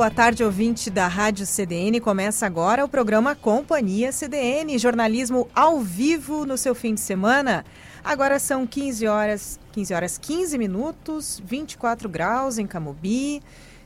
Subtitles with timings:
[0.00, 2.00] Boa tarde, ouvinte da Rádio CDN.
[2.00, 7.66] Começa agora o programa Companhia CDN, jornalismo ao vivo no seu fim de semana.
[8.02, 13.42] Agora são 15 horas, 15 horas 15 minutos, 24 graus em Camobi.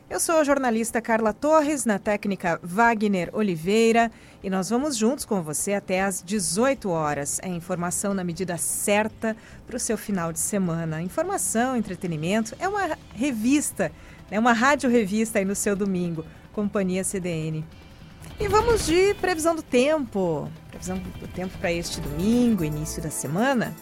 [0.09, 4.09] Eu sou a jornalista Carla Torres, na técnica Wagner Oliveira,
[4.41, 7.41] e nós vamos juntos com você até às 18 horas.
[7.43, 9.37] É informação na medida certa
[9.67, 11.03] para o seu final de semana.
[11.03, 13.91] Informação, entretenimento, é uma revista
[14.31, 17.65] é uma rádio revista aí no seu domingo, Companhia CDN.
[18.39, 20.51] E vamos de previsão do tempo.
[20.69, 23.75] Previsão do tempo para este domingo, início da semana.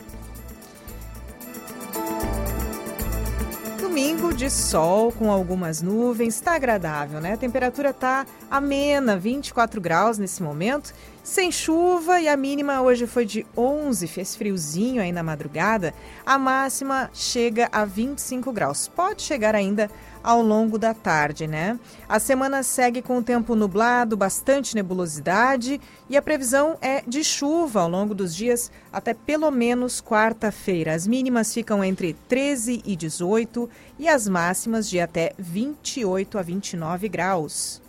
[3.81, 7.35] Domingo de sol com algumas nuvens, está agradável, né?
[7.35, 13.27] A temperatura está amena, 24 graus nesse momento, sem chuva e a mínima hoje foi
[13.27, 15.93] de 11, fez friozinho aí na madrugada.
[16.25, 18.89] A máxima chega a 25 graus.
[18.89, 19.91] Pode chegar ainda
[20.23, 21.79] ao longo da tarde, né?
[22.09, 27.81] A semana segue com o tempo nublado, bastante nebulosidade e a previsão é de chuva
[27.81, 30.95] ao longo dos dias até pelo menos quarta-feira.
[30.95, 37.09] As mínimas ficam entre 13 e 18 e as máximas de até 28 a 29
[37.09, 37.81] graus.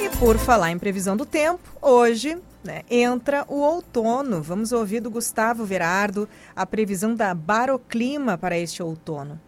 [0.00, 4.42] E por falar em previsão do tempo, hoje né, entra o outono.
[4.42, 9.38] Vamos ouvir do Gustavo Verardo a previsão da Baroclima para este outono.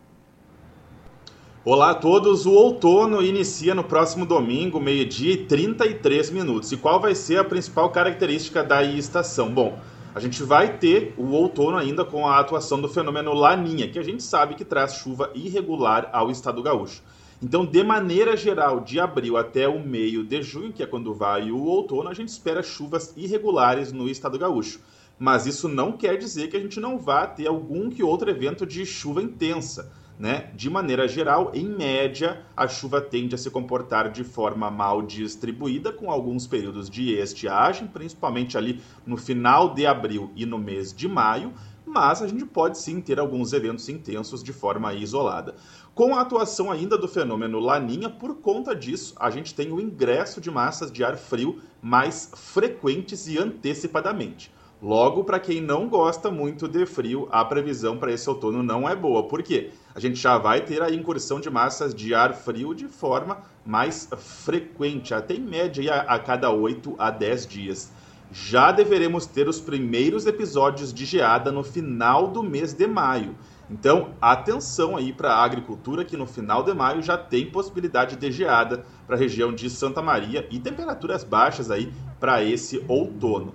[1.65, 6.71] Olá a todos, o outono inicia no próximo domingo, meio-dia e 33 minutos.
[6.71, 9.53] E qual vai ser a principal característica da estação?
[9.53, 9.77] Bom,
[10.15, 14.05] a gente vai ter o outono ainda com a atuação do fenômeno Laninha, que a
[14.05, 17.03] gente sabe que traz chuva irregular ao estado gaúcho.
[17.43, 21.51] Então, de maneira geral, de abril até o meio de junho, que é quando vai
[21.51, 24.81] o outono, a gente espera chuvas irregulares no estado gaúcho.
[25.19, 28.65] Mas isso não quer dizer que a gente não vá ter algum que outro evento
[28.65, 29.93] de chuva intensa.
[30.19, 30.51] Né?
[30.55, 35.93] De maneira geral, em média, a chuva tende a se comportar de forma mal distribuída,
[35.93, 41.07] com alguns períodos de estiagem, principalmente ali no final de abril e no mês de
[41.07, 41.53] maio,
[41.85, 45.55] mas a gente pode sim ter alguns eventos intensos de forma isolada.
[45.97, 50.43] Com a atuação ainda do fenômeno Laninha, por conta disso, a gente tem o ingresso
[50.43, 54.53] de massas de ar frio mais frequentes e antecipadamente.
[54.83, 58.95] Logo, para quem não gosta muito de frio, a previsão para esse outono não é
[58.95, 59.23] boa.
[59.23, 59.71] Por quê?
[59.95, 64.07] A gente já vai ter a incursão de massas de ar frio de forma mais
[64.19, 67.91] frequente, até em média a, cada 8 a 10 dias.
[68.31, 73.35] Já deveremos ter os primeiros episódios de geada no final do mês de maio.
[73.69, 78.31] Então, atenção aí para a agricultura que no final de maio já tem possibilidade de
[78.31, 83.53] geada para a região de Santa Maria e temperaturas baixas aí para esse outono.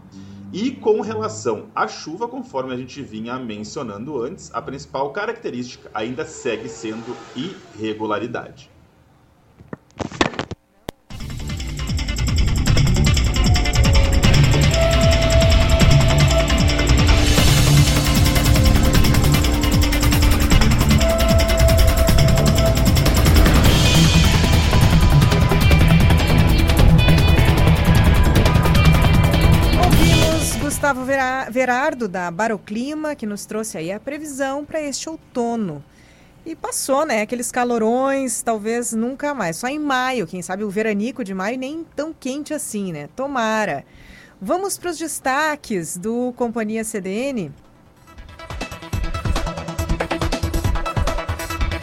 [0.51, 6.25] E com relação à chuva, conforme a gente vinha mencionando antes, a principal característica ainda
[6.25, 8.69] segue sendo irregularidade.
[31.61, 35.83] Verardo, da Baroclima, que nos trouxe aí a previsão para este outono.
[36.43, 37.21] E passou, né?
[37.21, 39.57] Aqueles calorões, talvez nunca mais.
[39.57, 43.09] Só em maio, quem sabe o veranico de maio nem tão quente assim, né?
[43.15, 43.85] Tomara.
[44.41, 47.51] Vamos para os destaques do Companhia CDN.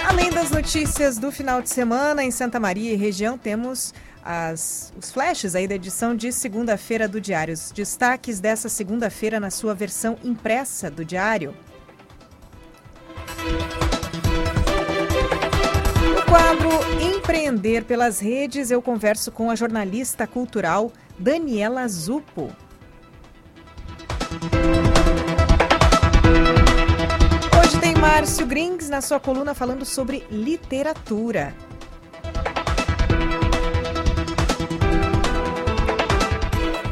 [0.09, 3.95] Além das notícias do final de semana em Santa Maria e região, temos
[4.31, 7.55] as, os flashes aí da edição de segunda-feira do Diário.
[7.55, 11.55] Os destaques dessa segunda-feira na sua versão impressa do Diário.
[16.15, 16.69] No quadro
[17.01, 22.53] Empreender pelas Redes, eu converso com a jornalista cultural Daniela Zupo.
[27.59, 31.55] Hoje tem Márcio Grings na sua coluna falando sobre literatura.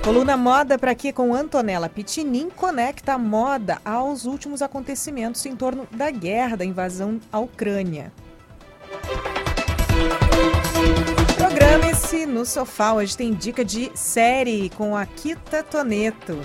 [0.07, 5.87] Coluna Moda para aqui com Antonella Pitinin conecta a moda aos últimos acontecimentos em torno
[5.91, 8.13] da guerra, da invasão à Ucrânia.
[11.37, 12.93] Programa Sente-se no sofá.
[12.93, 16.39] Hoje tem dica de série com a Kita Toneto.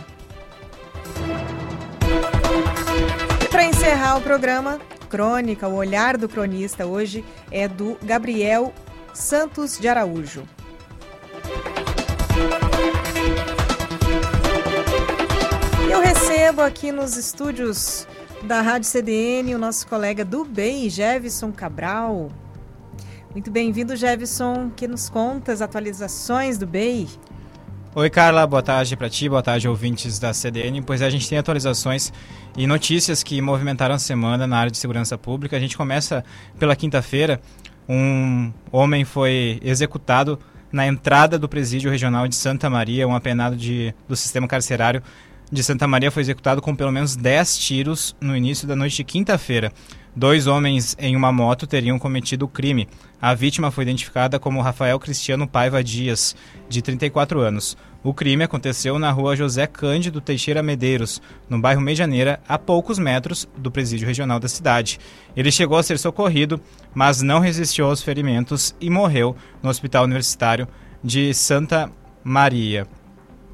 [3.44, 8.74] E para encerrar o programa, Crônica, o olhar do cronista hoje é do Gabriel
[9.14, 10.48] Santos de Araújo.
[16.52, 18.06] Recebo aqui nos estúdios
[18.44, 22.30] da Rádio CDN o nosso colega do BEI, Jevison Cabral.
[23.32, 27.08] Muito bem-vindo, Jevison, que nos conta as atualizações do BEI.
[27.96, 30.82] Oi, Carla, boa tarde para ti, boa tarde, ouvintes da CDN.
[30.82, 32.12] Pois é, a gente tem atualizações
[32.58, 35.56] e notícias que movimentaram a semana na área de segurança pública.
[35.56, 36.22] A gente começa
[36.60, 37.40] pela quinta-feira.
[37.88, 40.38] Um homem foi executado
[40.70, 45.02] na entrada do presídio regional de Santa Maria, um apenado de, do sistema carcerário
[45.52, 49.04] de Santa Maria foi executado com pelo menos 10 tiros no início da noite de
[49.04, 49.72] quinta-feira.
[50.16, 52.88] Dois homens em uma moto teriam cometido o crime.
[53.22, 56.36] A vítima foi identificada como Rafael Cristiano Paiva Dias,
[56.70, 57.78] de 34 anos.
[58.04, 63.48] O crime aconteceu na rua José Cândido Teixeira Medeiros, no bairro Medianeira, a poucos metros
[63.58, 65.00] do presídio regional da cidade.
[65.36, 66.60] Ele chegou a ser socorrido,
[66.94, 70.68] mas não resistiu aos ferimentos e morreu no Hospital Universitário
[71.04, 71.92] de Santa
[72.24, 72.88] Maria.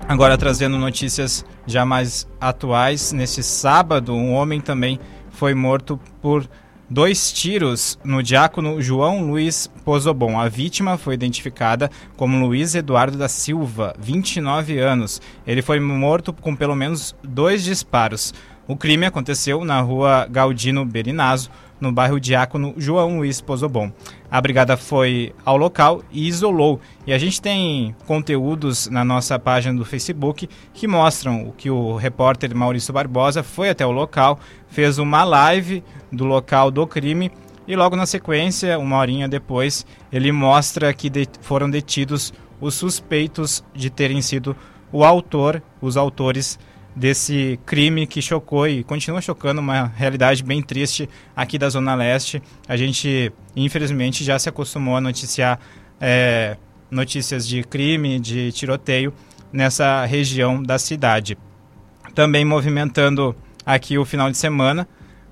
[0.07, 4.99] Agora trazendo notícias já mais atuais, neste sábado um homem também
[5.29, 6.47] foi morto por
[6.89, 10.39] dois tiros no diácono João Luiz Pozobon.
[10.39, 15.21] A vítima foi identificada como Luiz Eduardo da Silva, 29 anos.
[15.45, 18.33] Ele foi morto com pelo menos dois disparos.
[18.67, 21.49] O crime aconteceu na rua Galdino Berinazo,
[21.79, 23.91] no bairro Diácono João Luiz Pozobon.
[24.29, 26.79] A brigada foi ao local e isolou.
[27.05, 32.55] E a gente tem conteúdos na nossa página do Facebook que mostram que o repórter
[32.55, 37.31] Maurício Barbosa foi até o local, fez uma live do local do crime
[37.67, 43.61] e logo na sequência, uma horinha depois, ele mostra que de foram detidos os suspeitos
[43.75, 44.55] de terem sido
[44.89, 46.57] o autor, os autores
[46.97, 52.41] desse crime que chocou e continua chocando uma realidade bem triste aqui da Zona Leste.
[52.67, 55.59] A gente, infelizmente, já se acostumou a noticiar
[56.01, 56.57] é,
[56.89, 59.13] notícias de crime, de tiroteio
[59.53, 61.37] nessa região da cidade.
[62.15, 64.87] Também movimentando aqui o final de semana,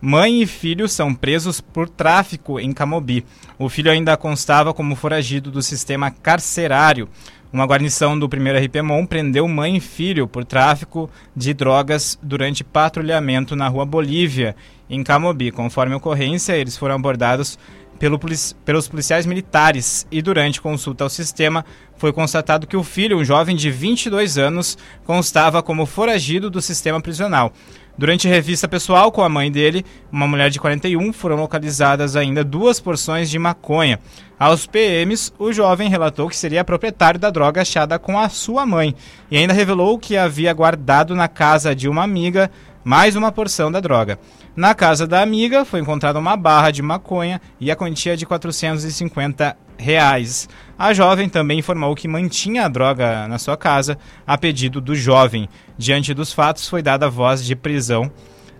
[0.07, 3.25] Mãe e filho são presos por tráfico em Camobi.
[3.57, 7.09] O filho ainda constava como foragido do sistema carcerário.
[7.55, 13.55] Uma guarnição do 1 RPMON prendeu mãe e filho por tráfico de drogas durante patrulhamento
[13.55, 14.57] na rua Bolívia,
[14.89, 15.51] em Camobi.
[15.51, 17.57] Conforme ocorrência, eles foram abordados
[17.97, 18.19] pelo,
[18.65, 21.63] pelos policiais militares e durante consulta ao sistema
[21.95, 26.99] foi constatado que o filho, um jovem de 22 anos, constava como foragido do sistema
[26.99, 27.53] prisional.
[27.97, 32.77] Durante revista pessoal com a mãe dele, uma mulher de 41, foram localizadas ainda duas
[32.77, 34.01] porções de maconha.
[34.37, 38.93] Aos PMs, o jovem relatou que seria proprietário da droga achada com a sua mãe
[39.31, 42.51] e ainda revelou que havia guardado na casa de uma amiga
[42.83, 44.19] mais uma porção da droga.
[44.55, 49.57] Na casa da amiga foi encontrada uma barra de maconha e a quantia de 450
[49.77, 50.47] reais.
[50.77, 55.47] A jovem também informou que mantinha a droga na sua casa a pedido do jovem.
[55.77, 58.11] Diante dos fatos, foi dada voz de prisão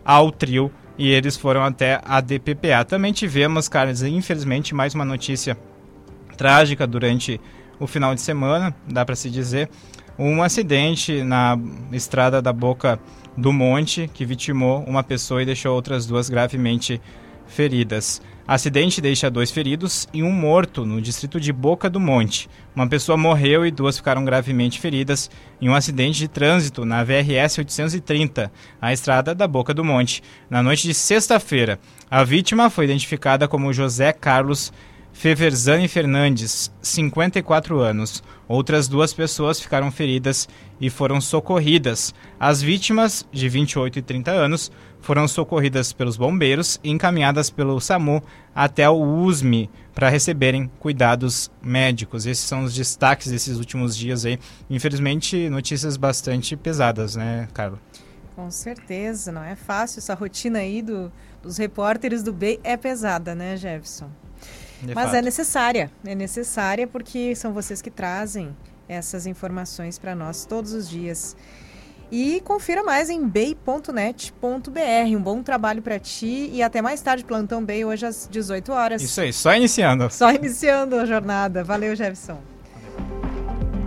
[0.04, 2.86] ao trio e eles foram até a DPPA.
[2.86, 5.58] Também tivemos, Carlos, infelizmente, mais uma notícia
[6.38, 7.40] trágica durante
[7.80, 9.70] o final de semana, dá para se dizer,
[10.18, 11.60] um acidente na
[11.92, 13.00] estrada da Boca
[13.36, 17.02] do Monte que vitimou uma pessoa e deixou outras duas gravemente
[17.46, 18.22] feridas.
[18.48, 22.48] Acidente deixa dois feridos e um morto no distrito de Boca do Monte.
[22.76, 27.58] Uma pessoa morreu e duas ficaram gravemente feridas em um acidente de trânsito na VRS
[27.58, 31.80] 830, a estrada da Boca do Monte, na noite de sexta-feira.
[32.08, 34.72] A vítima foi identificada como José Carlos
[35.16, 38.22] Feverzani Fernandes, 54 anos.
[38.50, 40.48] Outras duas pessoas ficaram feridas
[40.80, 42.14] e foram socorridas.
[42.38, 44.70] As vítimas, de 28 e 30 anos,
[45.00, 48.22] foram socorridas pelos bombeiros e encaminhadas pelo SAMU
[48.54, 52.26] até o USME para receberem cuidados médicos.
[52.26, 54.38] Esses são os destaques desses últimos dias aí.
[54.70, 57.80] Infelizmente, notícias bastante pesadas, né, Carlos?
[58.36, 60.00] Com certeza, não é fácil.
[60.00, 61.10] Essa rotina aí do,
[61.42, 64.12] dos repórteres do B é pesada, né, Jefferson?
[64.86, 65.16] De Mas fato.
[65.16, 68.56] é necessária, é necessária porque são vocês que trazem
[68.88, 71.36] essas informações para nós todos os dias.
[72.12, 74.32] E confira mais em bay.net.br.
[75.10, 79.02] Um bom trabalho para ti e até mais tarde, Plantão Bay, hoje às 18 horas.
[79.02, 80.10] Isso aí, só iniciando.
[80.12, 81.64] Só iniciando a jornada.
[81.64, 82.40] Valeu, Jefferson.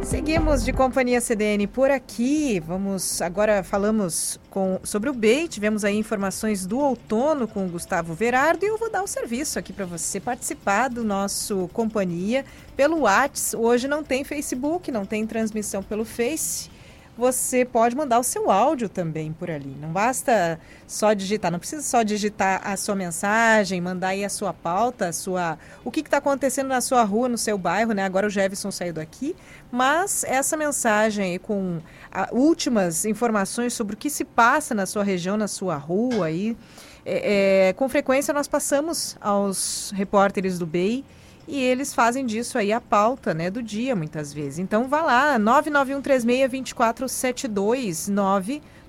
[0.08, 2.58] Seguimos de companhia CDN por aqui.
[2.60, 5.46] Vamos agora falamos com sobre o BEI.
[5.48, 9.58] Tivemos aí informações do outono com o Gustavo Verardo e eu vou dar um serviço
[9.58, 13.62] aqui para você participar do nosso companhia pelo WhatsApp.
[13.62, 16.70] Hoje não tem Facebook, não tem transmissão pelo Face
[17.18, 19.76] você pode mandar o seu áudio também por ali.
[19.80, 24.54] Não basta só digitar, não precisa só digitar a sua mensagem, mandar aí a sua
[24.54, 28.04] pauta, a sua, o que está acontecendo na sua rua, no seu bairro, né?
[28.04, 29.34] Agora o Jefferson saiu daqui,
[29.68, 31.80] mas essa mensagem aí com
[32.12, 36.56] a, últimas informações sobre o que se passa na sua região, na sua rua aí,
[37.04, 41.04] é, é, com frequência nós passamos aos repórteres do BEI
[41.48, 44.58] e eles fazem disso aí a pauta né, do dia, muitas vezes.
[44.58, 48.12] Então vá lá, 99136-2472,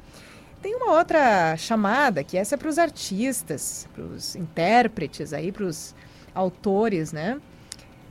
[0.68, 5.64] Tem uma outra chamada, que essa é para os artistas, para os intérpretes, aí para
[5.64, 5.96] os
[6.36, 7.40] autores, né?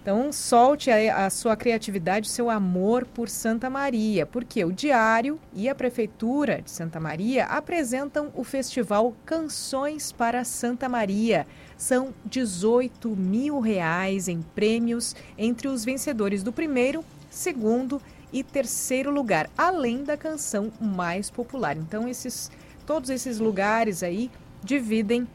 [0.00, 5.38] Então, solte a, a, sua criatividade, o seu amor por Santa Maria, porque o Diário
[5.52, 11.46] e a Prefeitura de Santa Maria apresentam o festival Canções para Santa Maria.
[11.76, 19.50] São 18 mil reais em prêmios entre os vencedores do primeiro, segundo e terceiro lugar,
[19.56, 21.76] além da canção mais popular.
[21.76, 22.50] Então, esses,
[22.86, 24.30] todos esses lugares aí
[24.62, 25.26] dividem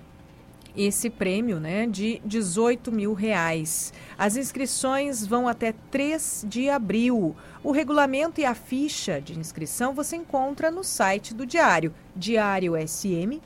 [0.75, 3.93] esse prêmio né, de 18 mil reais.
[4.17, 7.35] As inscrições vão até 3 de abril.
[7.63, 13.39] O regulamento e a ficha de inscrição você encontra no site do Diário, diariosm.com.br.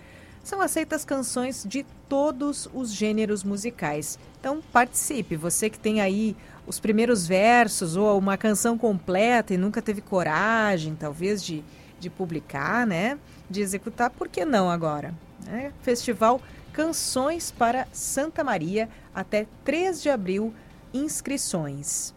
[0.48, 4.18] são aceitas canções de todos os gêneros musicais.
[4.40, 6.34] Então participe, você que tem aí
[6.66, 11.62] os primeiros versos ou uma canção completa e nunca teve coragem, talvez, de,
[12.00, 13.18] de publicar, né?
[13.48, 15.14] De executar, por que não agora?
[15.44, 15.70] Né?
[15.82, 16.40] Festival
[16.72, 20.54] Canções para Santa Maria, até 3 de abril,
[20.94, 22.14] inscrições.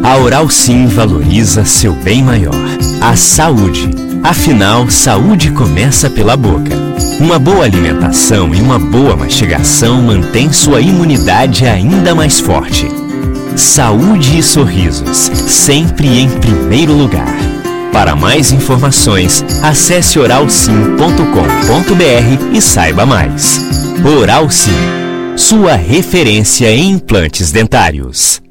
[0.04, 2.54] A Oral Sim valoriza seu bem maior,
[3.02, 3.90] a saúde.
[4.24, 6.76] Afinal, saúde começa pela boca.
[7.20, 12.88] Uma boa alimentação e uma boa mastigação mantém sua imunidade ainda mais forte.
[13.56, 17.34] Saúde e sorrisos, sempre em primeiro lugar.
[17.92, 23.62] Para mais informações, acesse oralsim.com.br e saiba mais.
[24.20, 24.76] Oral Sim,
[25.38, 28.45] sua referência em implantes dentários.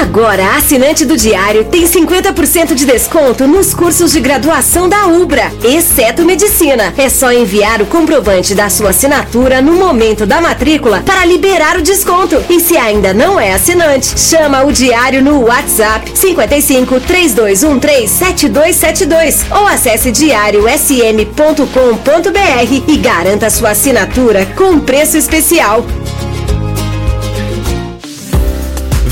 [0.00, 6.24] Agora, assinante do Diário tem 50% de desconto nos cursos de graduação da UBRA, exceto
[6.24, 6.94] Medicina.
[6.96, 11.82] É só enviar o comprovante da sua assinatura no momento da matrícula para liberar o
[11.82, 12.40] desconto.
[12.48, 19.66] E se ainda não é assinante, chama o Diário no WhatsApp 55 3213 7272 ou
[19.66, 25.84] acesse diariosm.com.br e garanta sua assinatura com preço especial.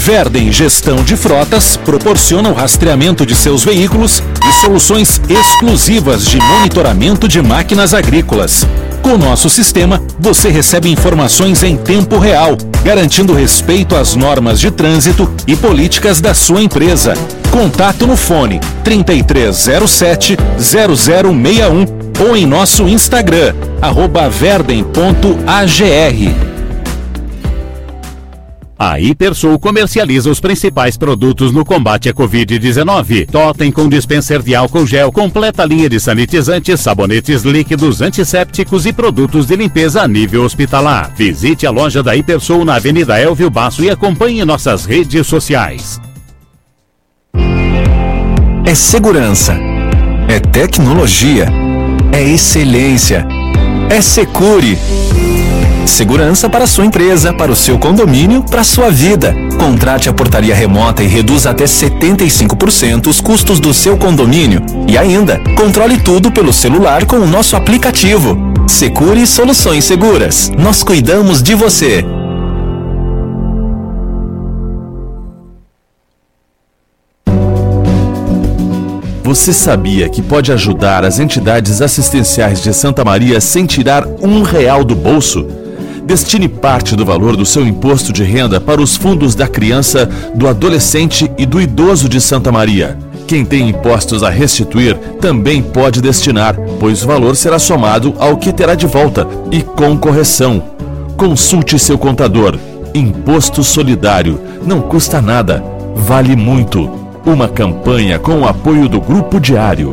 [0.06, 7.26] Verden Gestão de Frotas proporciona o rastreamento de seus veículos e soluções exclusivas de monitoramento
[7.26, 8.64] de máquinas agrícolas.
[9.02, 15.28] Com nosso sistema, você recebe informações em tempo real, garantindo respeito às normas de trânsito
[15.44, 17.14] e políticas da sua empresa.
[17.50, 21.84] Contato no fone 3307 0061
[22.28, 24.86] ou em nosso Instagram, arroba verden.agr.
[28.78, 33.26] A Hipersul comercializa os principais produtos no combate à Covid-19.
[33.30, 39.46] Totem com dispenser de álcool gel, completa linha de sanitizantes, sabonetes líquidos, antissépticos e produtos
[39.46, 41.10] de limpeza a nível hospitalar.
[41.16, 45.98] Visite a loja da Hipersul na Avenida Elvio Basso e acompanhe nossas redes sociais.
[48.66, 49.56] É segurança.
[50.28, 51.46] É tecnologia.
[52.12, 53.26] É excelência.
[53.88, 54.76] É Secure.
[55.86, 59.34] Segurança para sua empresa, para o seu condomínio, para sua vida.
[59.58, 64.60] Contrate a portaria remota e reduza até 75% os custos do seu condomínio.
[64.88, 68.36] E ainda, controle tudo pelo celular com o nosso aplicativo.
[68.66, 70.50] Secure Soluções Seguras.
[70.58, 72.04] Nós cuidamos de você.
[79.22, 84.84] Você sabia que pode ajudar as entidades assistenciais de Santa Maria sem tirar um real
[84.84, 85.65] do bolso?
[86.06, 90.46] Destine parte do valor do seu imposto de renda para os fundos da criança, do
[90.46, 92.96] adolescente e do idoso de Santa Maria.
[93.26, 98.52] Quem tem impostos a restituir também pode destinar, pois o valor será somado ao que
[98.52, 100.62] terá de volta e com correção.
[101.16, 102.56] Consulte seu contador.
[102.94, 105.60] Imposto solidário não custa nada,
[105.96, 106.88] vale muito.
[107.26, 109.92] Uma campanha com o apoio do Grupo Diário.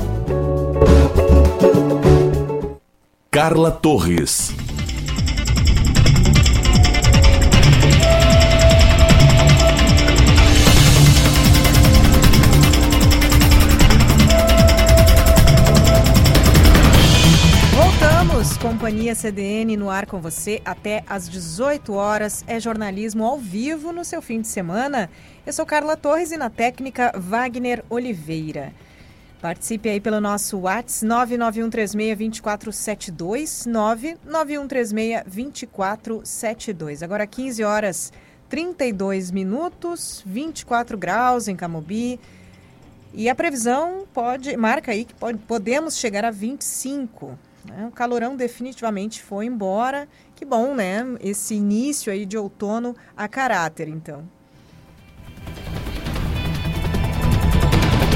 [3.32, 4.54] Carla Torres.
[19.04, 22.42] Companhia CDN no ar com você até às 18 horas.
[22.48, 25.10] É jornalismo ao vivo no seu fim de semana.
[25.46, 28.72] Eu sou Carla Torres e na técnica Wagner Oliveira.
[29.42, 33.68] Participe aí pelo nosso WhatsApp 991362472,
[34.26, 37.04] 991362472.
[37.04, 38.14] Agora 15 horas
[38.48, 42.22] 32 minutos, 24 graus em Camobi.
[43.14, 47.38] E a previsão pode, marca aí que pode, podemos chegar a 25.
[47.66, 47.88] Né?
[47.88, 50.08] O calorão definitivamente foi embora.
[50.36, 51.04] Que bom, né?
[51.20, 54.28] Esse início aí de outono a caráter, então.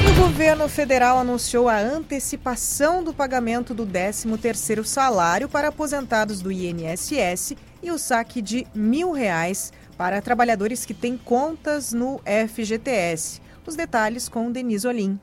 [0.08, 7.56] O governo federal anunciou a antecipação do pagamento do 13º salário para aposentados do INSS
[7.82, 13.40] e o saque de mil reais para trabalhadores que têm contas no FGTS.
[13.66, 15.20] Os detalhes com Denise Olim.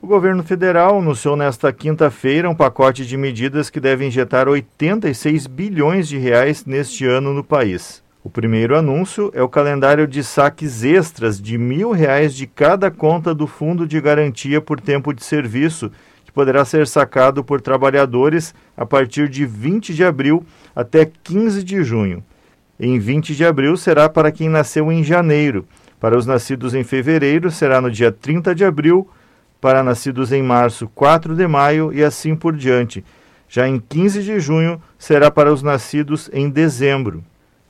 [0.00, 6.06] O governo federal anunciou nesta quinta-feira um pacote de medidas que deve injetar 86 bilhões
[6.06, 8.02] de reais neste ano no país.
[8.22, 13.34] O primeiro anúncio é o calendário de saques extras de mil reais de cada conta
[13.34, 15.90] do Fundo de Garantia por Tempo de Serviço,
[16.26, 21.82] que poderá ser sacado por trabalhadores a partir de 20 de abril até 15 de
[21.82, 22.22] junho.
[22.78, 25.66] Em 20 de abril será para quem nasceu em janeiro.
[25.98, 29.08] Para os nascidos em fevereiro será no dia 30 de abril
[29.60, 33.04] para nascidos em março, 4 de maio e assim por diante.
[33.48, 37.22] Já em 15 de junho será para os nascidos em dezembro.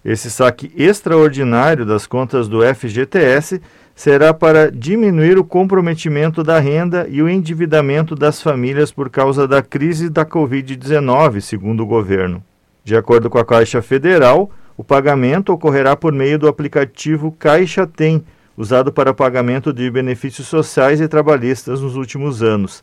[0.04, 3.60] Esse saque extraordinário das contas do FGTS
[3.94, 9.62] será para diminuir o comprometimento da renda e o endividamento das famílias por causa da
[9.62, 12.44] crise da Covid-19, segundo o governo.
[12.84, 18.22] De acordo com a Caixa Federal, o pagamento ocorrerá por meio do aplicativo Caixa Tem,
[18.56, 22.82] usado para pagamento de benefícios sociais e trabalhistas nos últimos anos.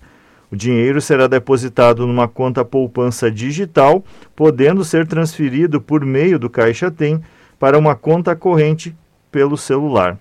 [0.52, 4.04] O dinheiro será depositado numa conta poupança digital,
[4.36, 7.20] podendo ser transferido por meio do Caixa Tem
[7.60, 8.96] para uma conta corrente
[9.32, 10.18] pelo celular.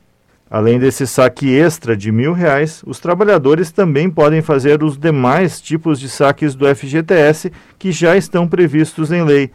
[0.51, 5.99] Além desse saque extra de mil reais, os trabalhadores também podem fazer os demais tipos
[5.99, 9.51] de saques do FGTS que já estão previstos em lei.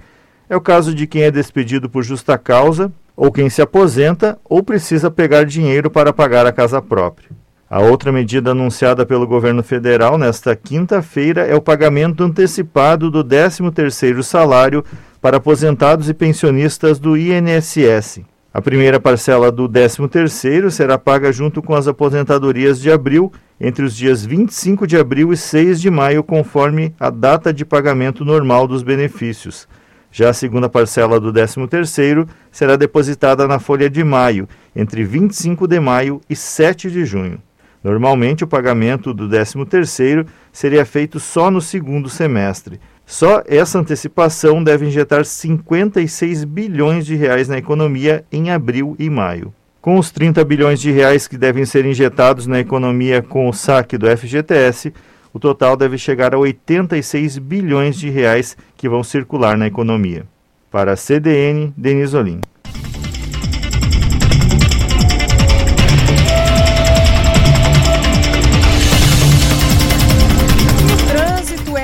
[0.50, 4.62] É o caso de quem é despedido por justa causa, ou quem se aposenta ou
[4.62, 7.32] precisa pegar dinheiro para pagar a casa própria.
[7.68, 14.22] A outra medida anunciada pelo governo federal nesta quinta-feira é o pagamento antecipado do 13º
[14.22, 14.86] salário
[15.20, 18.22] para aposentados e pensionistas do INSS.
[18.54, 23.96] A primeira parcela do 13º será paga junto com as aposentadorias de abril, entre os
[23.96, 28.82] dias 25 de abril e 6 de maio, conforme a data de pagamento normal dos
[28.82, 29.68] benefícios.
[30.12, 35.80] Já a segunda parcela do 13º será depositada na folha de maio, entre 25 de
[35.80, 37.42] maio e 7 de junho.
[37.84, 42.80] Normalmente, o pagamento do 13º seria feito só no segundo semestre.
[43.06, 49.54] Só essa antecipação deve injetar 56 bilhões de reais na economia em abril e maio.
[49.80, 53.98] Com os 30 bilhões de reais que devem ser injetados na economia com o saque
[53.98, 54.94] do FGTS,
[55.38, 60.26] o total deve chegar a 86 bilhões de reais que vão circular na economia.
[60.72, 62.42] Para a CDN, Denis Olim.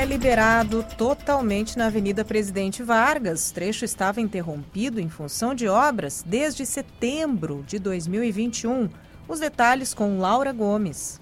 [0.05, 3.49] liberado totalmente na Avenida Presidente Vargas.
[3.49, 8.89] O trecho estava interrompido em função de obras desde setembro de 2021.
[9.27, 11.19] Os detalhes com Laura Gomes.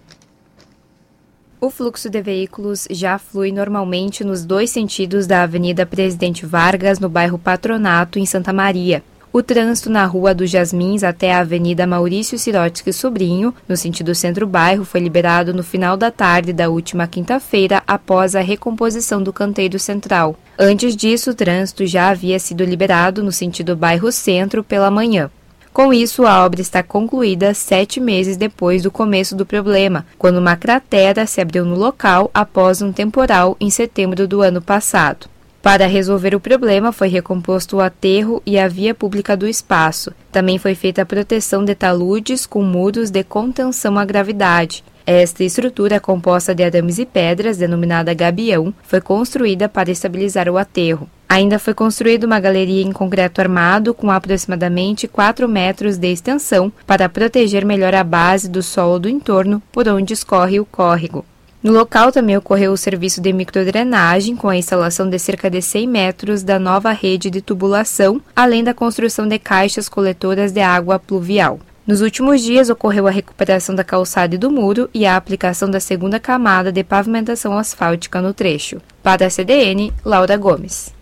[1.63, 7.07] O fluxo de veículos já flui normalmente nos dois sentidos da Avenida Presidente Vargas, no
[7.07, 9.03] bairro Patronato, em Santa Maria.
[9.31, 14.83] O trânsito na Rua dos Jasmins até a Avenida Maurício Sirotsky Sobrinho, no sentido centro-bairro,
[14.83, 20.35] foi liberado no final da tarde da última quinta-feira, após a recomposição do canteiro central.
[20.57, 25.29] Antes disso, o trânsito já havia sido liberado no sentido bairro-centro pela manhã.
[25.73, 30.57] Com isso, a obra está concluída sete meses depois do começo do problema, quando uma
[30.57, 35.27] cratera se abriu no local após um temporal em setembro do ano passado.
[35.61, 40.11] Para resolver o problema, foi recomposto o aterro e a via pública do espaço.
[40.31, 44.83] Também foi feita a proteção de taludes com muros de contenção à gravidade.
[45.05, 51.09] Esta estrutura, composta de arames e pedras, denominada gabião, foi construída para estabilizar o aterro.
[51.27, 57.07] Ainda foi construída uma galeria em concreto armado com aproximadamente 4 metros de extensão para
[57.07, 61.25] proteger melhor a base do solo do entorno por onde escorre o córrego.
[61.63, 65.87] No local também ocorreu o serviço de microdrenagem, com a instalação de cerca de 100
[65.87, 71.59] metros da nova rede de tubulação, além da construção de caixas coletoras de água pluvial.
[71.85, 75.79] Nos últimos dias ocorreu a recuperação da calçada e do muro e a aplicação da
[75.79, 78.79] segunda camada de pavimentação asfáltica no trecho.
[79.01, 80.93] Para a CDN, Laura Gomes.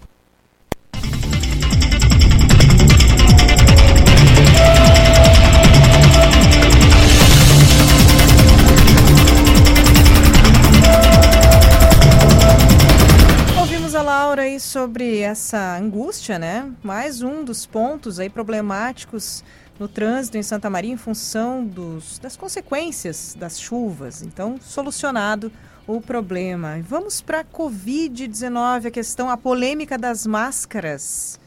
[14.29, 16.71] Laura aí sobre essa angústia, né?
[16.83, 19.43] Mais um dos pontos aí problemáticos
[19.79, 24.21] no trânsito em Santa Maria em função dos, das consequências das chuvas.
[24.21, 25.51] Então, solucionado
[25.87, 26.79] o problema.
[26.87, 31.39] Vamos para a Covid-19, a questão, a polêmica das máscaras.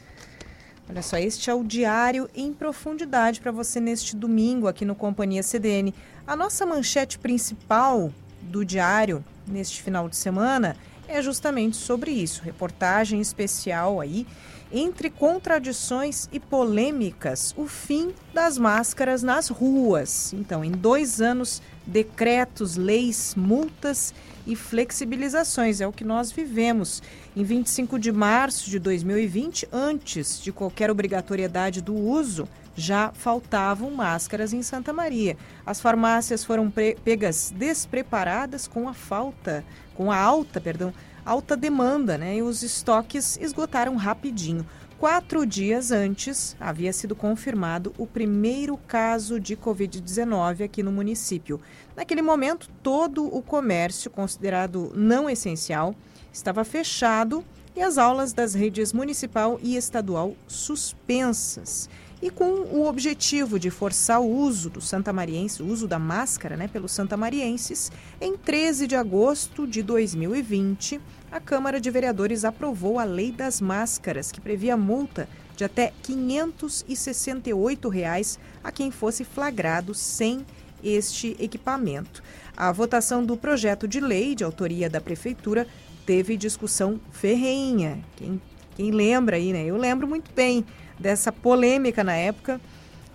[0.89, 5.43] Olha só, este é o diário em profundidade para você neste domingo aqui no Companhia
[5.43, 5.95] CDN.
[6.27, 12.43] A nossa manchete principal do diário neste final de semana é justamente sobre isso.
[12.43, 14.27] Reportagem especial aí
[14.73, 20.33] entre contradições e polêmicas, o fim das máscaras nas ruas.
[20.33, 24.15] Então, em dois anos, decretos, leis, multas
[24.47, 25.81] e flexibilizações.
[25.81, 27.03] É o que nós vivemos.
[27.37, 34.53] Em 25 de março de 2020, antes de qualquer obrigatoriedade do uso, já faltavam máscaras
[34.53, 35.37] em Santa Maria.
[35.67, 36.73] As farmácias foram
[37.05, 40.93] pegas despreparadas com a falta com a alta, perdão,
[41.25, 42.37] alta demanda, né?
[42.37, 44.67] E os estoques esgotaram rapidinho.
[44.99, 51.61] Quatro dias antes, havia sido confirmado o primeiro caso de Covid-19 aqui no município.
[51.97, 55.95] Naquele momento, todo o comércio considerado não essencial
[56.33, 61.89] estava fechado e as aulas das redes municipal e estadual suspensas.
[62.23, 66.69] E com o objetivo de forçar o uso do santamariense, o uso da máscara né,
[66.69, 71.01] pelos santamarienses, em 13 de agosto de 2020,
[71.33, 77.89] a Câmara de Vereadores aprovou a Lei das Máscaras, que previa multa de até 568
[77.89, 80.47] reais a quem fosse flagrado sem
[80.83, 82.23] este equipamento.
[82.57, 85.67] A votação do projeto de lei, de autoria da Prefeitura,
[86.07, 87.99] teve discussão ferrenha.
[88.17, 88.41] Quem,
[88.77, 89.65] quem lembra aí, né?
[89.65, 90.65] Eu lembro muito bem
[91.03, 92.61] dessa polêmica na época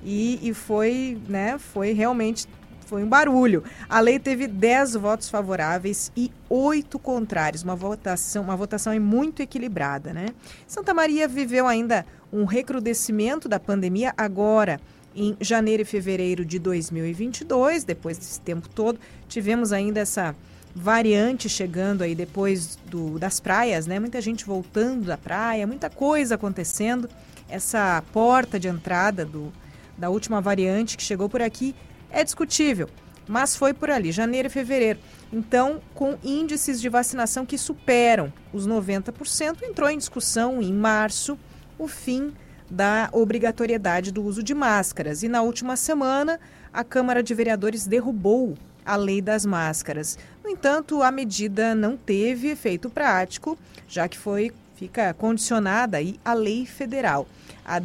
[0.04, 2.48] e, e foi, né, foi realmente
[2.86, 3.64] foi um barulho.
[3.90, 10.14] A lei teve 10 votos favoráveis e 8 contrários, uma votação, uma votação muito equilibrada,
[10.14, 10.28] né?
[10.66, 14.80] Santa Maria viveu ainda um recrudescimento da pandemia agora
[15.14, 20.34] em janeiro e fevereiro de 2022, depois desse tempo todo, tivemos ainda essa
[20.76, 24.00] variante chegando aí depois do, das praias, né?
[24.00, 27.10] Muita gente voltando da praia, muita coisa acontecendo.
[27.50, 29.52] Essa porta de entrada do,
[29.98, 31.76] da última variante que chegou por aqui
[32.10, 32.90] é discutível,
[33.28, 35.00] mas foi por ali, janeiro e fevereiro.
[35.32, 41.38] Então, com índices de vacinação que superam os 90%, entrou em discussão em março
[41.78, 42.34] o fim
[42.70, 45.24] da obrigatoriedade do uso de máscaras.
[45.24, 46.40] E na última semana,
[46.74, 48.56] a Câmara de Vereadores derrubou
[48.86, 50.18] a lei das máscaras.
[50.44, 53.58] No entanto, a medida não teve efeito prático,
[53.88, 57.28] já que foi fica condicionada aí à lei federal.
[57.68, 57.80] A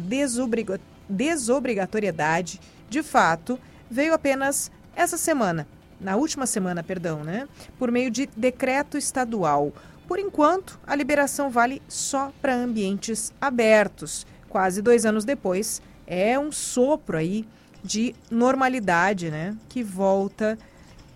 [1.09, 3.59] desobrigatoriedade, de fato,
[3.91, 5.67] veio apenas essa semana,
[5.99, 7.47] na última semana, perdão, né?
[7.77, 9.73] Por meio de decreto estadual.
[10.07, 16.51] Por enquanto, a liberação vale só para ambientes abertos quase dois anos depois, é um
[16.51, 17.43] sopro aí
[17.83, 19.57] de normalidade, né?
[19.67, 20.59] Que volta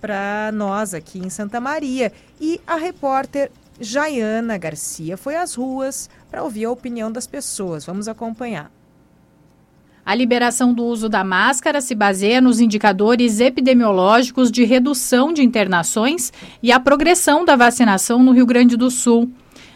[0.02, 2.12] para nós aqui em Santa Maria.
[2.42, 7.86] E a repórter Jaiana Garcia foi às ruas para ouvir a opinião das pessoas.
[7.86, 8.72] Vamos acompanhar.
[10.06, 16.32] A liberação do uso da máscara se baseia nos indicadores epidemiológicos de redução de internações
[16.64, 19.30] e a progressão da vacinação no Rio Grande do Sul.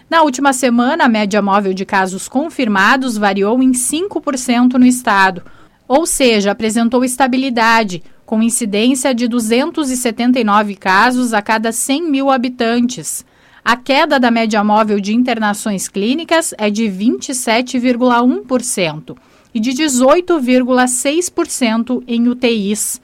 [0.09, 5.43] Na última semana, a média móvel de casos confirmados variou em 5% no estado,
[5.85, 13.25] ou seja, apresentou estabilidade, com incidência de 279 casos a cada 100 mil habitantes.
[13.63, 19.15] A queda da média móvel de internações clínicas é de 27,1%
[19.53, 22.99] e de 18,6% em UTIs.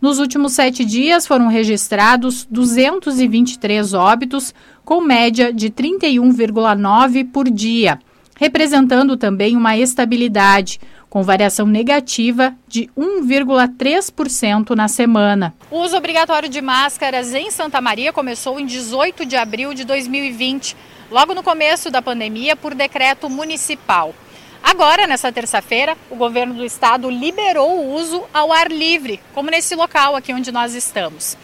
[0.00, 7.98] Nos últimos sete dias foram registrados 223 óbitos, com média de 31,9 por dia,
[8.38, 10.78] representando também uma estabilidade,
[11.16, 15.54] com variação negativa de 1,3% na semana.
[15.70, 20.76] O uso obrigatório de máscaras em Santa Maria começou em 18 de abril de 2020,
[21.10, 24.14] logo no começo da pandemia, por decreto municipal.
[24.62, 29.74] Agora, nessa terça-feira, o governo do estado liberou o uso ao ar livre, como nesse
[29.74, 31.34] local aqui onde nós estamos.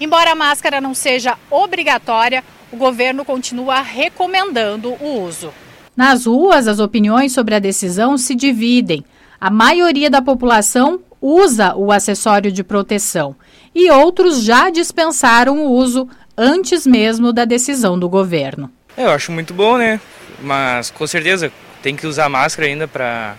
[0.00, 5.52] Embora a máscara não seja obrigatória, o governo continua recomendando o uso.
[5.94, 9.04] Nas ruas, as opiniões sobre a decisão se dividem.
[9.40, 13.36] A maioria da população usa o acessório de proteção
[13.74, 18.70] e outros já dispensaram o uso antes mesmo da decisão do governo.
[18.96, 20.00] Eu acho muito bom, né?
[20.40, 23.36] Mas com certeza tem que usar máscara ainda para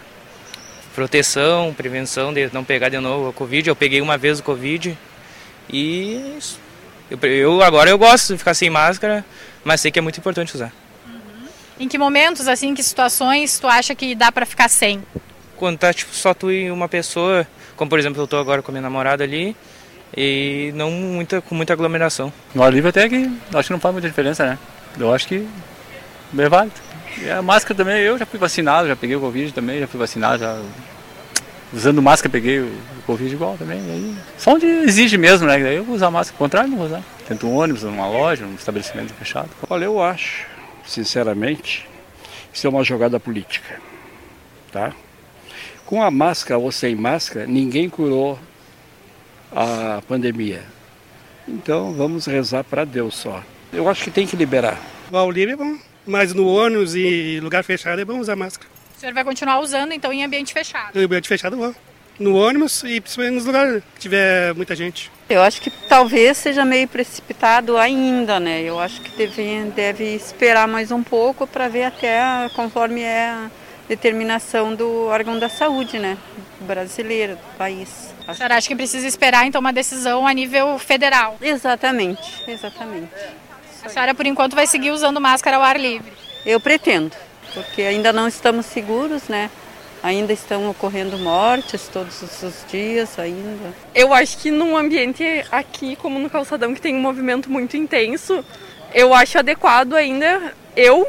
[0.96, 3.68] proteção, prevenção de não pegar de novo a Covid.
[3.68, 4.98] Eu peguei uma vez o Covid
[5.70, 6.38] e
[7.10, 9.26] eu, eu agora eu gosto de ficar sem máscara,
[9.64, 10.72] mas sei que é muito importante usar.
[11.06, 11.48] Uhum.
[11.80, 15.04] Em que momentos, assim, que situações tu acha que dá para ficar sem?
[15.60, 17.46] Quando tá tipo, só tu e uma pessoa,
[17.76, 19.54] como por exemplo eu tô agora com a minha namorada ali,
[20.16, 22.32] e não muita, com muita aglomeração.
[22.56, 24.58] No ar livre até que acho que não faz muita diferença, né?
[24.98, 25.46] Eu acho que
[26.38, 26.76] é válido.
[27.22, 30.00] E a máscara também, eu já fui vacinado, já peguei o Covid também, já fui
[30.00, 30.62] vacinado, já
[31.74, 32.72] usando máscara peguei o
[33.06, 33.80] Covid igual também.
[33.80, 35.60] Aí, só onde exige mesmo, né?
[35.60, 37.04] Daí eu vou usar máscara, ao contrário não vou usar.
[37.28, 39.50] Tento um ônibus, numa loja, num estabelecimento fechado.
[39.70, 40.46] Olha, eu acho,
[40.86, 41.86] sinceramente,
[42.54, 43.78] isso é uma jogada política,
[44.72, 44.94] tá?
[45.90, 48.38] Com a máscara ou sem máscara, ninguém curou
[49.52, 50.64] a pandemia.
[51.48, 53.44] Então vamos rezar para Deus só.
[53.74, 54.80] Eu acho que tem que liberar.
[55.12, 58.70] O ao livre é bom mas no ônibus e lugar fechado é bom usar máscara.
[58.98, 61.00] O senhor vai continuar usando então em ambiente fechado?
[61.00, 61.74] Em ambiente fechado vou.
[62.20, 65.10] No ônibus e principalmente nos lugares que tiver muita gente.
[65.30, 68.62] Eu acho que talvez seja meio precipitado ainda, né?
[68.62, 73.50] Eu acho que deve, deve esperar mais um pouco para ver até conforme é
[73.90, 76.16] determinação do órgão da saúde, né?
[76.62, 78.14] Brasileiro, do país.
[78.28, 81.36] A senhora acha que precisa esperar então uma decisão a nível federal?
[81.42, 83.10] Exatamente, exatamente.
[83.84, 86.14] A senhora, por enquanto, vai seguir usando máscara ao ar livre?
[86.46, 87.16] Eu pretendo,
[87.54, 89.50] porque ainda não estamos seguros, né?
[90.04, 93.74] Ainda estão ocorrendo mortes todos os dias ainda.
[93.94, 98.46] Eu acho que num ambiente aqui, como no calçadão, que tem um movimento muito intenso,
[98.94, 101.06] eu acho adequado ainda eu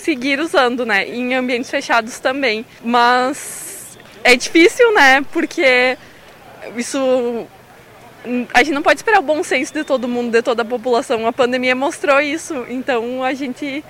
[0.00, 1.08] seguir usando, né?
[1.08, 2.64] Em ambientes fechados também.
[2.82, 5.24] Mas é difícil, né?
[5.32, 5.96] Porque
[6.76, 7.46] isso
[8.52, 11.26] a gente não pode esperar o bom senso de todo mundo, de toda a população.
[11.26, 13.84] A pandemia mostrou isso, então a gente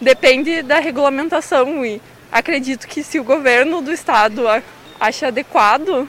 [0.00, 4.44] depende da regulamentação e acredito que se o governo do estado
[5.00, 6.08] acha adequado,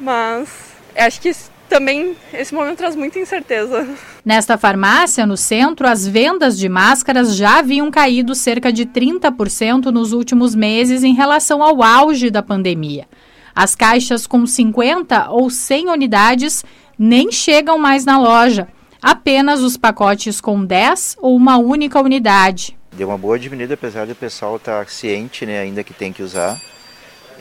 [0.00, 0.48] mas
[0.96, 1.32] acho que
[1.68, 3.86] também esse momento traz muita incerteza.
[4.24, 10.12] Nesta farmácia, no centro, as vendas de máscaras já haviam caído cerca de 30% nos
[10.12, 13.06] últimos meses em relação ao auge da pandemia.
[13.54, 16.64] As caixas com 50 ou 100 unidades
[16.98, 18.68] nem chegam mais na loja.
[19.00, 22.76] Apenas os pacotes com 10 ou uma única unidade.
[22.92, 26.22] Deu uma boa diminuída, apesar do pessoal estar tá ciente né, ainda que tem que
[26.22, 26.58] usar.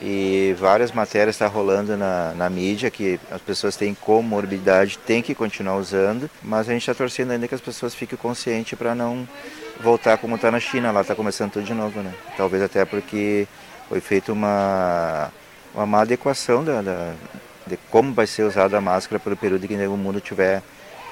[0.02, 5.22] E várias matérias estão tá rolando na, na mídia que as pessoas têm comorbidade, têm
[5.22, 8.94] que continuar usando, mas a gente está torcendo ainda que as pessoas fiquem conscientes para
[8.94, 9.28] não
[9.80, 12.14] voltar como está na China, lá está começando tudo de novo, né?
[12.38, 13.48] Talvez até porque
[13.88, 15.32] foi feita uma,
[15.74, 17.14] uma má adequação da, da,
[17.66, 20.62] de como vai ser usada a máscara pelo período que o mundo tiver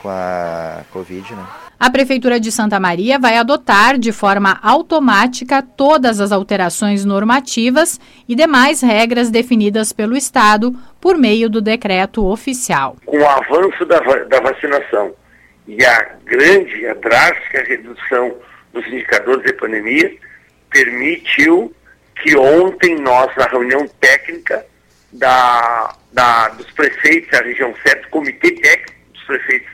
[0.04, 1.48] com a Covid, né?
[1.80, 8.36] A Prefeitura de Santa Maria vai adotar de forma automática todas as alterações normativas e
[8.36, 12.98] demais regras definidas pelo Estado por meio do decreto oficial.
[13.06, 15.14] Com o avanço da, da vacinação
[15.68, 18.36] e a grande, a drástica redução
[18.74, 20.14] dos indicadores de pandemia,
[20.70, 21.74] permitiu
[22.22, 24.66] que ontem nós, na reunião técnica
[25.12, 29.73] da da, dos prefeitos da região centro, comitê técnico dos prefeitos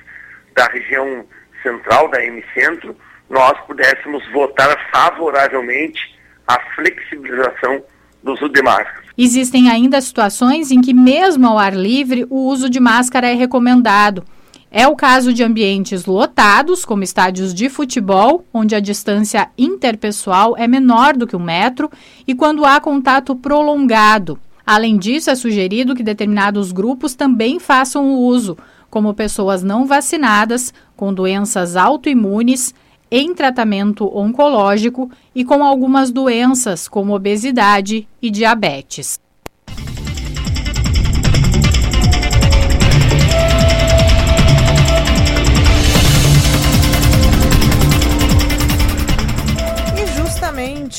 [0.59, 1.23] da região
[1.63, 2.93] central, da M Centro,
[3.29, 5.99] nós pudéssemos votar favoravelmente
[6.45, 7.81] a flexibilização
[8.21, 9.03] do uso de máscara.
[9.17, 14.25] Existem ainda situações em que, mesmo ao ar livre, o uso de máscara é recomendado.
[14.69, 20.67] É o caso de ambientes lotados, como estádios de futebol, onde a distância interpessoal é
[20.67, 21.89] menor do que um metro,
[22.27, 24.37] e quando há contato prolongado.
[24.65, 28.57] Além disso, é sugerido que determinados grupos também façam o uso,
[28.89, 32.73] como pessoas não vacinadas, com doenças autoimunes,
[33.11, 39.19] em tratamento oncológico e com algumas doenças, como obesidade e diabetes.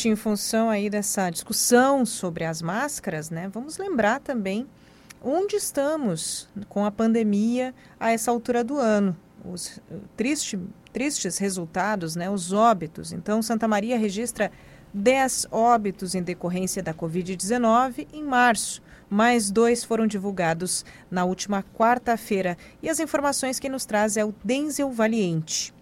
[0.09, 4.66] em função aí dessa discussão sobre as máscaras, né, vamos lembrar também
[5.22, 9.16] onde estamos com a pandemia a essa altura do ano.
[9.44, 9.80] Os
[10.16, 10.59] triste,
[10.92, 13.12] tristes resultados, né, os óbitos.
[13.12, 14.50] Então, Santa Maria registra
[14.92, 18.83] 10 óbitos em decorrência da Covid-19 em março.
[19.09, 22.56] Mais dois foram divulgados na última quarta-feira.
[22.83, 25.74] E as informações que nos traz é o Denzel Valiente.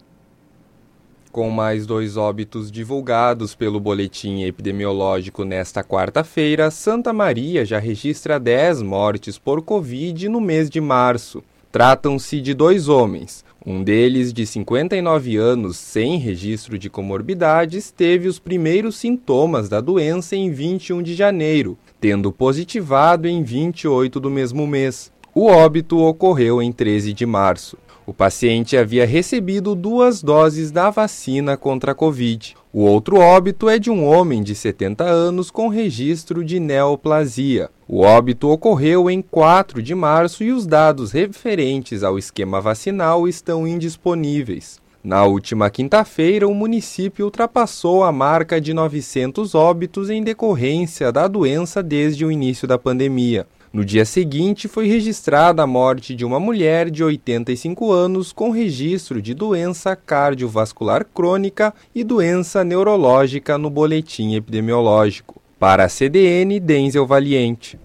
[1.31, 8.81] Com mais dois óbitos divulgados pelo boletim epidemiológico nesta quarta-feira, Santa Maria já registra 10
[8.81, 11.43] mortes por Covid no mês de março.
[11.71, 13.45] Tratam-se de dois homens.
[13.63, 20.35] Um deles, de 59 anos, sem registro de comorbidades, teve os primeiros sintomas da doença
[20.35, 25.11] em 21 de janeiro, tendo positivado em 28 do mesmo mês.
[25.35, 27.77] O óbito ocorreu em 13 de março.
[28.09, 32.55] O paciente havia recebido duas doses da vacina contra a Covid.
[32.73, 37.69] O outro óbito é de um homem de 70 anos com registro de neoplasia.
[37.87, 43.67] O óbito ocorreu em 4 de março e os dados referentes ao esquema vacinal estão
[43.67, 44.79] indisponíveis.
[45.03, 51.83] Na última quinta-feira, o município ultrapassou a marca de 900 óbitos em decorrência da doença
[51.83, 53.45] desde o início da pandemia.
[53.71, 59.21] No dia seguinte, foi registrada a morte de uma mulher de 85 anos com registro
[59.21, 65.39] de doença cardiovascular crônica e doença neurológica no boletim epidemiológico.
[65.59, 67.77] Para a CDN, Denzel Valiente.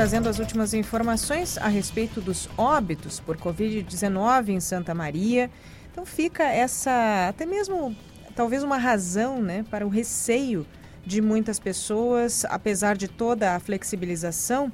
[0.00, 5.50] Trazendo as últimas informações a respeito dos óbitos por Covid-19 em Santa Maria.
[5.92, 7.94] Então fica essa, até mesmo,
[8.34, 10.66] talvez uma razão né, para o receio
[11.04, 14.72] de muitas pessoas, apesar de toda a flexibilização,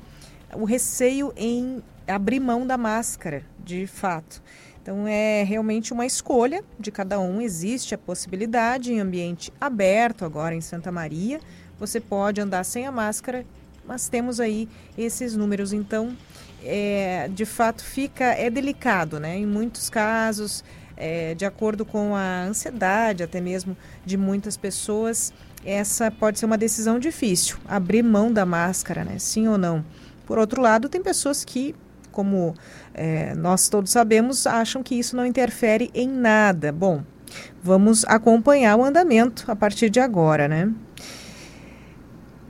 [0.55, 4.41] o receio em abrir mão da máscara, de fato.
[4.81, 7.41] Então é realmente uma escolha de cada um.
[7.41, 11.41] Existe a possibilidade em ambiente aberto agora em Santa Maria.
[11.81, 13.45] Você pode andar sem a máscara
[13.87, 15.73] mas temos aí esses números.
[15.73, 16.17] Então,
[16.63, 19.37] é, de fato fica é delicado, né?
[19.39, 20.65] Em muitos casos,
[20.97, 25.33] é, de acordo com a ansiedade até mesmo de muitas pessoas,
[25.65, 29.19] essa pode ser uma decisão difícil, abrir mão da máscara, né?
[29.19, 29.85] Sim ou não?
[30.25, 31.75] Por outro lado, tem pessoas que,
[32.11, 32.55] como
[32.95, 36.73] é, nós todos sabemos, acham que isso não interfere em nada.
[36.73, 37.03] Bom,
[37.63, 40.73] vamos acompanhar o andamento a partir de agora, né?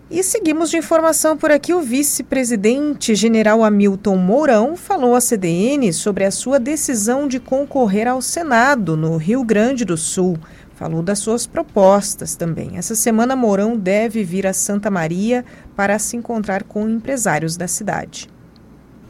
[0.08, 1.74] E seguimos de informação por aqui.
[1.74, 8.22] O vice-presidente general Hamilton Mourão falou à CDN sobre a sua decisão de concorrer ao
[8.22, 10.38] Senado no Rio Grande do Sul.
[10.76, 12.76] Falou das suas propostas também.
[12.76, 15.44] Essa semana, Mourão deve vir a Santa Maria
[15.74, 18.28] para se encontrar com empresários da cidade.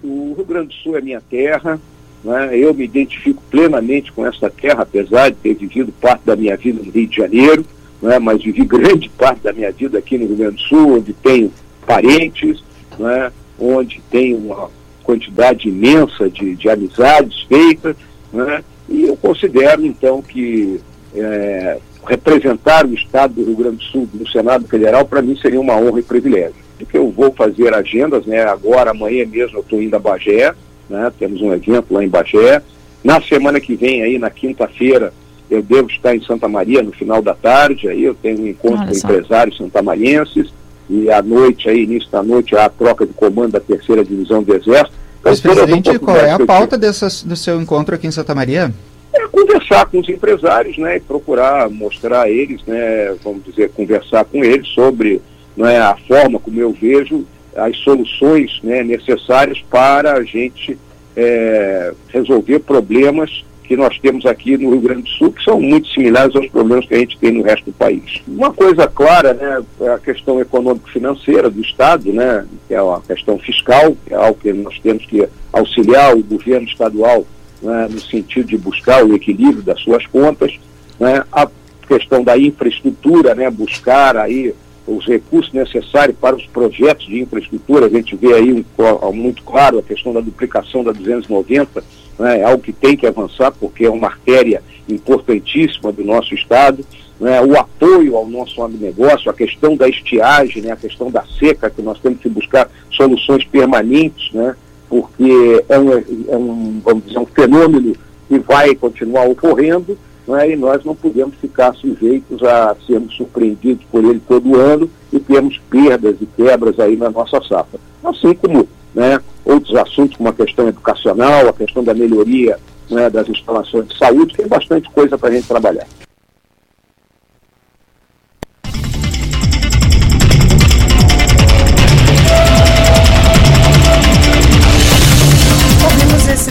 [0.03, 1.79] O Rio Grande do Sul é minha terra,
[2.25, 2.57] né?
[2.57, 6.83] eu me identifico plenamente com essa terra, apesar de ter vivido parte da minha vida
[6.83, 7.67] no Rio de Janeiro
[8.01, 11.13] né, mas vivi grande parte da minha vida aqui no Rio Grande do Sul, onde
[11.13, 11.53] tenho
[11.87, 12.63] parentes,
[12.99, 14.71] né, onde tenho uma
[15.03, 17.97] quantidade imensa de, de amizades feitas,
[18.33, 20.81] né, e eu considero então que
[21.15, 25.61] é, representar o Estado do Rio Grande do Sul no Senado Federal para mim seria
[25.61, 26.67] uma honra e privilégio.
[26.79, 30.53] Porque eu vou fazer agendas, né, agora, amanhã mesmo eu estou indo a Bagé,
[30.89, 32.63] né, temos um evento lá em Bagé,
[33.03, 35.13] na semana que vem aí, na quinta-feira,
[35.51, 38.79] eu devo estar em Santa Maria no final da tarde, aí eu tenho um encontro
[38.79, 39.09] Olha com só.
[39.09, 40.53] empresários santamarienses,
[40.89, 44.43] e à noite, aí, início da noite, há a troca de comando da terceira divisão
[44.43, 44.93] do Exército.
[45.21, 48.73] Então, Mas, presidente, qual é a pauta dessas, do seu encontro aqui em Santa Maria?
[49.13, 54.25] É conversar com os empresários, né, e procurar mostrar a eles, né, vamos dizer, conversar
[54.25, 55.21] com eles sobre
[55.57, 57.25] né, a forma como eu vejo
[57.57, 60.79] as soluções né, necessárias para a gente
[61.17, 65.89] é, resolver problemas que nós temos aqui no Rio Grande do Sul, que são muito
[65.89, 68.23] similares aos problemas que a gente tem no resto do país.
[68.27, 73.39] Uma coisa clara, né, é a questão econômico-financeira do Estado, né, que é a questão
[73.39, 77.27] fiscal, que é algo que nós temos que auxiliar o governo estadual
[77.63, 80.59] né, no sentido de buscar o equilíbrio das suas contas,
[80.99, 81.49] né, a
[81.87, 84.55] questão da infraestrutura, né, buscar aí
[84.87, 89.79] os recursos necessários para os projetos de infraestrutura, a gente vê aí um, muito claro
[89.79, 91.83] a questão da duplicação da 290,
[92.19, 96.85] né, é algo que tem que avançar, porque é uma artéria importantíssima do nosso Estado,
[97.21, 101.71] né, o apoio ao nosso agronegócio, a questão da estiagem, né, a questão da seca,
[101.71, 104.55] que nós temos que buscar soluções permanentes, né,
[104.89, 107.97] porque é um, é um, vamos dizer, um fenômeno
[108.29, 114.05] que vai continuar ocorrendo, né, e nós não podemos ficar sujeitos a sermos surpreendidos por
[114.05, 117.79] ele todo ano e termos perdas e quebras aí na nossa safra.
[118.05, 122.59] Assim como né, outros assuntos como a questão educacional, a questão da melhoria
[122.91, 125.87] né, das instalações de saúde, tem bastante coisa para a gente trabalhar.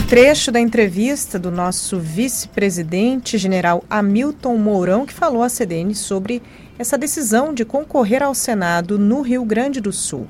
[0.08, 6.40] Trecho da entrevista do nosso vice-presidente, general Hamilton Mourão, que falou à CDN sobre
[6.78, 10.28] essa decisão de concorrer ao Senado no Rio Grande do Sul.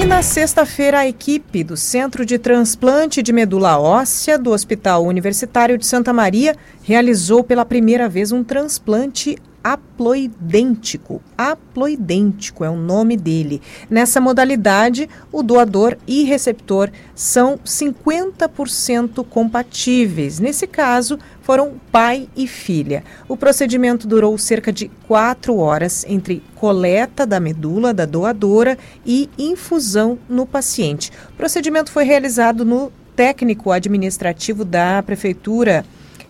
[0.00, 5.76] E na sexta-feira, a equipe do Centro de Transplante de Medula Óssea do Hospital Universitário
[5.76, 11.20] de Santa Maria realizou pela primeira vez um transplante haploidêntico.
[11.36, 13.60] Haploidêntico é o nome dele.
[13.90, 20.38] Nessa modalidade, o doador e receptor são 50% compatíveis.
[20.38, 21.18] Nesse caso,
[21.48, 23.02] foram pai e filha.
[23.26, 28.76] O procedimento durou cerca de quatro horas entre coleta da medula da doadora
[29.06, 31.10] e infusão no paciente.
[31.30, 35.86] O procedimento foi realizado no técnico administrativo da Prefeitura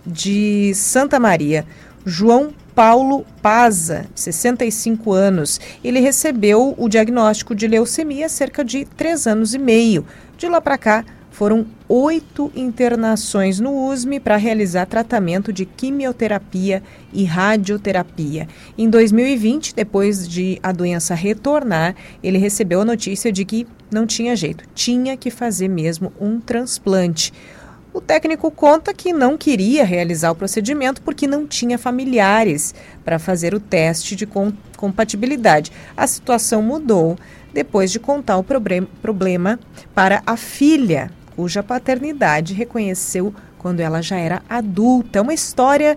[0.06, 1.66] de Santa Maria.
[2.06, 5.60] João Paulo Paza, 65 anos.
[5.82, 10.06] Ele recebeu o diagnóstico de leucemia há cerca de três anos e meio.
[10.36, 11.04] De lá para cá,
[11.38, 16.82] foram oito internações no USME para realizar tratamento de quimioterapia
[17.12, 18.48] e radioterapia.
[18.76, 24.34] Em 2020, depois de a doença retornar, ele recebeu a notícia de que não tinha
[24.34, 27.32] jeito, tinha que fazer mesmo um transplante.
[27.94, 32.74] O técnico conta que não queria realizar o procedimento porque não tinha familiares
[33.04, 34.28] para fazer o teste de
[34.76, 35.70] compatibilidade.
[35.96, 37.16] A situação mudou
[37.54, 39.58] depois de contar o problema
[39.94, 45.22] para a filha, cuja paternidade reconheceu quando ela já era adulta.
[45.22, 45.96] Uma história,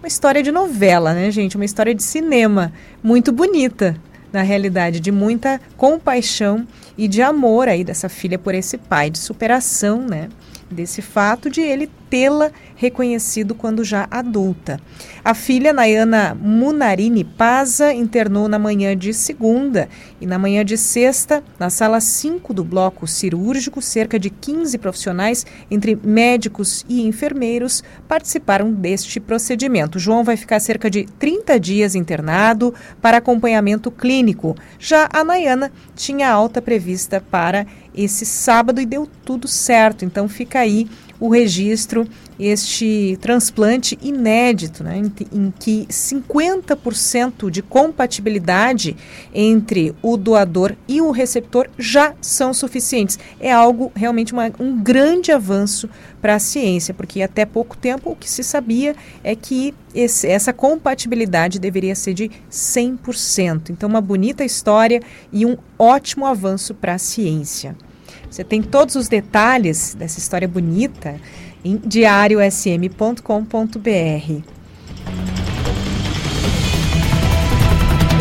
[0.00, 1.54] uma história de novela, né, gente?
[1.54, 3.96] Uma história de cinema muito bonita,
[4.32, 6.66] na realidade, de muita compaixão
[6.98, 10.28] e de amor aí dessa filha por esse pai, de superação, né?
[10.70, 14.80] Desse fato de ele tê-la reconhecido quando já adulta.
[15.24, 19.88] A filha, Nayana Munarini Paza, internou na manhã de segunda
[20.20, 25.46] e na manhã de sexta, na sala 5 do bloco cirúrgico, cerca de 15 profissionais,
[25.70, 29.98] entre médicos e enfermeiros, participaram deste procedimento.
[29.98, 34.56] João vai ficar cerca de 30 dias internado para acompanhamento clínico.
[34.78, 40.04] Já a Nayana tinha alta prevista para esse sábado e deu tudo certo.
[40.04, 40.88] Então fica aí
[41.20, 42.08] o registro,
[42.38, 48.96] este transplante inédito, né, em, que 50% de compatibilidade
[49.34, 53.18] entre o doador e o receptor já são suficientes.
[53.38, 55.88] É algo realmente uma, um grande avanço
[56.22, 60.52] para a ciência, porque até pouco tempo o que se sabia é que esse, essa
[60.52, 63.70] compatibilidade deveria ser de 100%.
[63.70, 65.02] Então, uma bonita história
[65.32, 67.76] e um ótimo avanço para a ciência.
[68.30, 71.16] Você tem todos os detalhes dessa história bonita
[71.64, 74.42] em diariosm.com.br.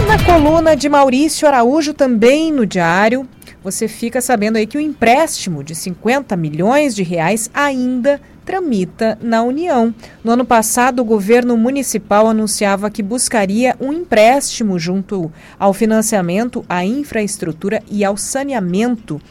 [0.07, 3.29] Na coluna de Maurício Araújo, também no Diário,
[3.63, 9.43] você fica sabendo aí que o empréstimo de 50 milhões de reais ainda tramita na
[9.43, 9.93] União.
[10.23, 16.83] No ano passado, o governo municipal anunciava que buscaria um empréstimo junto ao financiamento, à
[16.83, 19.21] infraestrutura e ao saneamento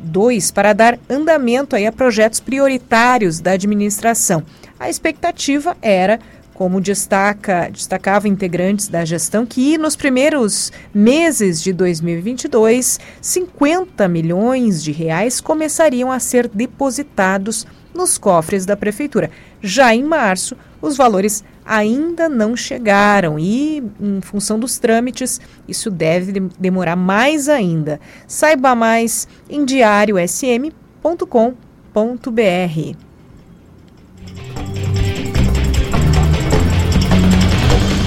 [0.00, 4.42] 2 para dar andamento aí a projetos prioritários da administração.
[4.78, 6.18] A expectativa era
[6.58, 14.90] como destaca, destacava integrantes da gestão, que nos primeiros meses de 2022, 50 milhões de
[14.90, 19.30] reais começariam a ser depositados nos cofres da prefeitura.
[19.62, 25.38] Já em março, os valores ainda não chegaram e, em função dos trâmites,
[25.68, 28.00] isso deve demorar mais ainda.
[28.26, 30.68] Saiba mais em diariosm.com.br.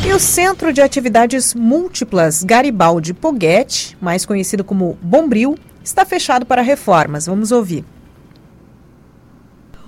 [0.03, 6.63] E o Centro de Atividades Múltiplas Garibaldi Poguete, mais conhecido como Bombril, está fechado para
[6.63, 7.27] reformas.
[7.27, 7.85] Vamos ouvir.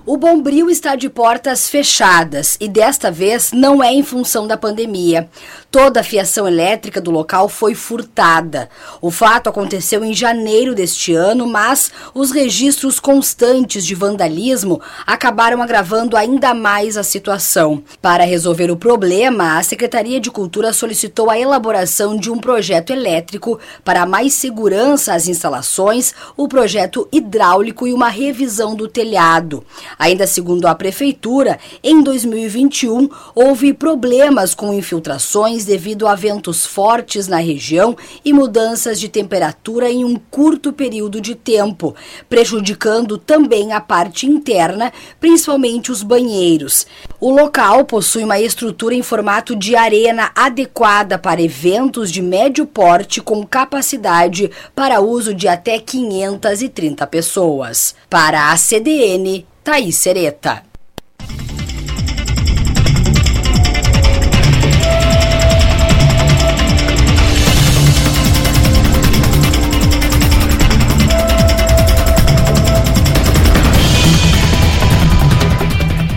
[0.06, 5.30] O Bombril está de portas fechadas e desta vez não é em função da pandemia.
[5.70, 8.68] Toda a fiação elétrica do local foi furtada.
[9.00, 16.18] O fato aconteceu em janeiro deste ano, mas os registros constantes de vandalismo acabaram agravando
[16.18, 17.82] ainda mais a situação.
[18.02, 23.58] Para resolver o problema, a Secretaria de Cultura solicitou a elaboração de um projeto elétrico
[23.82, 29.64] para mais segurança às instalações, o projeto hidráulico e uma revisão do telhado.
[29.98, 37.38] Ainda segundo a Prefeitura, em 2021 houve problemas com infiltrações devido a ventos fortes na
[37.38, 41.94] região e mudanças de temperatura em um curto período de tempo,
[42.28, 46.86] prejudicando também a parte interna, principalmente os banheiros.
[47.20, 53.20] O local possui uma estrutura em formato de arena adequada para eventos de médio porte
[53.20, 57.94] com capacidade para uso de até 530 pessoas.
[58.10, 60.62] Para a CDN, Thaís Sereta.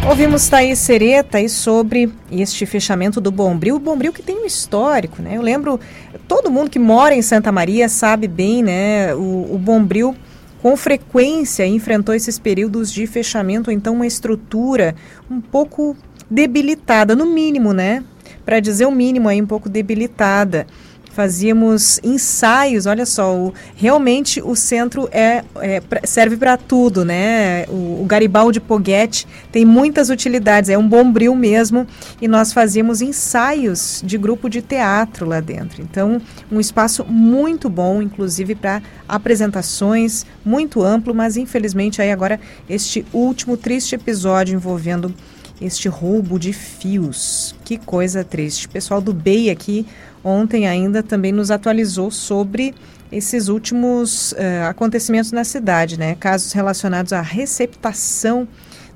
[0.09, 3.77] Ouvimos Thaís Sereta aí sobre este fechamento do Bombril.
[3.77, 5.37] O Bombril que tem um histórico, né?
[5.37, 5.79] Eu lembro,
[6.27, 9.15] todo mundo que mora em Santa Maria sabe bem, né?
[9.15, 10.13] O, o Bombril
[10.67, 14.95] com frequência enfrentou esses períodos de fechamento, então uma estrutura
[15.31, 15.95] um pouco
[16.29, 18.03] debilitada, no mínimo, né?
[18.43, 20.67] Para dizer o mínimo aí, um pouco debilitada
[21.17, 27.65] fazíamos ensaios, olha só, o, realmente o centro é, é serve para tudo, né?
[27.69, 31.87] O, o Garibaldi Poguete tem muitas utilidades, é um bombril mesmo,
[32.21, 35.81] e nós fazíamos ensaios de grupo de teatro lá dentro.
[35.81, 42.39] Então, um espaço muito bom, inclusive para apresentações, muito amplo, mas infelizmente aí agora
[42.69, 45.11] este último triste episódio envolvendo
[45.61, 47.55] este roubo de fios.
[47.63, 48.67] Que coisa triste.
[48.67, 49.85] O pessoal do BEI aqui
[50.23, 52.73] ontem ainda também nos atualizou sobre
[53.11, 56.15] esses últimos uh, acontecimentos na cidade, né?
[56.15, 58.47] Casos relacionados à receptação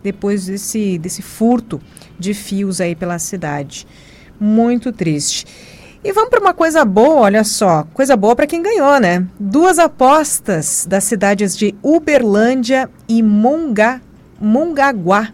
[0.04, 1.82] depois desse, desse furto
[2.20, 3.88] de fios aí pela cidade.
[4.40, 5.46] Muito triste.
[6.04, 9.26] E vamos para uma coisa boa, olha só, coisa boa para quem ganhou, né?
[9.40, 14.02] Duas apostas das cidades de Uberlândia e Monga,
[14.40, 15.32] Mongaguá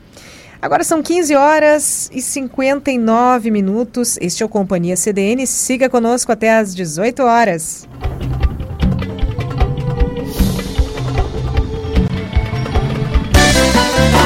[0.67, 4.19] Agora são 15 horas e 59 minutos.
[4.21, 5.47] Este é o Companhia CDN.
[5.47, 7.87] Siga conosco até às 18 horas.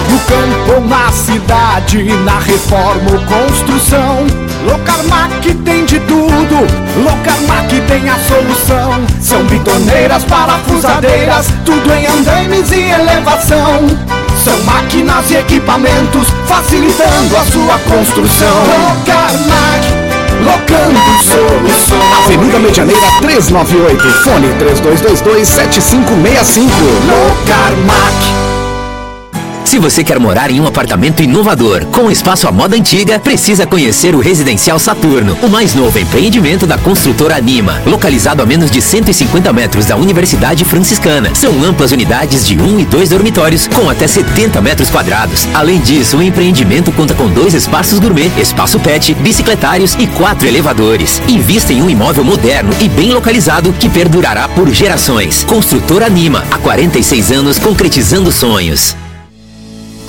[0.08, 4.26] No campo, na cidade, na reforma ou construção.
[4.64, 6.56] Locarmac tem de tudo,
[7.04, 9.06] Locarmac tem a solução.
[9.20, 14.19] São bitoneiras, parafusadeiras, tudo em andaimes e elevação.
[14.44, 18.48] São máquinas e equipamentos facilitando a sua construção.
[18.88, 19.86] Locarmac,
[20.42, 22.24] locando soluções.
[22.24, 26.70] Avenida Medianeira 398, fone 3222 7565.
[27.06, 28.49] Locarmac.
[29.70, 34.16] Se você quer morar em um apartamento inovador, com espaço à moda antiga, precisa conhecer
[34.16, 39.52] o Residencial Saturno, o mais novo empreendimento da construtora Anima, localizado a menos de 150
[39.52, 41.32] metros da Universidade Franciscana.
[41.36, 45.46] São amplas unidades de um e dois dormitórios, com até 70 metros quadrados.
[45.54, 51.22] Além disso, o empreendimento conta com dois espaços gourmet, espaço pet, bicicletários e quatro elevadores.
[51.28, 55.44] Invista em um imóvel moderno e bem localizado que perdurará por gerações.
[55.44, 58.96] Construtora Anima, há 46 anos concretizando sonhos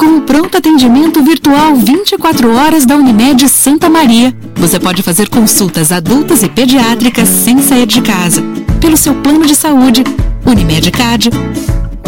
[0.02, 4.36] com o pronto atendimento virtual 24 horas da Unimed Santa Maria.
[4.56, 8.42] Você pode fazer consultas adultas e pediátricas sem sair de casa,
[8.80, 10.04] pelo seu plano de saúde,
[10.44, 11.30] Unimed Card,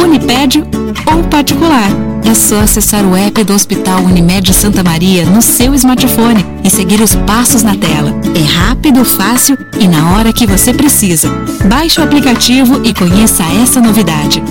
[0.02, 0.64] Uniped
[1.06, 1.88] ou particular.
[2.26, 7.00] É só acessar o app do Hospital Unimed Santa Maria no seu smartphone e seguir
[7.00, 8.12] os passos na tela.
[8.34, 11.30] É rápido, fácil e na hora que você precisa.
[11.70, 14.42] Baixe o aplicativo e conheça essa novidade.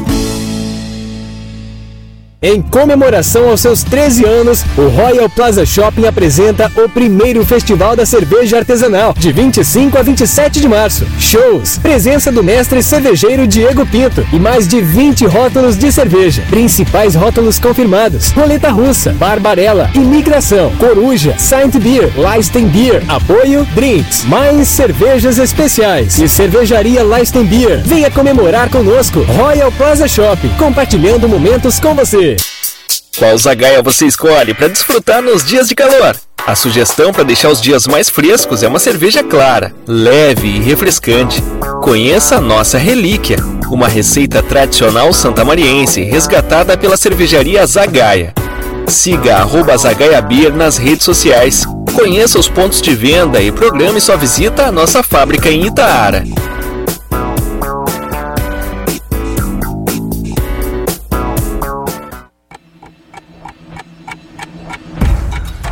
[2.45, 8.05] Em comemoração aos seus 13 anos, o Royal Plaza Shopping apresenta o primeiro Festival da
[8.05, 11.07] Cerveja Artesanal, de 25 a 27 de março.
[11.21, 16.43] Shows, presença do mestre cervejeiro Diego Pinto e mais de 20 rótulos de cerveja.
[16.51, 24.67] Principais rótulos confirmados: Roleta Russa, Barbarella, Imigração, Coruja, Saint Beer, Leisten Beer, Apoio, Drinks, mais
[24.67, 27.83] cervejas especiais e Cervejaria Leisten Beer.
[27.85, 32.32] Venha comemorar conosco Royal Plaza Shopping, compartilhando momentos com você.
[33.19, 36.17] Qual zagaia você escolhe para desfrutar nos dias de calor?
[36.45, 41.43] A sugestão para deixar os dias mais frescos é uma cerveja clara, leve e refrescante.
[41.83, 43.37] Conheça a nossa relíquia,
[43.71, 48.33] uma receita tradicional santamariense resgatada pela cervejaria Zagaia.
[48.89, 51.65] Siga arroba Zagaia Beer nas redes sociais.
[51.95, 56.25] Conheça os pontos de venda e programe sua visita à nossa fábrica em Itaara.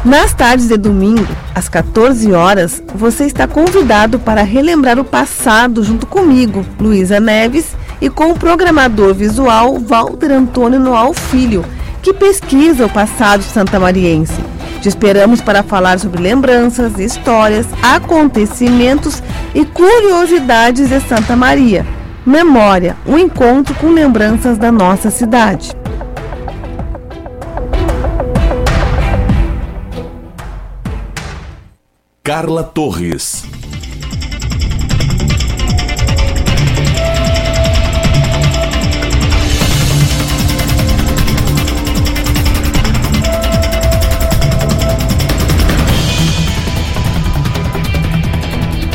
[0.03, 6.07] Nas tardes de domingo, às 14 horas, você está convidado para relembrar o passado junto
[6.07, 11.63] comigo, Luísa Neves, e com o programador visual Walter Antônio Noal Filho,
[12.01, 14.41] que pesquisa o passado santamariense.
[14.81, 19.23] Te esperamos para falar sobre lembranças, histórias, acontecimentos
[19.55, 21.87] e curiosidades de Santa Maria.
[22.25, 25.73] Memória, um encontro com lembranças da nossa cidade.
[32.31, 33.43] Carla Torres.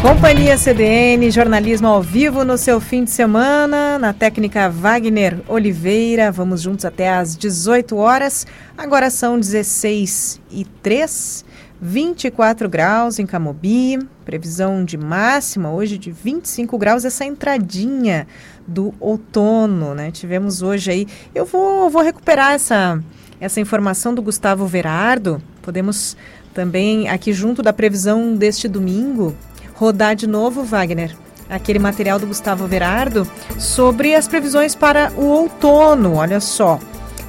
[0.01, 6.31] Companhia CDN, jornalismo ao vivo no seu fim de semana, na técnica Wagner Oliveira.
[6.31, 8.47] Vamos juntos até às 18 horas.
[8.77, 11.44] Agora são 16 e 3.
[11.81, 18.27] 24 graus em Camobi, previsão de máxima hoje de 25 graus, essa entradinha
[18.65, 20.11] do outono, né?
[20.11, 21.07] Tivemos hoje aí.
[21.33, 23.01] Eu vou, vou recuperar essa,
[23.39, 25.41] essa informação do Gustavo Verardo.
[25.61, 26.15] Podemos
[26.53, 29.35] também, aqui junto da previsão deste domingo,
[29.73, 31.15] rodar de novo, Wagner,
[31.49, 33.27] aquele material do Gustavo Verardo
[33.59, 36.15] sobre as previsões para o outono.
[36.15, 36.79] Olha só.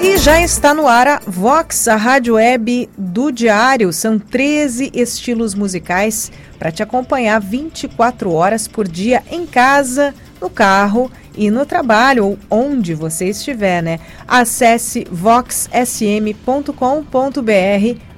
[0.03, 3.93] E já está no ar a Vox, a rádio web do Diário.
[3.93, 11.11] São 13 estilos musicais para te acompanhar 24 horas por dia em casa, no carro
[11.26, 14.01] e no trabalho ou onde você estiver, né?
[14.27, 16.71] Acesse voxsm.com.br,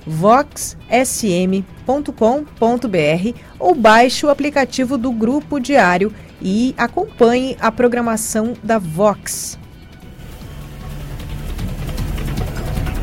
[0.06, 0.78] voxsm.com.br
[3.58, 9.58] ou baixe o aplicativo do Grupo Diário e acompanhe a programação da Vox.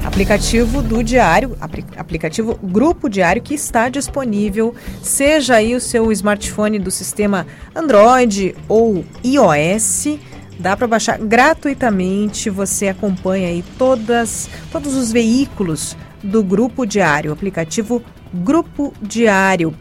[0.06, 1.58] Aplicativo do Diário,
[1.98, 9.04] aplicativo Grupo Diário que está disponível, seja aí o seu smartphone do sistema Android ou
[9.24, 10.20] iOS,
[10.60, 18.02] dá para baixar gratuitamente, você acompanha aí todas, todos os veículos do Grupo Diário, aplicativo
[18.34, 19.74] Grupo Diário.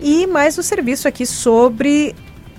[0.00, 2.14] E mais um serviço aqui sobre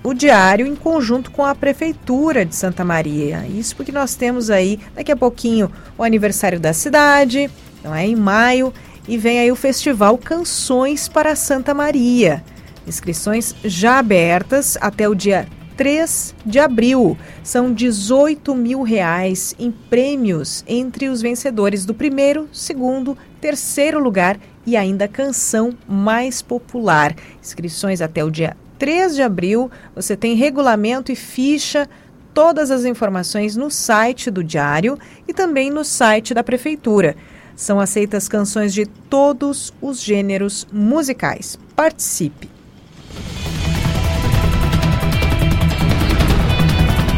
[0.05, 3.43] o diário em conjunto com a Prefeitura de Santa Maria.
[3.47, 7.49] Isso porque nós temos aí daqui a pouquinho o aniversário da cidade,
[7.83, 8.71] é em maio,
[9.07, 12.43] e vem aí o festival Canções para Santa Maria.
[12.85, 17.17] Inscrições já abertas até o dia 3 de abril.
[17.43, 24.77] São 18 mil reais em prêmios entre os vencedores do primeiro, segundo, terceiro lugar e
[24.77, 27.15] ainda canção mais popular.
[27.41, 29.69] Inscrições até o dia 3 de abril.
[29.95, 31.87] Você tem regulamento e ficha,
[32.33, 37.15] todas as informações no site do Diário e também no site da Prefeitura.
[37.55, 41.57] São aceitas canções de todos os gêneros musicais.
[41.75, 42.49] Participe!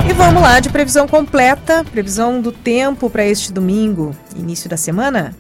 [0.07, 5.35] E vamos lá de previsão completa, previsão do tempo para este domingo, início da semana.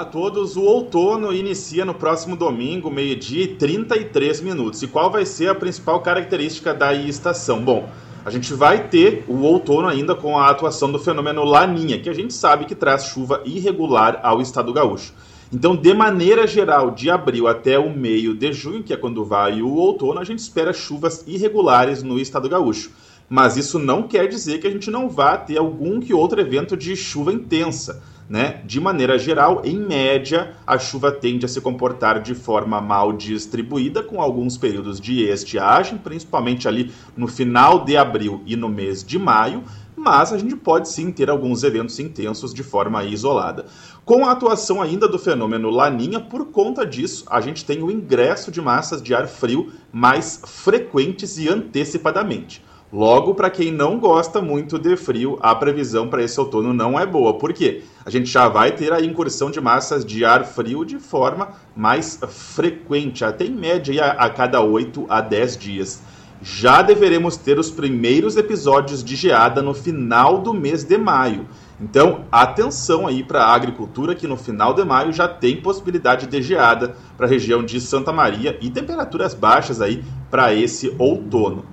[0.00, 0.56] Olá a todos.
[0.56, 4.82] O outono inicia no próximo domingo, meio-dia e 33 minutos.
[4.82, 7.62] E qual vai ser a principal característica da estação?
[7.62, 7.86] Bom,
[8.24, 12.14] a gente vai ter o outono ainda com a atuação do fenômeno Laninha, que a
[12.14, 15.12] gente sabe que traz chuva irregular ao estado gaúcho.
[15.52, 19.60] Então, de maneira geral, de abril até o meio de junho, que é quando vai
[19.60, 22.90] o outono, a gente espera chuvas irregulares no estado gaúcho.
[23.28, 26.74] Mas isso não quer dizer que a gente não vá ter algum que outro evento
[26.74, 28.02] de chuva intensa.
[28.30, 28.62] Né?
[28.64, 34.04] De maneira geral, em média, a chuva tende a se comportar de forma mal distribuída,
[34.04, 39.18] com alguns períodos de estiagem, principalmente ali no final de abril e no mês de
[39.18, 39.64] maio,
[39.96, 43.66] mas a gente pode sim ter alguns eventos intensos de forma isolada.
[44.04, 48.52] Com a atuação ainda do fenômeno Laninha, por conta disso, a gente tem o ingresso
[48.52, 52.62] de massas de ar frio mais frequentes e antecipadamente.
[52.92, 57.06] Logo, para quem não gosta muito de frio, a previsão para esse outono não é
[57.06, 57.34] boa.
[57.34, 57.84] Por quê?
[58.04, 62.18] A gente já vai ter a incursão de massas de ar frio de forma mais
[62.28, 66.02] frequente, até em média a, a cada 8 a 10 dias.
[66.42, 71.46] Já deveremos ter os primeiros episódios de geada no final do mês de maio.
[71.80, 76.42] Então, atenção aí para a agricultura que no final de maio já tem possibilidade de
[76.42, 81.64] geada para a região de Santa Maria e temperaturas baixas aí para esse outono.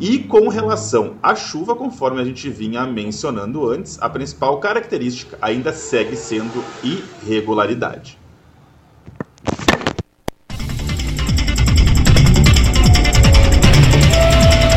[0.00, 5.72] E com relação à chuva, conforme a gente vinha mencionando antes, a principal característica ainda
[5.72, 8.18] segue sendo irregularidade.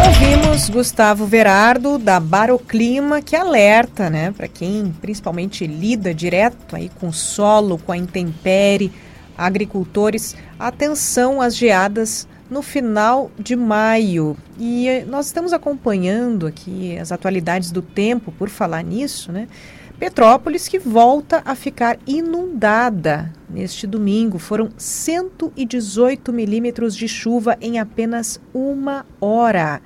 [0.05, 7.07] Ouvimos Gustavo Verardo da Baroclima que alerta, né, para quem principalmente lida direto aí com
[7.07, 8.91] o solo, com a intempérie,
[9.37, 14.37] agricultores, atenção às geadas no final de maio.
[14.57, 19.47] E eh, nós estamos acompanhando aqui as atualidades do tempo, por falar nisso, né?
[19.97, 24.37] Petrópolis que volta a ficar inundada neste domingo.
[24.37, 29.81] Foram 118 milímetros de chuva em apenas uma hora.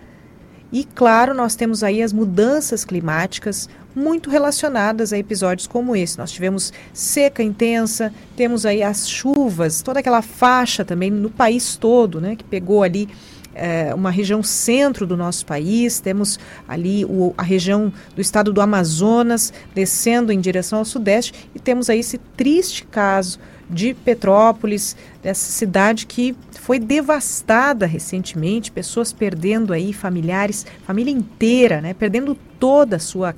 [0.72, 3.70] E claro, nós temos aí as mudanças climáticas
[4.00, 6.18] muito relacionadas a episódios como esse.
[6.18, 12.22] Nós tivemos seca intensa, temos aí as chuvas, toda aquela faixa também no país todo,
[12.22, 13.10] né, que pegou ali
[13.54, 18.62] é, uma região centro do nosso país, temos ali o, a região do estado do
[18.62, 23.38] Amazonas descendo em direção ao sudeste e temos aí esse triste caso
[23.70, 31.94] de Petrópolis, dessa cidade que foi devastada recentemente, pessoas perdendo aí familiares, família inteira, né,
[31.94, 33.36] perdendo toda a sua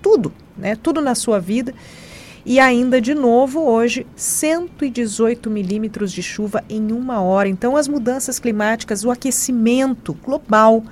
[0.00, 0.76] tudo, né?
[0.76, 1.74] Tudo na sua vida.
[2.44, 7.48] E ainda de novo hoje 118 milímetros de chuva em uma hora.
[7.48, 10.82] Então as mudanças climáticas, o aquecimento global,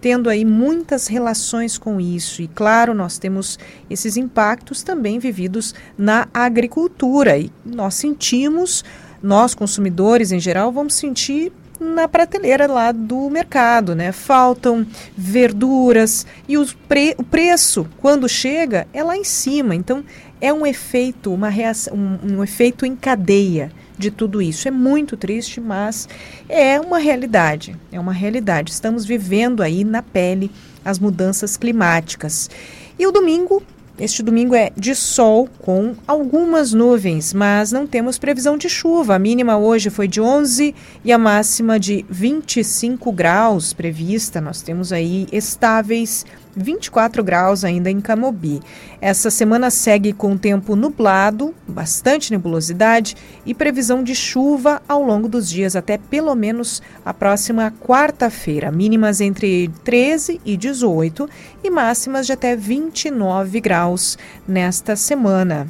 [0.00, 2.42] tendo aí muitas relações com isso.
[2.42, 3.58] E claro, nós temos
[3.90, 8.84] esses impactos também vividos na agricultura e nós sentimos,
[9.22, 11.52] nós consumidores em geral, vamos sentir
[11.82, 14.12] na prateleira lá do mercado, né?
[14.12, 19.74] Faltam verduras e os pre o preço, quando chega, é lá em cima.
[19.74, 20.04] Então,
[20.40, 24.66] é um efeito, uma reação, um, um efeito em cadeia de tudo isso.
[24.66, 26.08] É muito triste, mas
[26.48, 27.76] é uma realidade.
[27.92, 28.72] É uma realidade.
[28.72, 30.50] Estamos vivendo aí na pele
[30.84, 32.50] as mudanças climáticas.
[32.98, 33.62] E o domingo
[33.98, 39.14] este domingo é de sol com algumas nuvens, mas não temos previsão de chuva.
[39.14, 40.74] A mínima hoje foi de 11
[41.04, 44.40] e a máxima de 25 graus prevista.
[44.40, 46.24] Nós temos aí estáveis
[46.54, 48.60] 24 graus ainda em Camobi.
[49.00, 55.48] Essa semana segue com tempo nublado, bastante nebulosidade e previsão de chuva ao longo dos
[55.48, 58.70] dias até pelo menos a próxima quarta-feira.
[58.70, 61.28] Mínimas entre 13 e 18
[61.64, 65.66] e máximas de até 29 graus nesta semana.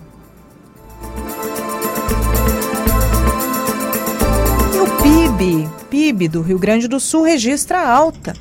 [4.74, 8.34] E o PIB, PIB do Rio Grande do Sul registra alta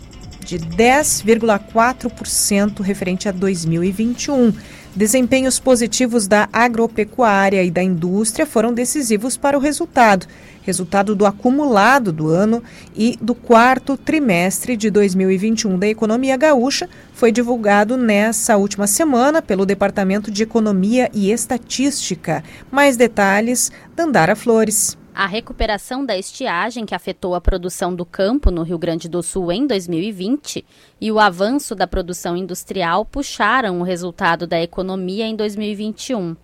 [0.51, 4.51] de 10,4% referente a 2021.
[4.93, 10.27] Desempenhos positivos da agropecuária e da indústria foram decisivos para o resultado.
[10.63, 12.61] Resultado do acumulado do ano
[12.93, 19.65] e do quarto trimestre de 2021 da economia gaúcha foi divulgado nessa última semana pelo
[19.65, 22.43] Departamento de Economia e Estatística.
[22.69, 24.99] Mais detalhes, Dandara Flores.
[25.13, 29.51] A recuperação da estiagem que afetou a produção do campo no Rio Grande do Sul
[29.51, 30.63] em 2020
[31.01, 36.37] e o avanço da produção industrial puxaram o resultado da economia em 2021.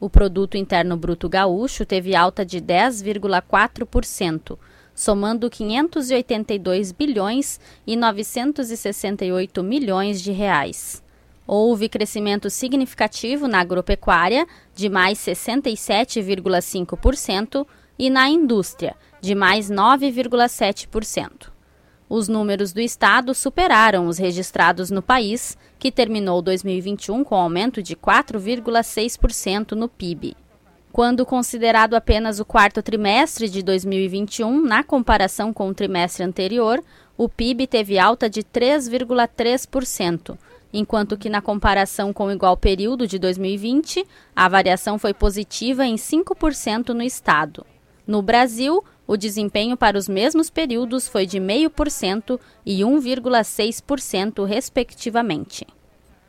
[0.00, 4.58] O produto interno bruto gaúcho teve alta de 10,4%,
[4.94, 11.04] somando 582 bilhões e 968 milhões de reais.
[11.46, 17.64] Houve crescimento significativo na agropecuária, de mais 67,5%,
[17.98, 21.50] e na indústria, de mais 9,7%.
[22.08, 27.94] Os números do estado superaram os registrados no país, que terminou 2021 com aumento de
[27.94, 30.34] 4,6% no PIB.
[30.90, 36.82] Quando considerado apenas o quarto trimestre de 2021, na comparação com o trimestre anterior,
[37.16, 40.38] o PIB teve alta de 3,3%,
[40.72, 44.02] enquanto que na comparação com o igual período de 2020,
[44.34, 47.66] a variação foi positiva em 5% no estado.
[48.08, 55.66] No Brasil, o desempenho para os mesmos períodos foi de 0,5% e 1,6%, respectivamente.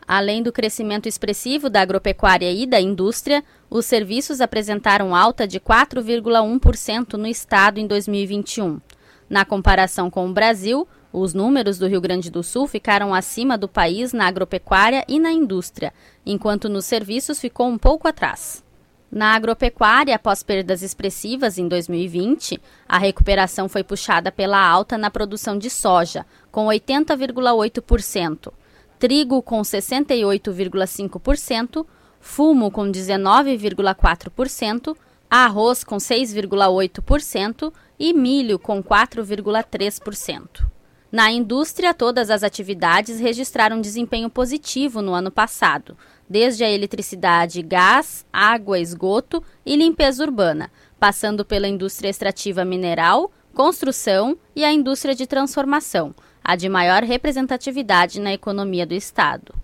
[0.05, 7.13] Além do crescimento expressivo da agropecuária e da indústria, os serviços apresentaram alta de 4,1%
[7.13, 8.81] no estado em 2021.
[9.29, 13.69] Na comparação com o Brasil, os números do Rio Grande do Sul ficaram acima do
[13.69, 15.93] país na agropecuária e na indústria,
[16.25, 18.67] enquanto nos serviços ficou um pouco atrás.
[19.11, 25.57] Na agropecuária, após perdas expressivas em 2020, a recuperação foi puxada pela alta na produção
[25.57, 28.53] de soja, com 80,8%,
[28.99, 31.87] trigo com 68,5%,
[32.19, 34.95] fumo com 19,4%,
[35.27, 40.67] arroz com 6,8% e milho com 4,3%.
[41.11, 45.97] Na indústria, todas as atividades registraram desempenho positivo no ano passado,
[46.29, 54.37] desde a eletricidade, gás, água, esgoto e limpeza urbana, passando pela indústria extrativa mineral, construção
[54.55, 56.13] e a indústria de transformação,
[56.43, 59.55] a de maior representatividade na economia do Estado.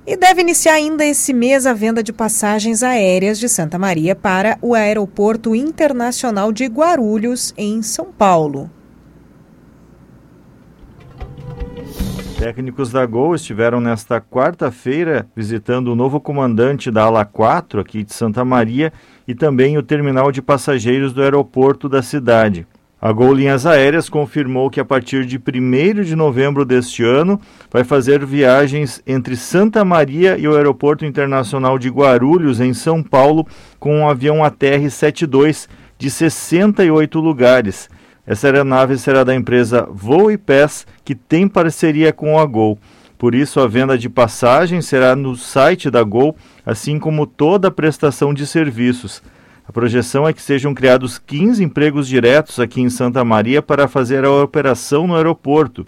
[0.07, 4.57] E deve iniciar ainda esse mês a venda de passagens aéreas de Santa Maria para
[4.61, 8.71] o Aeroporto Internacional de Guarulhos, em São Paulo.
[12.39, 18.13] Técnicos da Gol estiveram nesta quarta-feira visitando o novo comandante da Ala 4 aqui de
[18.13, 18.93] Santa Maria
[19.29, 22.65] e também o terminal de passageiros do aeroporto da cidade.
[22.99, 27.83] A Gol Linhas Aéreas confirmou que a partir de 1 de novembro deste ano vai
[27.83, 33.45] fazer viagens entre Santa Maria e o Aeroporto Internacional de Guarulhos, em São Paulo,
[33.79, 37.87] com um avião ATR-72 de 68 lugares.
[38.25, 42.79] Essa aeronave será da empresa Voo e Pés, que tem parceria com a Gol.
[43.19, 46.37] Por isso, a venda de passagens será no site da Gol,
[46.69, 49.23] assim como toda a prestação de serviços.
[49.67, 54.23] A projeção é que sejam criados 15 empregos diretos aqui em Santa Maria para fazer
[54.23, 55.85] a operação no aeroporto,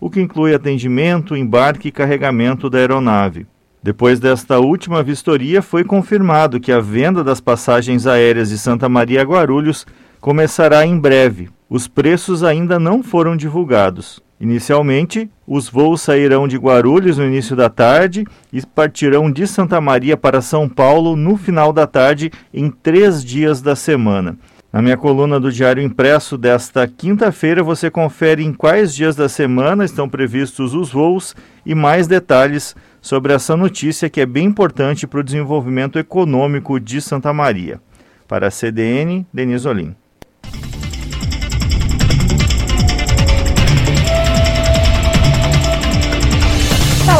[0.00, 3.46] o que inclui atendimento, embarque e carregamento da aeronave.
[3.82, 9.20] Depois desta última vistoria, foi confirmado que a venda das passagens aéreas de Santa Maria
[9.20, 9.86] a Guarulhos
[10.18, 11.50] começará em breve.
[11.68, 14.22] Os preços ainda não foram divulgados.
[14.42, 20.16] Inicialmente, os voos sairão de Guarulhos no início da tarde e partirão de Santa Maria
[20.16, 24.36] para São Paulo no final da tarde, em três dias da semana.
[24.72, 29.84] Na minha coluna do Diário Impresso desta quinta-feira, você confere em quais dias da semana
[29.84, 35.20] estão previstos os voos e mais detalhes sobre essa notícia que é bem importante para
[35.20, 37.80] o desenvolvimento econômico de Santa Maria.
[38.26, 39.94] Para a CDN, Denise Olim.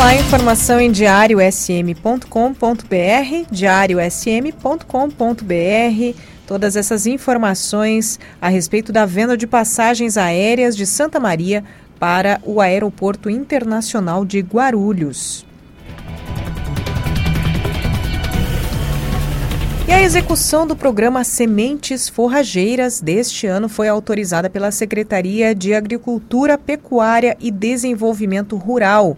[0.03, 2.27] Lá informação em diariosm.com.br,
[3.53, 6.19] diariosm.com.br.
[6.45, 11.63] Todas essas informações a respeito da venda de passagens aéreas de Santa Maria
[12.01, 15.47] para o Aeroporto Internacional de Guarulhos.
[19.87, 26.59] E a execução do programa Sementes Forrageiras deste ano foi autorizada pela Secretaria de Agricultura,
[26.59, 29.17] Pecuária e Desenvolvimento Rural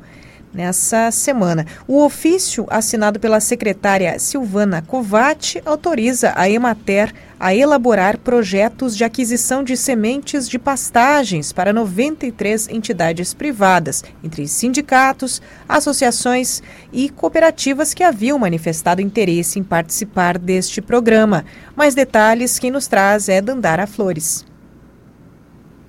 [0.55, 1.66] nessa semana.
[1.86, 9.64] O ofício assinado pela secretária Silvana Covatti autoriza a Emater a elaborar projetos de aquisição
[9.64, 18.38] de sementes de pastagens para 93 entidades privadas, entre sindicatos, associações e cooperativas que haviam
[18.38, 21.44] manifestado interesse em participar deste programa.
[21.76, 24.53] Mais detalhes quem nos traz é Dandara Flores.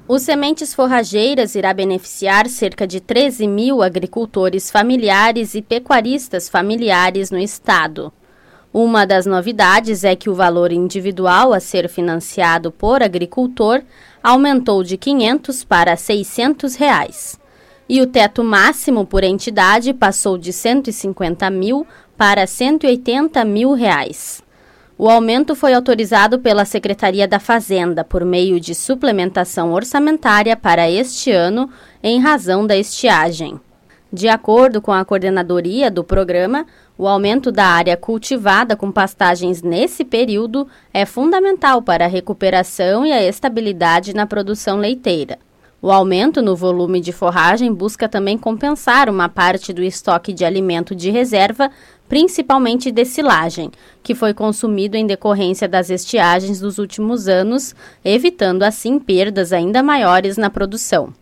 [0.07, 7.39] O Sementes Forrageiras irá beneficiar cerca de 13 mil agricultores familiares e pecuaristas familiares no
[7.39, 8.13] estado.
[8.71, 13.81] Uma das novidades é que o valor individual a ser financiado por agricultor
[14.21, 17.39] aumentou de 500 para 600 reais.
[17.89, 21.85] E o teto máximo por entidade passou de 150 mil
[22.15, 24.44] para 180 mil reais.
[24.97, 31.31] O aumento foi autorizado pela Secretaria da Fazenda por meio de suplementação orçamentária para este
[31.31, 31.69] ano,
[32.01, 33.59] em razão da estiagem.
[34.11, 36.65] De acordo com a coordenadoria do programa,
[36.97, 43.11] o aumento da área cultivada com pastagens nesse período é fundamental para a recuperação e
[43.11, 45.37] a estabilidade na produção leiteira.
[45.81, 50.95] O aumento no volume de forragem busca também compensar uma parte do estoque de alimento
[50.95, 51.69] de reserva,
[52.07, 53.71] principalmente de silagem,
[54.03, 60.37] que foi consumido em decorrência das estiagens dos últimos anos, evitando assim perdas ainda maiores
[60.37, 61.13] na produção.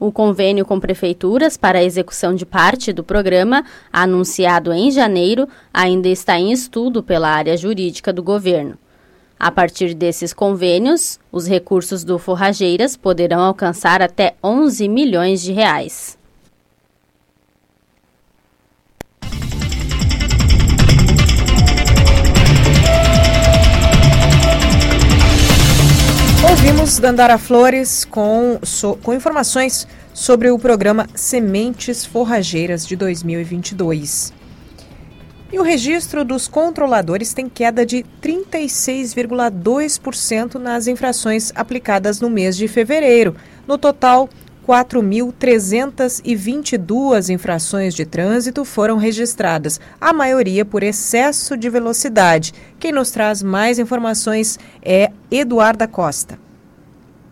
[0.00, 6.08] O convênio com prefeituras para a execução de parte do programa, anunciado em janeiro, ainda
[6.08, 8.78] está em estudo pela área jurídica do governo.
[9.40, 16.17] A partir desses convênios, os recursos do Forrageiras poderão alcançar até 11 milhões de reais.
[26.58, 34.32] Ouvimos Dandara Flores com, so, com informações sobre o programa Sementes Forrageiras de 2022.
[35.52, 42.66] E o registro dos controladores tem queda de 36,2% nas infrações aplicadas no mês de
[42.66, 43.36] fevereiro.
[43.64, 44.28] No total,
[44.66, 52.52] 4.322 infrações de trânsito foram registradas, a maioria por excesso de velocidade.
[52.80, 56.47] Quem nos traz mais informações é Eduarda Costa.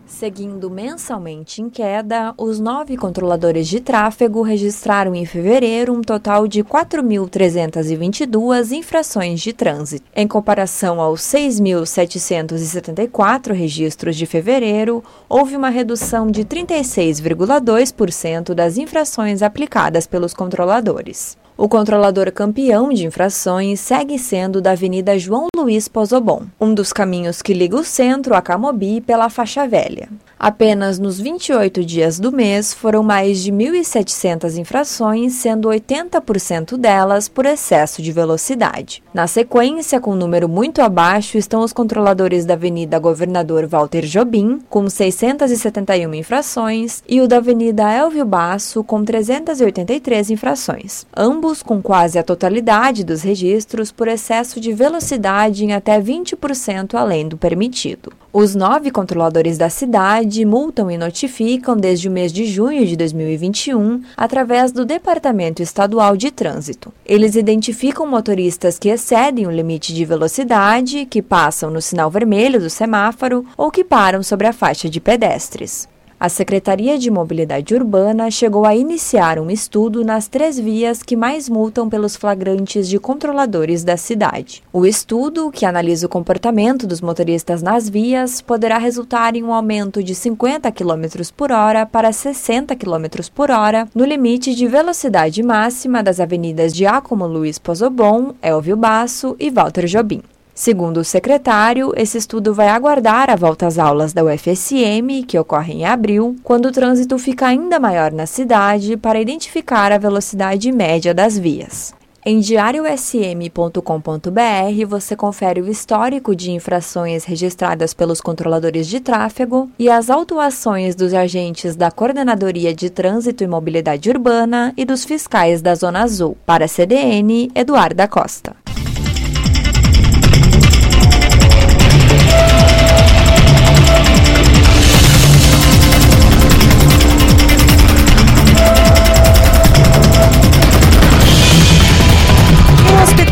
[0.07, 6.63] Seguindo mensalmente em queda, os nove controladores de tráfego registraram em fevereiro um total de
[6.63, 10.05] 4.322 infrações de trânsito.
[10.15, 20.07] Em comparação aos 6.774 registros de fevereiro, houve uma redução de 36,2% das infrações aplicadas
[20.07, 21.37] pelos controladores.
[21.57, 27.41] O controlador campeão de infrações segue sendo da Avenida João Luiz Pozobon, um dos caminhos
[27.41, 30.07] que liga o centro a Camobi pela faixa velha.
[30.39, 37.47] Apenas nos 28 dias do mês foram mais de 1.700 infrações, sendo 80% delas por
[37.47, 39.01] excesso de velocidade.
[39.11, 44.59] Na sequência, com um número muito abaixo, estão os controladores da Avenida Governador Walter Jobim,
[44.69, 51.07] com 671 infrações, e o da Avenida Elvio Basso, com 383 infrações.
[51.15, 57.27] Ambos com quase a totalidade dos registros por excesso de velocidade em até 20% além
[57.27, 58.11] do permitido.
[58.31, 64.03] Os nove controladores da cidade multam e notificam desde o mês de junho de 2021
[64.15, 66.93] através do Departamento Estadual de Trânsito.
[67.05, 72.69] Eles identificam motoristas que excedem o limite de velocidade, que passam no sinal vermelho do
[72.69, 75.87] semáforo ou que param sobre a faixa de pedestres.
[76.19, 81.47] A Secretaria de Mobilidade Urbana chegou a iniciar um estudo nas três vias que mais
[81.47, 84.63] multam pelos flagrantes de controladores da cidade.
[84.73, 90.01] O estudo, que analisa o comportamento dos motoristas nas vias, poderá resultar em um aumento
[90.01, 91.05] de 50 km
[91.35, 97.27] por hora para 60 km por hora no limite de velocidade máxima das avenidas Giacomo
[97.27, 100.23] Luiz Pozobon, Elvio Basso e Walter Jobim.
[100.57, 105.71] Segundo o secretário, esse estudo vai aguardar a volta às aulas da UFSM, que ocorre
[105.71, 111.13] em abril, quando o trânsito fica ainda maior na cidade, para identificar a velocidade média
[111.13, 111.93] das vias.
[112.25, 120.09] Em diariosm.com.br você confere o histórico de infrações registradas pelos controladores de tráfego e as
[120.09, 126.01] autuações dos agentes da Coordenadoria de Trânsito e Mobilidade Urbana e dos fiscais da Zona
[126.01, 126.35] Azul.
[126.47, 128.55] Para a CDN, Eduarda Costa.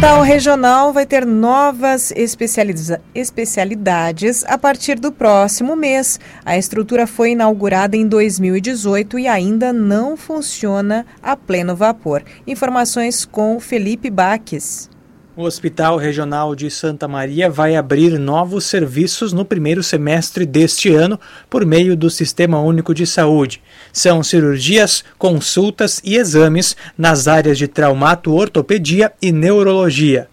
[0.05, 2.13] Hospital regional vai ter novas
[3.15, 6.19] especialidades a partir do próximo mês.
[6.45, 12.23] A estrutura foi inaugurada em 2018 e ainda não funciona a pleno vapor.
[12.45, 14.91] Informações com Felipe Baques.
[15.37, 21.19] O Hospital Regional de Santa Maria vai abrir novos serviços no primeiro semestre deste ano
[21.49, 23.61] por meio do Sistema Único de Saúde.
[23.91, 30.29] São cirurgias, consultas e exames nas áreas de traumato, ortopedia e neurologia.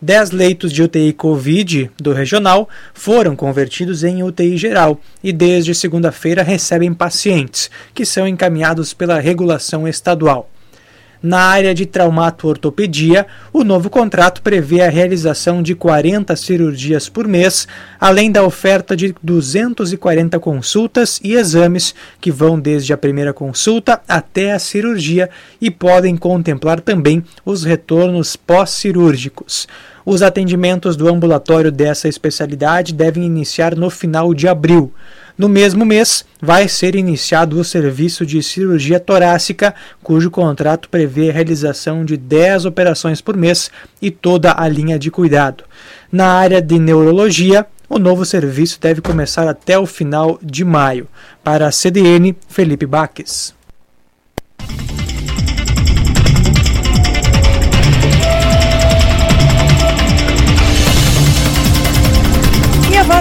[0.00, 6.42] Dez leitos de UTI Covid do regional foram convertidos em UTI geral e desde segunda-feira
[6.42, 10.51] recebem pacientes, que são encaminhados pela regulação estadual.
[11.22, 17.68] Na área de traumato-ortopedia, o novo contrato prevê a realização de 40 cirurgias por mês,
[18.00, 24.50] além da oferta de 240 consultas e exames que vão desde a primeira consulta até
[24.50, 25.30] a cirurgia
[25.60, 29.68] e podem contemplar também os retornos pós-cirúrgicos.
[30.04, 34.92] Os atendimentos do ambulatório dessa especialidade devem iniciar no final de abril.
[35.36, 41.32] No mesmo mês, vai ser iniciado o serviço de cirurgia torácica, cujo contrato prevê a
[41.32, 45.64] realização de 10 operações por mês e toda a linha de cuidado.
[46.10, 51.08] Na área de neurologia, o novo serviço deve começar até o final de maio.
[51.42, 53.54] Para a CDN, Felipe Baques.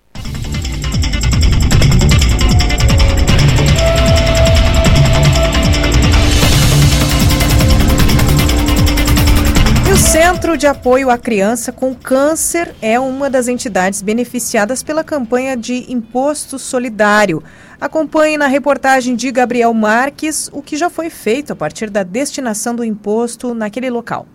[10.43, 15.89] Centro de Apoio à Criança com Câncer é uma das entidades beneficiadas pela campanha de
[15.89, 17.41] Imposto Solidário.
[17.79, 22.75] Acompanhe na reportagem de Gabriel Marques o que já foi feito a partir da destinação
[22.75, 24.27] do imposto naquele local.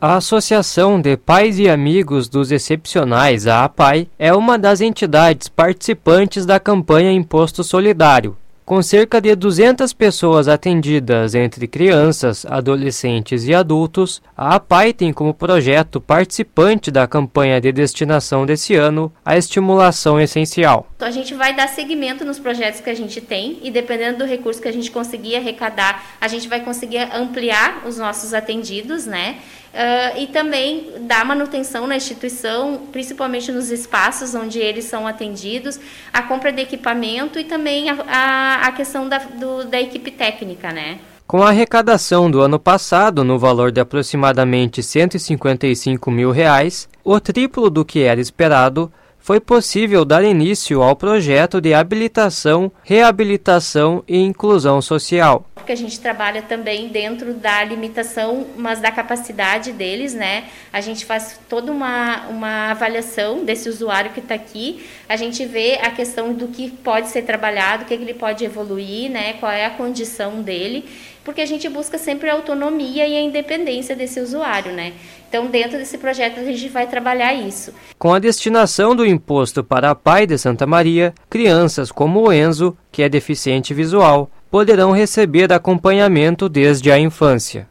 [0.00, 6.46] A Associação de Pais e Amigos dos Excepcionais, a APAI, é uma das entidades participantes
[6.46, 8.34] da campanha Imposto Solidário,
[8.70, 15.34] com cerca de 200 pessoas atendidas entre crianças, adolescentes e adultos, a APAI tem como
[15.34, 20.86] projeto participante da campanha de destinação desse ano a estimulação essencial.
[20.94, 24.24] Então a gente vai dar seguimento nos projetos que a gente tem e dependendo do
[24.24, 29.40] recurso que a gente conseguir arrecadar, a gente vai conseguir ampliar os nossos atendidos, né?
[29.72, 35.78] Uh, e também dar manutenção na instituição, principalmente nos espaços onde eles são atendidos,
[36.12, 40.72] a compra de equipamento e também a, a, a questão da, do, da equipe técnica,
[40.72, 40.98] né?
[41.24, 47.70] Com a arrecadação do ano passado, no valor de aproximadamente 155 mil reais, o triplo
[47.70, 54.82] do que era esperado, foi possível dar início ao projeto de habilitação, reabilitação e inclusão
[54.82, 55.46] social.
[55.70, 60.46] Que a gente trabalha também dentro da limitação, mas da capacidade deles, né?
[60.72, 65.78] A gente faz toda uma, uma avaliação desse usuário que está aqui, a gente vê
[65.80, 69.34] a questão do que pode ser trabalhado, o que, que ele pode evoluir, né?
[69.34, 70.88] Qual é a condição dele
[71.22, 74.94] porque a gente busca sempre a autonomia e a independência desse usuário, né?
[75.28, 77.72] Então, dentro desse projeto, a gente vai trabalhar isso.
[77.96, 82.76] Com a destinação do imposto para a Pai de Santa Maria, crianças como o Enzo,
[82.90, 87.68] que é deficiente visual, poderão receber acompanhamento desde a infância.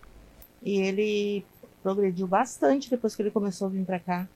[0.63, 1.45] E ele
[1.83, 4.27] progrediu bastante depois que ele começou a vir para cá.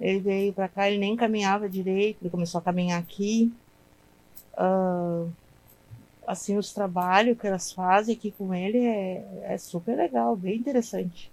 [0.00, 3.52] Ele veio para cá, ele nem caminhava direito, ele começou a caminhar aqui.
[4.54, 5.30] Uh,
[6.26, 11.30] assim, os trabalhos que elas fazem aqui com ele é, é super legal, bem interessante.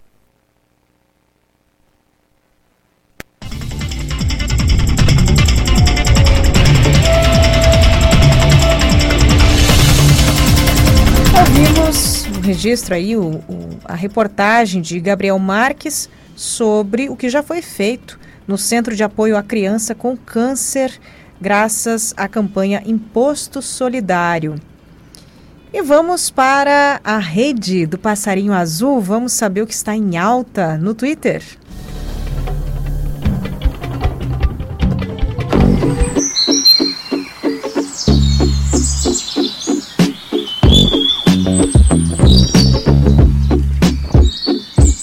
[11.38, 17.42] Ouvimos o registro aí, o, o, a reportagem de Gabriel Marques sobre o que já
[17.42, 20.98] foi feito no Centro de Apoio à Criança com Câncer,
[21.40, 24.56] graças à campanha Imposto Solidário.
[25.72, 29.00] E vamos para a rede do Passarinho Azul.
[29.00, 31.42] Vamos saber o que está em alta no Twitter.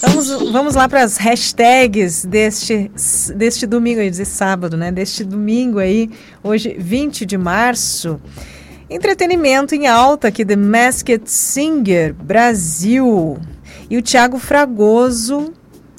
[0.01, 2.91] Vamos, vamos lá para as hashtags deste,
[3.35, 4.91] deste domingo, eu ia dizer sábado, né?
[4.91, 6.09] Deste domingo aí,
[6.43, 8.19] hoje, 20 de março.
[8.89, 13.37] Entretenimento em alta aqui, The Masked Singer Brasil.
[13.89, 15.53] E o Thiago Fragoso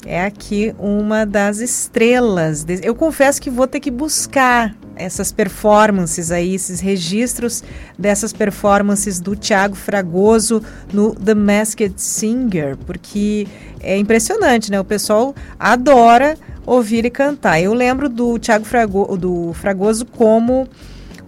[0.07, 2.65] é aqui uma das estrelas.
[2.81, 7.63] Eu confesso que vou ter que buscar essas performances aí, esses registros
[7.99, 13.47] dessas performances do Thiago Fragoso no The Masked Singer, porque
[13.81, 14.79] é impressionante, né?
[14.79, 16.35] O pessoal adora
[16.65, 17.61] ouvir e cantar.
[17.61, 20.67] Eu lembro do Thiago Frago, do Fragoso como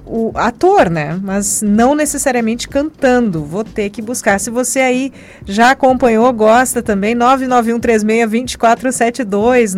[0.09, 1.19] o ator, né?
[1.21, 3.45] Mas não necessariamente cantando.
[3.45, 4.39] Vou ter que buscar.
[4.39, 5.13] Se você aí
[5.45, 9.77] já acompanhou, gosta também, 99136-2472,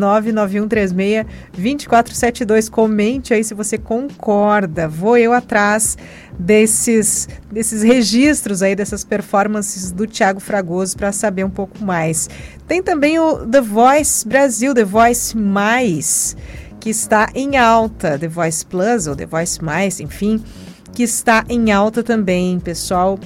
[1.53, 2.69] 99136-2472.
[2.69, 4.87] Comente aí se você concorda.
[4.87, 5.97] Vou eu atrás
[6.39, 12.29] desses, desses registros aí, dessas performances do Tiago Fragoso para saber um pouco mais.
[12.67, 16.37] Tem também o The Voice Brasil, The Voice Mais
[16.81, 20.43] que está em alta, The Voice Plus ou The Voice Mais, enfim,
[20.91, 23.17] que está em alta também, pessoal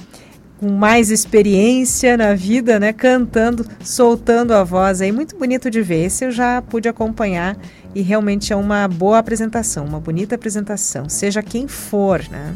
[0.58, 6.04] com mais experiência na vida, né, cantando, soltando a voz aí, muito bonito de ver.
[6.04, 7.56] Esse eu já pude acompanhar
[7.94, 12.54] e realmente é uma boa apresentação, uma bonita apresentação, seja quem for, né?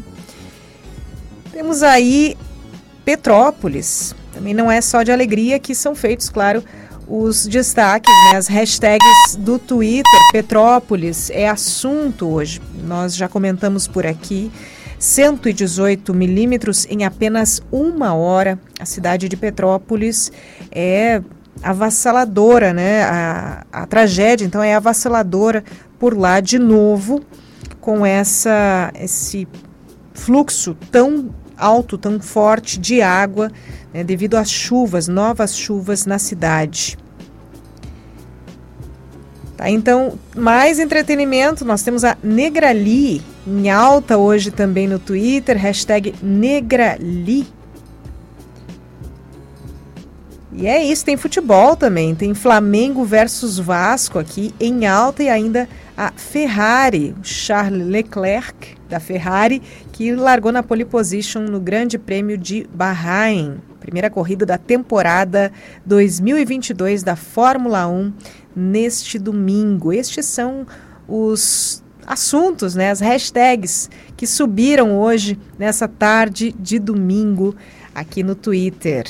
[1.52, 2.36] Temos aí
[3.04, 6.64] Petrópolis, também não é só de alegria que são feitos, claro,
[7.10, 10.04] os destaques, né, as hashtags do Twitter.
[10.30, 12.62] Petrópolis é assunto hoje.
[12.86, 14.50] Nós já comentamos por aqui.
[14.96, 18.60] 118 milímetros em apenas uma hora.
[18.78, 20.30] A cidade de Petrópolis
[20.70, 21.20] é
[21.62, 23.02] avassaladora, né?
[23.02, 25.64] A, a tragédia, então, é avassaladora
[25.98, 27.22] por lá de novo,
[27.80, 29.48] com essa esse
[30.14, 33.50] fluxo tão alto, tão forte de água,
[33.92, 36.98] né, devido às chuvas, novas chuvas na cidade.
[39.56, 46.14] Tá, então, mais entretenimento, nós temos a Negrali em alta hoje também no Twitter, hashtag
[46.22, 47.46] Negrali.
[50.52, 55.68] E é isso, tem futebol também, tem Flamengo versus Vasco aqui em alta e ainda
[55.96, 59.62] a Ferrari, Charles Leclerc da Ferrari,
[59.92, 65.50] que largou na pole position no Grande Prêmio de Bahrein, primeira corrida da temporada
[65.84, 68.12] 2022 da Fórmula 1
[68.54, 69.92] neste domingo.
[69.92, 70.66] Estes são
[71.08, 77.54] os assuntos, né, as hashtags que subiram hoje nessa tarde de domingo
[77.94, 79.06] aqui no Twitter.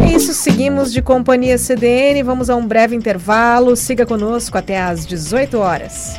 [0.00, 3.76] É isso, seguimos de Companhia CDN, vamos a um breve intervalo.
[3.76, 6.18] Siga conosco até às 18 horas.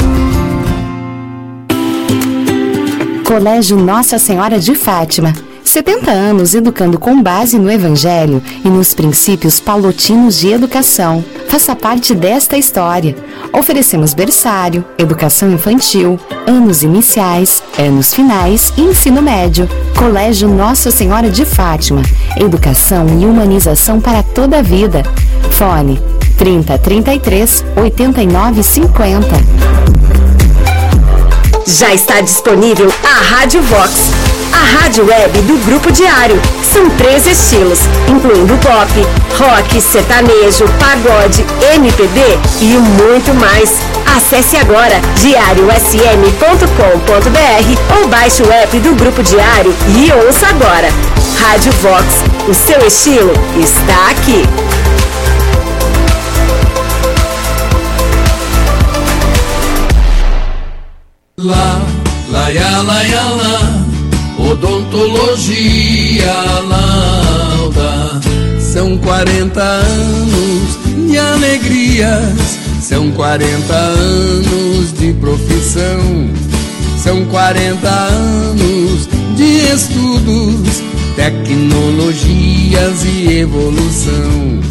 [3.31, 5.31] Colégio Nossa Senhora de Fátima.
[5.63, 11.23] 70 anos educando com base no Evangelho e nos princípios paulotinos de educação.
[11.47, 13.15] Faça parte desta história.
[13.53, 19.65] Oferecemos berçário, educação infantil, anos iniciais, anos finais e ensino médio.
[19.97, 22.01] Colégio Nossa Senhora de Fátima.
[22.35, 25.03] Educação e humanização para toda a vida.
[25.51, 26.01] Fone
[26.37, 30.20] 30 33 89 50.
[31.65, 34.11] Já está disponível a Rádio Vox
[34.53, 36.39] a rádio web do Grupo Diário.
[36.73, 38.91] São três estilos, incluindo pop,
[39.37, 43.71] rock, sertanejo, pagode, MPB e muito mais.
[44.15, 50.89] Acesse agora diariosm.com.br ou baixe o app do Grupo Diário e ouça agora.
[51.39, 52.05] Rádio Vox,
[52.47, 54.43] o seu estilo está aqui.
[61.43, 61.81] Lá,
[62.29, 63.85] lá, ya, lá, ya, lá,
[64.37, 66.33] odontologia
[66.69, 68.21] lauda.
[68.59, 70.77] São 40 anos
[71.09, 76.29] de alegrias, são 40 anos de profissão,
[77.03, 80.83] são 40 anos de estudos,
[81.15, 84.61] tecnologias e evolução.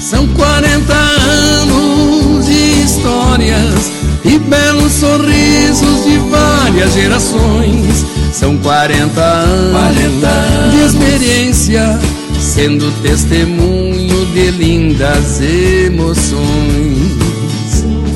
[0.00, 8.04] São 40 anos de histórias e belos sorrisos de várias gerações.
[8.32, 10.72] São 40 anos, 40 anos.
[10.72, 12.00] de experiência,
[12.40, 16.42] sendo testemunho de lindas emoções.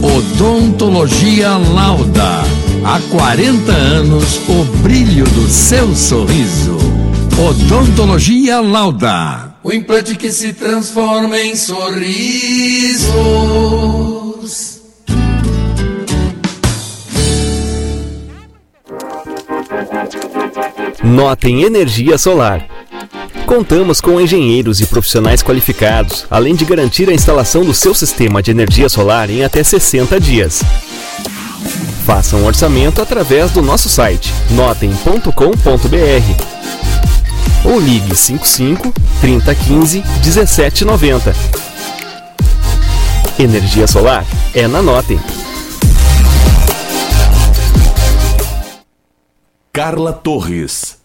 [0.03, 2.45] Odontologia Lauda.
[2.85, 6.77] Há 40 anos, o brilho do seu sorriso.
[7.37, 9.55] Odontologia Lauda.
[9.63, 13.07] O implante que se transforma em sorrisos.
[21.07, 22.67] Notem Energia Solar.
[23.47, 28.51] Contamos com engenheiros e profissionais qualificados, além de garantir a instalação do seu sistema de
[28.51, 30.65] energia solar em até 60 dias.
[32.05, 35.31] Faça um orçamento através do nosso site notem.com.br
[37.65, 41.37] ou ligue 55 3015 1790.
[43.39, 45.21] Energia solar é na Notem.
[49.77, 50.96] Carla Torres.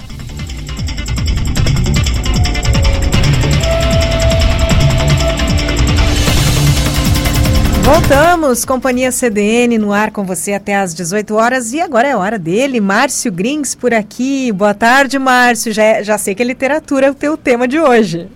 [7.83, 12.37] Voltamos, Companhia CDN no ar com você até às 18 horas e agora é hora
[12.37, 14.51] dele, Márcio Grins por aqui.
[14.51, 15.73] Boa tarde, Márcio.
[15.73, 18.29] Já, já sei que é literatura é o teu tema de hoje.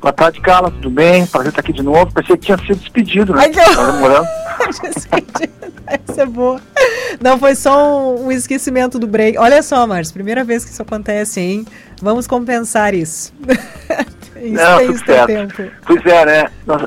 [0.00, 1.26] Boa tarde, Carla, tudo bem?
[1.26, 2.12] Prazer estar aqui de novo.
[2.12, 3.42] Pensei que tinha sido despedido, né?
[3.42, 4.28] Ai, que Tava demorando.
[6.08, 6.60] Essa é boa.
[7.20, 9.36] Não foi só um, um esquecimento do break.
[9.36, 11.66] Olha só, Márcio, primeira vez que isso acontece, hein?
[12.00, 13.32] Vamos compensar isso.
[14.40, 15.26] Não, tudo certo.
[15.26, 15.70] tempo.
[15.86, 16.44] Pois é, né?
[16.66, 16.82] Nós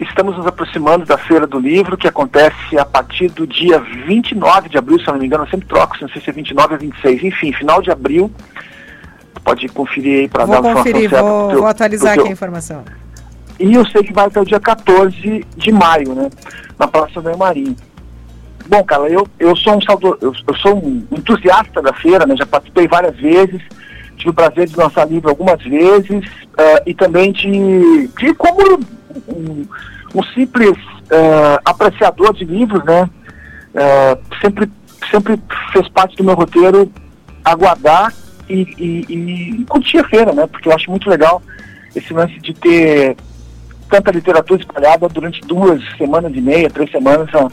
[0.00, 4.78] estamos nos aproximando da Feira do Livro, que acontece a partir do dia 29 de
[4.78, 6.80] abril, se eu não me engano, eu sempre troco, não sei se é 29 ou
[6.80, 7.22] 26.
[7.24, 8.30] Enfim, final de abril.
[9.44, 12.32] Pode conferir aí para dar a informação conferir, certa vou, teu- vou atualizar aqui a
[12.32, 12.84] informação.
[13.58, 16.30] E eu sei que vai até o dia 14 de maio, né?
[16.78, 17.74] Na Praça do Marinho.
[18.68, 22.36] Bom, cara, eu, eu sou um saudo, eu, eu sou um entusiasta da feira, né?
[22.36, 23.62] Já participei várias vezes,
[24.18, 26.24] tive o prazer de lançar livro algumas vezes
[26.58, 28.80] eh, e também de, de como
[29.28, 29.66] um,
[30.14, 30.76] um simples
[31.10, 33.08] eh, apreciador de livros, né?
[33.74, 34.70] Eh, sempre,
[35.10, 35.40] sempre
[35.72, 36.90] fez parte do meu roteiro
[37.44, 38.12] aguardar
[38.48, 40.46] e, e, e curtir a feira, né?
[40.46, 41.40] Porque eu acho muito legal
[41.94, 43.16] esse lance de ter
[43.88, 47.48] tanta literatura espalhada durante duas semanas e meia, três semanas, ó,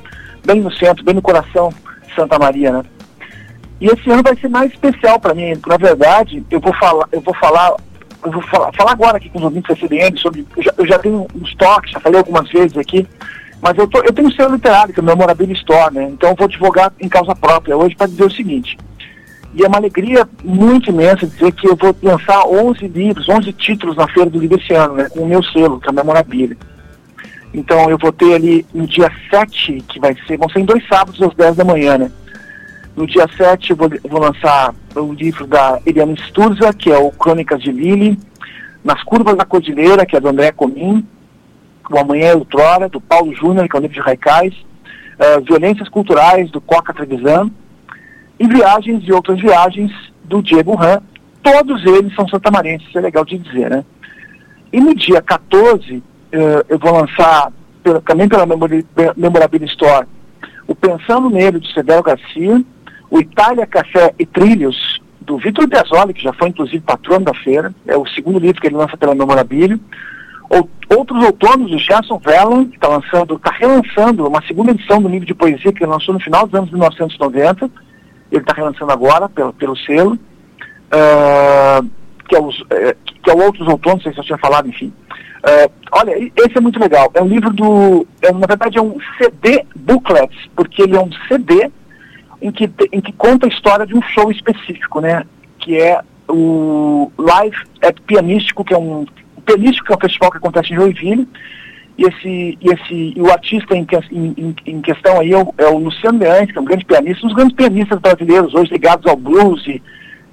[0.46, 1.70] bem no centro, bem no coração
[2.06, 2.84] de Santa Maria, né?
[3.80, 5.54] E esse ano vai ser mais especial para mim.
[5.68, 7.76] Na verdade, eu vou falar, eu vou falar,
[8.24, 10.46] eu vou falar, falar agora aqui com os ouvintes da CDN sobre.
[10.56, 13.08] Eu já, eu já tenho uns toques, já falei algumas vezes aqui,
[13.62, 16.10] mas eu, tô, eu tenho um selo literário, que é o meu Memorabilia Store, né?
[16.12, 18.78] Então eu vou divulgar em causa própria hoje para dizer o seguinte.
[19.54, 23.96] E é uma alegria muito imensa dizer que eu vou lançar 11 livros, 11 títulos
[23.96, 26.58] na Feira do Livro esse ano, né, com o meu selo, que é a Memorabilia.
[27.54, 30.86] Então eu vou ter ali no dia 7, que vai ser, vão ser em dois
[30.88, 32.12] sábados às 10 da manhã, né?
[32.96, 37.12] No dia 7 eu vou, vou lançar o livro da Eliana Sturza, que é o
[37.12, 38.18] Crônicas de Lili,
[38.84, 41.06] Nas Curvas da Cordilheira, que é do André Comim,
[41.90, 44.54] O Amanhã é Outrora, do Paulo Júnior, que é o livro de Raicais,
[45.20, 47.52] eh, Violências Culturais, do Coca Trevisan,
[48.40, 49.92] e Viagens e Outras Viagens,
[50.24, 51.02] do Diego Ram.
[51.44, 53.84] Todos eles são santamarenses, isso é legal de dizer, né?
[54.74, 56.02] E no dia 14,
[56.32, 57.52] eh, eu vou lançar,
[57.84, 58.46] pela- também pela
[59.16, 60.08] Memorabilia Store,
[60.68, 62.64] o Pensando Nele, de Severo Garcia,
[63.10, 67.74] o Itália Café e Trilhos, do Vitor Piazzoli, que já foi inclusive patrono da feira,
[67.88, 69.80] é o segundo livro que ele lança pela Memorabilia.
[70.50, 75.10] Ou- Outros Outonos, do Gerson Vella, que está lançando, está relançando uma segunda edição do
[75.10, 77.70] livro de poesia que ele lançou no final dos anos 1990.
[78.32, 80.18] Ele está relançando agora pelo, pelo selo.
[80.92, 81.82] Ah,
[82.28, 84.68] que, é os, eh, que é o Outros Outonos, não sei se eu tinha falado,
[84.70, 84.94] enfim.
[85.44, 87.10] Ah, olha, esse é muito legal.
[87.16, 88.08] É um livro do.
[88.22, 91.72] é, na verdade, é um CD booklet, porque ele é um CD
[92.46, 95.24] em que, em que conta a história de um show específico, né?
[95.58, 96.00] que é
[96.30, 99.06] o Live at Pianístico, que é um
[99.44, 101.28] Pianístico, que é um festival que acontece em Joinville,
[101.98, 105.68] e esse, e esse e o artista em, em, em questão aí é o, é
[105.68, 109.06] o, Luciano Leães, que é um grande pianista, um dos grandes pianistas brasileiros hoje ligados
[109.08, 109.82] ao blues, e,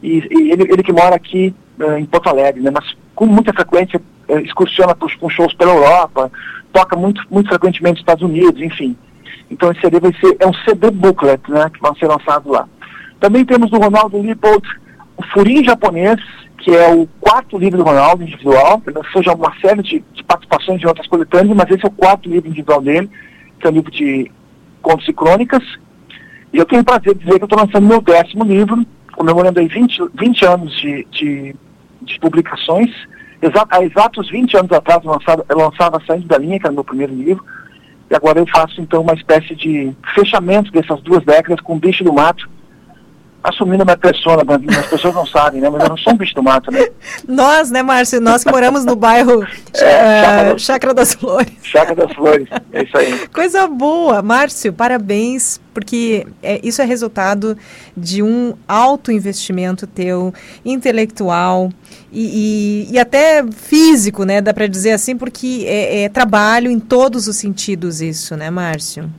[0.03, 3.53] e, e ele, ele que mora aqui uh, em Porto Alegre, né, mas com muita
[3.53, 6.31] frequência uh, excursiona com shows pela Europa,
[6.73, 8.97] toca muito, muito frequentemente nos Estados Unidos, enfim.
[9.53, 12.67] Então esse CD vai ser, é um CD booklet, né, que vai ser lançado lá.
[13.21, 14.67] Também temos do Ronaldo Lippold,
[15.17, 16.19] o Furinho Japonês,
[16.59, 20.25] que é o quarto livro do Ronaldo individual, ele lançou já uma série de, de
[20.25, 23.11] participações de outras coletâneas, mas esse é o quarto livro individual dele,
[23.61, 24.31] que é um livro de
[24.81, 25.63] contos e crônicas.
[26.53, 28.85] E eu tenho o prazer de dizer que eu estou lançando meu décimo livro,
[29.15, 31.57] comemorando aí 20, 20 anos de, de,
[32.03, 32.91] de publicações.
[33.43, 36.73] Exa há exatos 20 anos atrás eu lançava, eu lançava Saindo da Linha, que era
[36.73, 37.45] o meu primeiro livro,
[38.13, 42.05] e agora eu faço então uma espécie de fechamento dessas duas décadas com o Bicho
[42.05, 42.47] do Mato,
[43.43, 44.43] assumindo minha persona,
[44.79, 45.69] as pessoas não sabem, né?
[45.69, 46.87] Mas eu não sou um bicho do mato, né?
[47.27, 48.21] Nós, né, Márcio?
[48.21, 49.45] Nós que moramos no bairro
[49.75, 51.53] é, uh, Chácara das Flores.
[51.63, 53.27] Chácara das Flores, é isso aí.
[53.33, 54.23] Coisa boa.
[54.23, 57.57] Márcio, parabéns, porque é, isso é resultado
[57.97, 60.33] de um alto investimento teu,
[60.65, 61.71] intelectual
[62.13, 64.41] e, e, e até físico, né?
[64.41, 69.11] Dá para dizer assim, porque é, é trabalho em todos os sentidos isso, né, Márcio?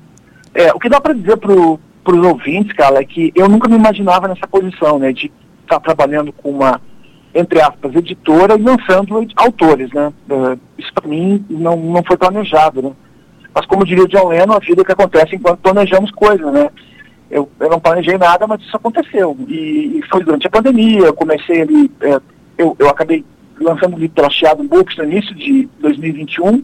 [0.55, 3.69] É, o que dá para dizer pro para os ouvintes, cara, é que eu nunca
[3.69, 5.31] me imaginava nessa posição, né, de
[5.61, 6.81] estar tá trabalhando com uma,
[7.33, 10.11] entre aspas, editora e lançando autores, né.
[10.29, 12.91] Uh, isso para mim não, não foi planejado, né.
[13.53, 16.69] Mas como diria o John Lennon, a vida é que acontece enquanto planejamos coisas, né.
[17.31, 19.35] Eu, eu não planejei nada, mas isso aconteceu.
[19.47, 22.19] E, e foi durante a pandemia, eu comecei ali, é,
[22.57, 23.25] eu, eu acabei
[23.59, 26.61] lançando o livro pela Chiado Books no início de 2021,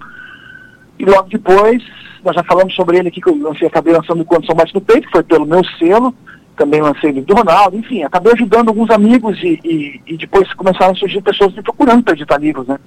[1.00, 1.82] e logo depois
[2.24, 4.82] nós já falamos sobre ele aqui, que eu lancei, acabei lançando o São Bate no
[4.82, 6.14] Peito, que foi pelo meu selo,
[6.58, 10.96] também lancei do Ronaldo, enfim, acabei ajudando alguns amigos e, e, e depois começaram a
[10.96, 12.78] surgir pessoas me procurando para editar livros, né?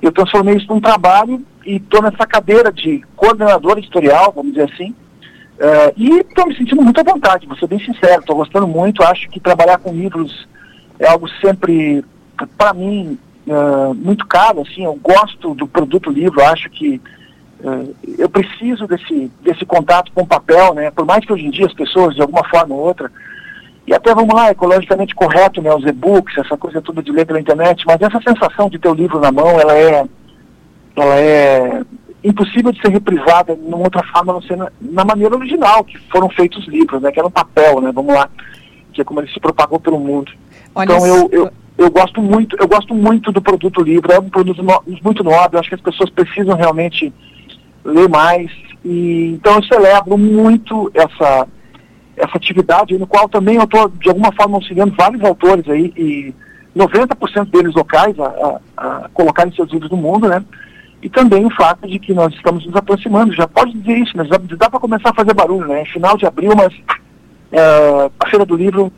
[0.00, 4.90] Eu transformei isso num trabalho e estou nessa cadeira de coordenador editorial, vamos dizer assim,
[4.90, 9.02] uh, e estou me sentindo muito à vontade, vou ser bem sincero, estou gostando muito,
[9.02, 10.48] acho que trabalhar com livros
[10.98, 12.02] é algo sempre,
[12.56, 16.98] para mim, uh, muito caro, assim, eu gosto do produto livro, acho que
[18.18, 20.90] eu preciso desse, desse contato com o papel, né?
[20.90, 23.10] Por mais que hoje em dia as pessoas, de alguma forma ou outra,
[23.86, 25.74] e até vamos lá, ecologicamente correto, né?
[25.74, 28.94] Os e-books, essa coisa toda de ler pela internet, mas essa sensação de ter o
[28.94, 30.04] livro na mão, ela é,
[30.96, 31.82] ela é
[32.22, 35.98] impossível de ser reprisada de uma outra forma, não ser na, na maneira original que
[36.10, 37.10] foram feitos os livros, né?
[37.10, 37.90] Que era um papel, né?
[37.92, 38.28] Vamos lá,
[38.92, 40.32] que é como ele se propagou pelo mundo.
[40.74, 44.28] Olha então eu, eu, eu gosto muito, eu gosto muito do produto livro, é um
[44.28, 47.12] produto no, muito nobre, eu acho que as pessoas precisam realmente
[47.84, 48.50] ler mais.
[48.84, 51.46] E, então eu celebro muito essa,
[52.16, 56.34] essa atividade, no qual também eu estou, de alguma forma, auxiliando vários autores aí, e
[56.76, 60.44] 90% deles locais a, a, a colocarem seus livros no mundo, né?
[61.02, 64.28] E também o fato de que nós estamos nos aproximando, já pode dizer isso, mas
[64.28, 65.84] dá para começar a fazer barulho, né?
[65.86, 68.92] Final de abril, mas uh, a Feira do Livro,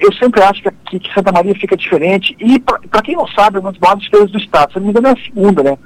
[0.00, 2.34] eu sempre acho que, que Santa Maria fica diferente.
[2.40, 4.90] E para quem não sabe, é uma das maiores feiras do Estado, se não me
[4.90, 5.78] engano é a segunda, né?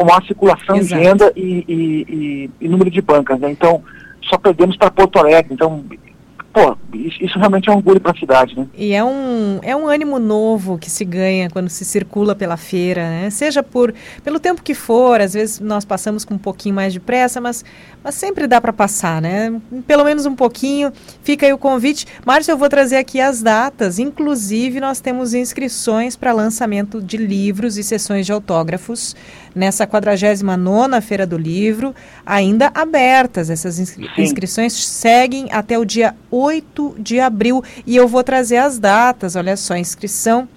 [0.00, 1.02] Com maior circulação Exato.
[1.02, 3.38] de renda e, e, e, e, número de bancas.
[3.38, 3.50] Né?
[3.50, 3.82] Então,
[4.22, 5.52] só perdemos para Porto Alegre.
[5.52, 5.84] Então,
[6.52, 8.66] pô, isso realmente é um orgulho para a cidade, né?
[8.76, 13.02] E é um, é um ânimo novo que se ganha quando se circula pela feira,
[13.08, 13.30] né?
[13.30, 13.94] Seja por
[14.24, 17.64] pelo tempo que for, às vezes nós passamos com um pouquinho mais de pressa, mas,
[18.02, 19.60] mas sempre dá para passar, né?
[19.86, 20.92] Pelo menos um pouquinho.
[21.22, 22.06] Fica aí o convite.
[22.26, 23.98] Márcio, eu vou trazer aqui as datas.
[23.98, 29.14] Inclusive, nós temos inscrições para lançamento de livros e sessões de autógrafos
[29.54, 31.94] nessa 49ª Feira do Livro,
[32.24, 33.50] ainda abertas.
[33.50, 34.22] Essas inscri Sim.
[34.22, 36.39] inscrições seguem até o dia 8
[36.98, 40.48] de abril e eu vou trazer as datas, olha só, inscrição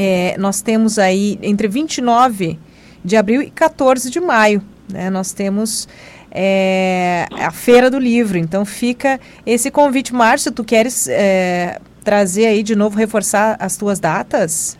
[0.00, 2.56] é, nós temos aí entre 29
[3.04, 5.10] de abril e 14 de maio, né?
[5.10, 5.88] Nós temos
[6.30, 10.14] é, a Feira do Livro, então fica esse convite.
[10.14, 14.78] Márcio, tu queres é, trazer aí de novo, reforçar as tuas datas?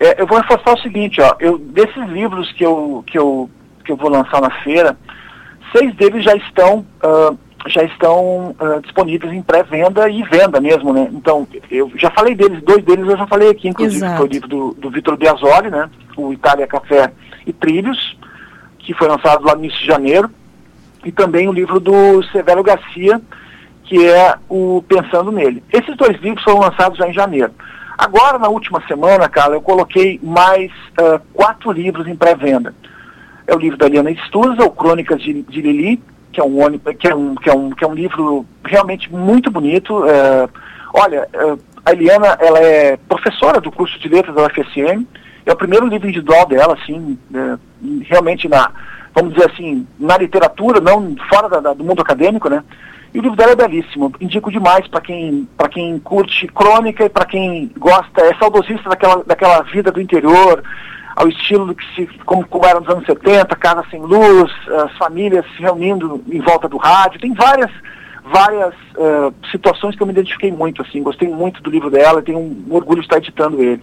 [0.00, 3.50] É, eu vou reforçar o seguinte, ó, eu, desses livros que eu, que, eu,
[3.84, 4.96] que eu vou lançar na feira,
[5.76, 11.08] seis deles já estão, uh, já estão uh, disponíveis em pré-venda e venda mesmo, né?
[11.12, 14.16] Então, eu já falei deles, dois deles eu já falei aqui, inclusive, Exato.
[14.18, 15.88] foi o livro do, do Vitor Biasoli, né?
[16.16, 17.12] O Itália Café
[17.46, 18.18] e Trilhos,
[18.78, 20.30] que foi lançado lá no início de janeiro,
[21.04, 23.20] e também o livro do Severo Garcia,
[23.84, 25.62] que é o Pensando Nele.
[25.72, 27.52] Esses dois livros foram lançados já em janeiro.
[27.96, 32.74] Agora, na última semana, cara, eu coloquei mais uh, quatro livros em pré-venda.
[33.46, 36.02] É o livro da Eliana Sturza, o Crônicas de, de Lili,
[36.34, 36.58] que é, um,
[36.98, 40.00] que, é um, que, é um, que é um livro realmente muito bonito.
[40.00, 40.50] Uh,
[40.92, 45.06] olha, uh, a Eliana ela é professora do curso de letras da UFSM.
[45.46, 47.58] É o primeiro livro individual dela, assim, é,
[48.04, 48.70] realmente na,
[49.14, 52.64] vamos dizer assim, na literatura, não fora da, da, do mundo acadêmico, né?
[53.12, 54.12] E o livro dela é belíssimo.
[54.20, 59.60] Indico demais para quem, quem curte crônica e para quem gosta, é saudosista daquela, daquela
[59.62, 60.64] vida do interior,
[61.16, 64.52] ao estilo do que se, como, como era nos anos 70, casa sem luz,
[64.84, 67.20] as famílias se reunindo em volta do rádio.
[67.20, 67.70] Tem várias,
[68.24, 72.24] várias uh, situações que eu me identifiquei muito, assim, gostei muito do livro dela e
[72.24, 73.82] tenho um orgulho de estar editando ele.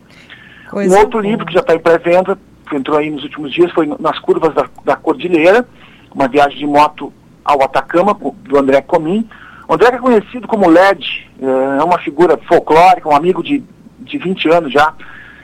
[0.69, 2.37] Coisa um outro livro que já está em pré-venda,
[2.69, 5.67] que entrou aí nos últimos dias, foi Nas Curvas da, da Cordilheira,
[6.13, 7.13] uma viagem de moto
[7.43, 9.27] ao Atacama, do André Comim.
[9.67, 13.63] O André é conhecido como LED, eh, é uma figura folclórica, um amigo de,
[13.99, 14.93] de 20 anos já.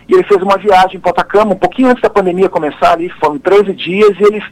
[0.07, 3.37] E ele fez uma viagem para Atacama, um pouquinho antes da pandemia começar ali, foram
[3.37, 4.43] 13 dias, e ele,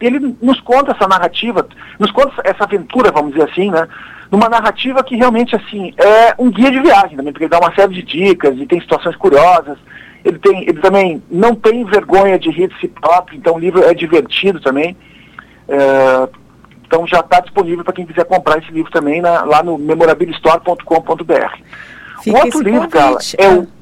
[0.00, 1.66] ele nos conta essa narrativa,
[1.98, 3.88] nos conta essa aventura, vamos dizer assim, né?
[4.30, 7.74] Numa narrativa que realmente, assim, é um guia de viagem também, porque ele dá uma
[7.74, 9.76] série de dicas e tem situações curiosas.
[10.24, 13.82] Ele, tem, ele também não tem vergonha de rir de si próprio, então o livro
[13.82, 14.96] é divertido também.
[15.66, 16.28] É,
[16.86, 21.56] então já está disponível para quem quiser comprar esse livro também na, lá no memorabilistore.com.br.
[22.26, 23.79] O outro livro, Carla, é o.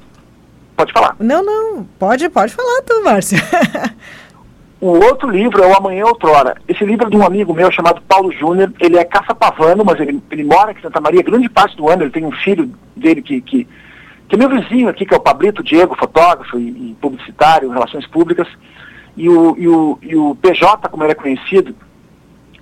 [0.78, 1.16] Pode falar.
[1.18, 3.36] Não, não, pode, pode falar tu, Márcia.
[4.80, 6.54] o outro livro é o Amanhã Outrora.
[6.68, 8.72] Esse livro é de um amigo meu chamado Paulo Júnior.
[8.78, 12.04] Ele é caça-pavano, mas ele, ele mora aqui em Santa Maria grande parte do ano.
[12.04, 13.66] Ele tem um filho dele que, que,
[14.28, 18.06] que é meu vizinho aqui, que é o Pablito Diego, fotógrafo e, e publicitário, relações
[18.06, 18.46] públicas.
[19.16, 21.74] E o, e, o, e o PJ, como ele é conhecido,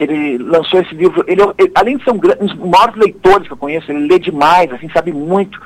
[0.00, 3.46] ele lançou esse livro, ele, é ele, além de ser um, um, dos maiores leitores
[3.46, 5.60] que eu conheço, ele lê demais, assim, sabe muito,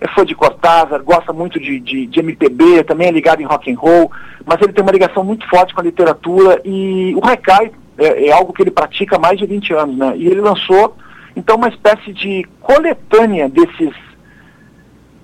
[0.00, 3.70] é fã de Cortázar, gosta muito de, de, de, MPB, também é ligado em rock
[3.70, 4.10] and roll,
[4.46, 8.32] mas ele tem uma ligação muito forte com a literatura e o Haikai é, é
[8.32, 10.14] algo que ele pratica há mais de 20 anos, né?
[10.16, 10.96] E ele lançou,
[11.36, 13.92] então, uma espécie de coletânea desses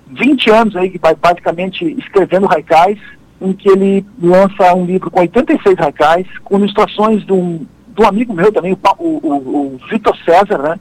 [0.07, 2.99] 20 anos aí, basicamente escrevendo Haikais,
[3.41, 8.33] em que ele lança um livro com 86 Haikais, com ilustrações de um do amigo
[8.33, 10.79] meu também, o, o, o Vitor César, né?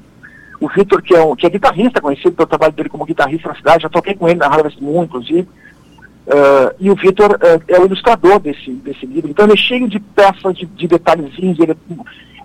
[0.65, 3.55] O Vitor, que, é um, que é guitarrista, conhecido pelo trabalho dele como guitarrista na
[3.55, 5.43] cidade, já toquei com ele na Harvest Moon, inclusive.
[5.43, 9.31] Uh, e o Vitor uh, é o ilustrador desse, desse livro.
[9.31, 11.59] Então ele é cheio de peças, de, de detalhezinhos.
[11.59, 11.77] Ele é,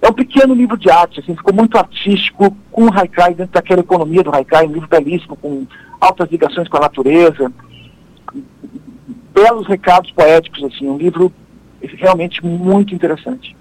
[0.01, 3.79] é um pequeno livro de arte, assim, ficou muito artístico, com o Haikai, dentro daquela
[3.79, 5.65] economia do Haikai, um livro belíssimo, com
[6.01, 7.49] altas ligações com a natureza,
[9.33, 11.31] belos recados poéticos, assim, um livro
[11.81, 13.55] realmente muito interessante.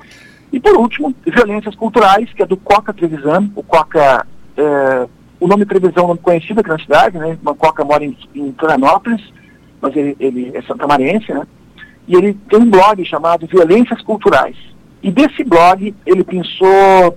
[0.52, 3.50] E por último, violências culturais, que é do Coca Trevisan.
[3.54, 4.26] O Coca,
[4.58, 5.08] é,
[5.40, 7.38] o nome Trevisan é um nome conhecido aqui na cidade, né?
[7.44, 9.22] O Coca mora em, em Florianópolis,
[9.80, 11.46] mas ele, ele é santamarense, né?
[12.08, 14.56] E ele tem um blog chamado Violências Culturais.
[15.00, 17.16] E desse blog ele pensou,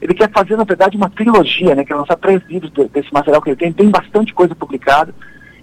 [0.00, 1.84] ele quer fazer na verdade uma trilogia, né?
[1.84, 5.12] Quer lançar três livros desse material que ele tem, tem bastante coisa publicada,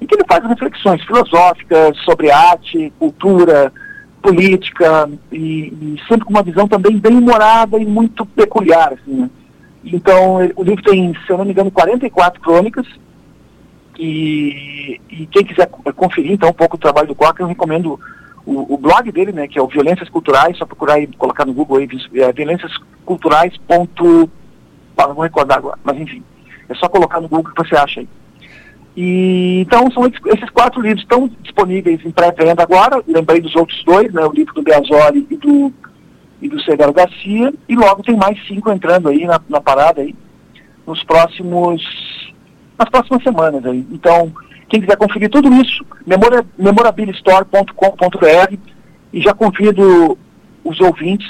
[0.02, 3.72] em que ele faz reflexões filosóficas sobre arte, cultura,
[4.22, 9.30] política e, e, sempre com uma visão também bem humorada e muito peculiar, assim, né?
[9.86, 12.88] Então, o livro tem, se eu não me engano, 44 crônicas
[13.98, 18.00] e, e quem quiser conferir, então, um pouco o trabalho do Coca, eu recomendo
[18.46, 21.54] o, o, blog dele, né, que é o Violências Culturais, só procurar e colocar no
[21.54, 23.54] Google aí, é, violênciasculturais.
[24.98, 26.24] Ah, não vou recordar agora, mas enfim,
[26.70, 28.10] é só colocar no Google que você acha aí.
[28.96, 33.04] E, então, são esses quatro livros estão disponíveis em pré-venda agora.
[33.06, 35.74] Lembrei dos outros dois, né, o livro do Beazoli e do,
[36.42, 37.54] e do Severo Garcia.
[37.68, 40.16] E logo tem mais cinco entrando aí na, na parada aí,
[40.86, 41.82] nos próximos,
[42.78, 43.66] nas próximas semanas.
[43.66, 43.86] Aí.
[43.92, 44.32] Então,
[44.70, 48.58] quem quiser conferir tudo isso, memora, memorabilistore.com.br
[49.14, 50.18] e já convido
[50.64, 51.28] os ouvintes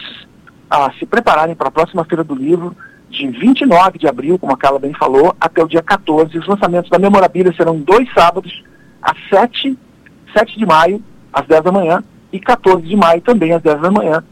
[0.70, 2.76] a se prepararem para a próxima Feira do Livro,
[3.10, 6.38] de 29 de abril, como a Carla bem falou, até o dia 14.
[6.38, 8.64] Os lançamentos da memorabilia serão dois sábados,
[9.02, 9.78] às 7,
[10.36, 13.92] 7 de maio, às 10 da manhã, e 14 de maio também, às 10 da
[13.92, 14.24] manhã.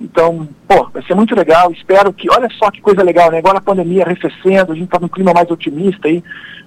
[0.00, 1.72] Então, pô, vai ser muito legal.
[1.72, 3.38] Espero que, olha só que coisa legal, né?
[3.38, 6.22] Agora a pandemia arrefecendo, a gente está num clima mais otimista aí.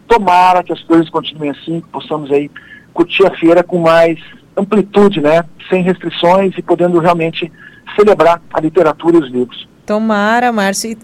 [0.07, 2.51] Tomara que as coisas continuem assim, que possamos aí
[2.93, 4.19] curtir a feira com mais
[4.57, 5.43] amplitude, né?
[5.69, 7.51] Sem restrições e podendo realmente
[7.95, 9.71] celebrar a literatura e os livros.
[9.85, 10.91] Tomara, Márcio.
[10.91, 10.97] E,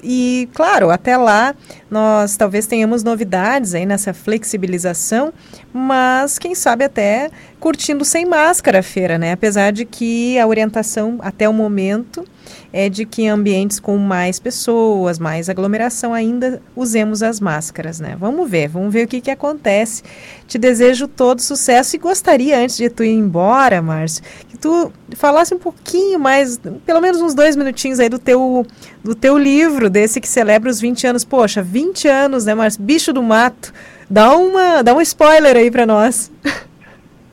[0.44, 1.56] e, claro, até lá
[1.90, 5.34] nós talvez tenhamos novidades aí nessa flexibilização,
[5.78, 7.30] mas quem sabe até
[7.60, 9.32] curtindo sem máscara a feira, né?
[9.32, 12.26] Apesar de que a orientação até o momento
[12.72, 18.16] é de que em ambientes com mais pessoas, mais aglomeração, ainda usemos as máscaras, né?
[18.20, 20.04] Vamos ver, vamos ver o que, que acontece.
[20.48, 25.54] Te desejo todo sucesso e gostaria, antes de tu ir embora, Márcio, que tu falasse
[25.54, 28.66] um pouquinho mais, pelo menos uns dois minutinhos aí do teu,
[29.04, 31.24] do teu livro, desse que celebra os 20 anos.
[31.24, 32.82] Poxa, 20 anos, né, Márcio?
[32.82, 33.74] Bicho do mato.
[34.10, 36.32] Dá, uma, dá um spoiler aí para nós.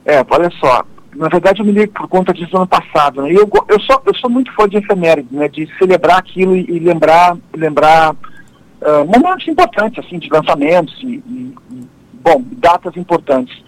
[0.05, 0.85] É, olha só.
[1.15, 3.21] Na verdade, eu me lembro por conta disso no ano passado.
[3.21, 3.31] Né?
[3.31, 5.47] Eu, eu, sou, eu sou muito fã de efemérides, né?
[5.47, 11.55] De celebrar aquilo e, e lembrar, lembrar uh, momentos importantes, assim, de lançamentos e, e,
[12.13, 13.63] bom, datas importantes.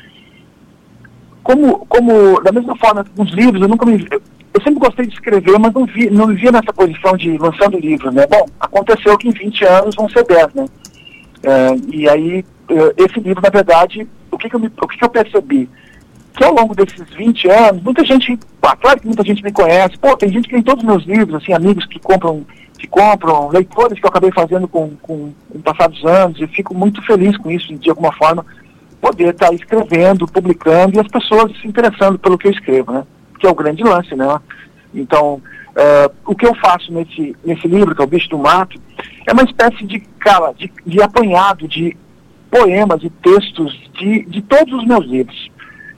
[1.41, 4.05] Como, como, da mesma forma, os livros, eu nunca me...
[4.53, 7.79] Eu sempre gostei de escrever, mas não, vi, não me via nessa posição de lançando
[7.79, 8.25] livros, né?
[8.27, 10.65] Bom, aconteceu que em 20 anos vão ser 10, né?
[10.65, 12.43] Uh, e aí,
[12.97, 15.69] esse livro, na verdade, o que, que, eu, me, o que, que eu percebi?
[16.37, 20.15] que ao longo desses 20 anos, muita gente, claro que muita gente me conhece, pô,
[20.15, 22.45] tem gente que tem todos os meus livros, assim, amigos que compram,
[22.77, 26.45] que compram, leitores que eu acabei fazendo com, com, com o passar dos anos, e
[26.45, 28.45] fico muito feliz com isso, de alguma forma,
[29.01, 33.03] poder estar escrevendo, publicando, e as pessoas se interessando pelo que eu escrevo, né?
[33.39, 34.39] Que é o grande lance, né?
[34.93, 38.79] Então, uh, o que eu faço nesse, nesse livro, que é o Bicho do Mato,
[39.25, 41.97] é uma espécie de, cara, de, de apanhado de
[42.49, 45.49] poemas e textos de, de todos os meus livros.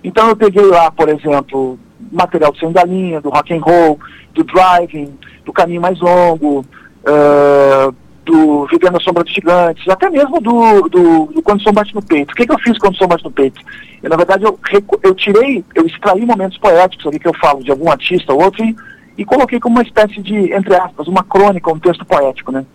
[0.04, 1.78] Então eu peguei lá, por exemplo,
[2.12, 4.00] material do Sem da Linha, do rock and roll,
[4.34, 6.66] do driving, do caminho mais longo,
[7.04, 7.94] uh,
[8.24, 12.02] do Vivendo na Sombra dos Gigantes, até mesmo do, do, do Quando Som Bate no
[12.02, 12.32] Peito.
[12.32, 13.60] O que, que eu fiz quando o Som Bate no Peito?
[14.02, 14.58] Eu, na verdade, eu,
[15.04, 18.64] eu tirei, eu extraí momentos poéticos ali que eu falo de algum artista ou outro
[18.64, 18.76] e,
[19.18, 22.66] e coloquei como uma espécie de, entre aspas, uma crônica, um texto poético, né?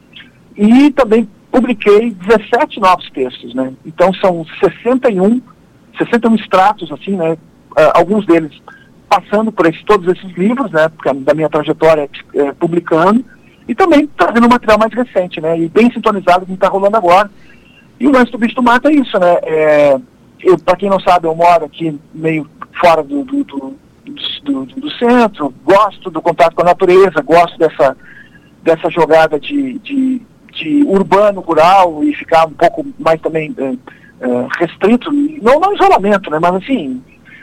[0.57, 3.73] E também publiquei 17 novos textos, né?
[3.87, 5.41] Então são 61
[5.97, 8.51] 61 extratos, assim, né, uh, alguns deles
[9.09, 10.91] passando por esse, todos esses livros, né,
[11.21, 13.25] da minha trajetória é, publicando,
[13.69, 16.67] e também trazendo um material mais recente, né, e bem sintonizado com o que está
[16.67, 17.31] rolando agora.
[18.01, 19.97] E o lance do bicho do mato é isso, né, é,
[20.65, 22.51] para quem não sabe, eu moro aqui meio
[22.81, 23.77] fora do, do, do,
[24.43, 27.97] do, do centro, gosto do contato com a natureza, gosto dessa,
[28.65, 30.21] dessa jogada de, de,
[30.55, 33.55] de urbano, rural, e ficar um pouco mais também...
[33.59, 37.03] É, é, restrito, não, não isolamento, né, mas assim,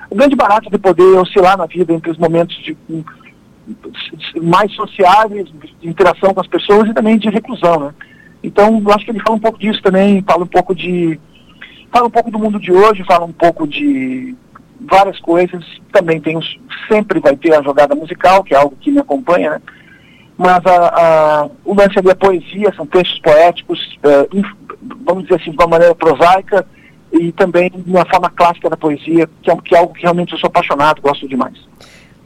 [0.10, 2.76] o grande barato de poder oscilar na vida entre os momentos de,
[4.42, 5.48] mais sociáveis,
[5.80, 7.94] de interação com as pessoas e também de reclusão, né.
[8.44, 11.20] Então, eu acho que ele fala um pouco disso também, fala um pouco de.
[11.92, 14.36] fala um pouco do mundo de hoje, fala um pouco de
[14.80, 15.64] várias coisas.
[15.92, 19.52] Também tem os, sempre vai ter a jogada musical, que é algo que me acompanha,
[19.52, 19.62] né?
[20.42, 24.42] Mas a, a, o lance ali é poesia, são textos poéticos, uh,
[25.06, 26.66] vamos dizer assim, de uma maneira prosaica
[27.14, 30.34] e também de uma forma clássica da poesia, que é, que é algo que realmente
[30.34, 31.56] eu sou apaixonado, gosto demais.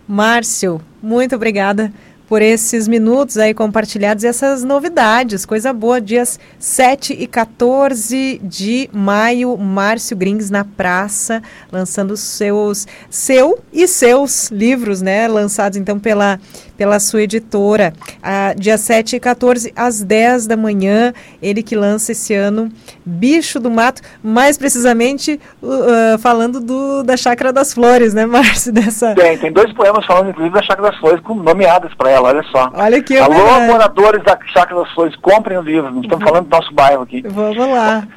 [0.08, 1.92] Márcio, muito obrigada
[2.28, 5.46] por esses minutos aí compartilhados e essas novidades.
[5.46, 11.42] Coisa boa, dias 7 e 14 de maio, Márcio Grings na praça,
[11.72, 15.28] lançando seus seu e seus livros, né?
[15.28, 16.40] Lançados então pela
[16.78, 17.94] pela sua editora.
[18.22, 22.70] Ah, dia 7 e 14, às 10 da manhã, ele que lança esse ano
[23.06, 28.72] Bicho do Mato, mais precisamente uh, falando do, da Chácara das Flores, né, Márcio?
[28.72, 29.14] Dessa...
[29.16, 32.44] Tem, tem dois poemas falando, inclusive, da Chácara das Flores, com nomeadas para ela, olha
[32.52, 32.72] só.
[32.74, 33.18] Olha aqui.
[33.18, 36.30] Alô, moradores da Chácara das Flores, comprem o livro, nós estamos uhum.
[36.30, 37.24] falando do nosso bairro aqui.
[37.28, 38.08] Vamos lá.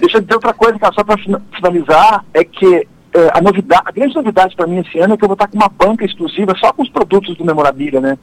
[0.00, 1.16] Deixa eu dizer outra coisa, só para
[1.54, 5.24] finalizar, é que é, a novidade, a grande novidade para mim esse ano é que
[5.24, 8.18] eu vou estar com uma banca exclusiva só com os produtos do Memorabilia, né?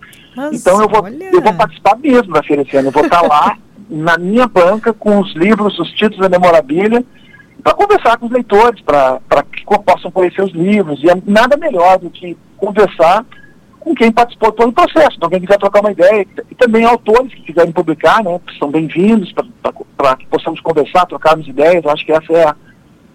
[0.53, 2.90] Então eu vou, eu vou participar mesmo da feira esse ano.
[2.90, 3.57] Eu vou estar lá
[3.90, 7.03] na minha banca com os livros, os títulos da Memorabilia,
[7.64, 9.20] para conversar com os leitores, para
[9.52, 11.02] que possam conhecer os livros.
[11.03, 13.26] E é nada melhor do que conversar
[13.86, 15.16] com quem participou todo o processo.
[15.16, 19.32] Então, quem quiser trocar uma ideia, e também autores que quiserem publicar, né, são bem-vindos
[19.95, 21.86] para que possamos conversar, trocarmos ideias.
[21.86, 22.56] Eu acho que essa é a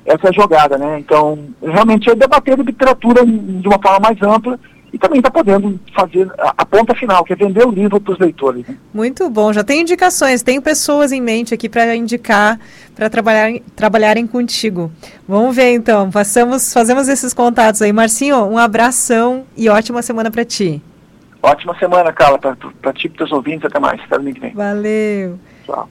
[0.07, 0.99] essa é a jogada, né?
[0.99, 4.59] Então, realmente é debater a literatura de uma forma mais ampla
[4.93, 8.13] e também está podendo fazer a, a, ponta final, que é vender o livro para
[8.13, 8.67] os leitores.
[8.67, 8.77] Né?
[8.93, 12.59] Muito bom, já tem indicações, tem pessoas em mente aqui para indicar,
[12.95, 14.91] para trabalhar, trabalharem contigo.
[15.29, 17.93] Vamos ver então, passamos, fazemos esses contatos aí.
[17.93, 20.83] Marcinho, um abração e ótima semana para ti.
[21.43, 24.53] Ótima semana, Carla, para ti e para os ouvintes, até mais, até domingo que vem.
[24.53, 25.39] Valeu.
[25.65, 25.89] Tchau.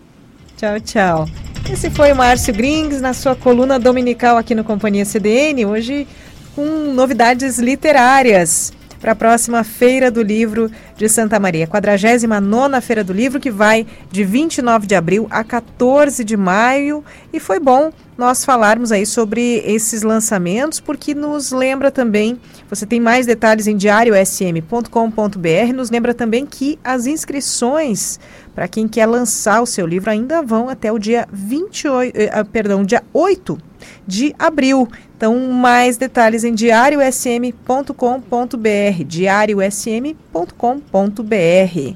[0.58, 1.26] Tchau, tchau.
[1.72, 6.08] Esse foi o Márcio Grings na sua coluna dominical aqui no Companhia CDN, hoje
[6.56, 13.14] com novidades literárias para a próxima Feira do Livro de Santa Maria, 49 Feira do
[13.14, 17.04] Livro, que vai de 29 de abril a 14 de maio.
[17.32, 22.38] E foi bom nós falarmos aí sobre esses lançamentos, porque nos lembra também,
[22.70, 28.20] você tem mais detalhes em diariosm.com.br, nos lembra também que as inscrições
[28.54, 32.44] para quem quer lançar o seu livro ainda vão até o dia 28, eh, ah,
[32.44, 33.58] perdão, dia 8
[34.06, 34.90] de abril.
[35.20, 41.94] Então, mais detalhes em diariosm.com.br, diariosm.com.br.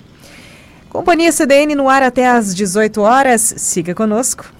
[0.89, 3.53] Companhia CDN no ar até às 18 horas.
[3.55, 4.51] Siga conosco.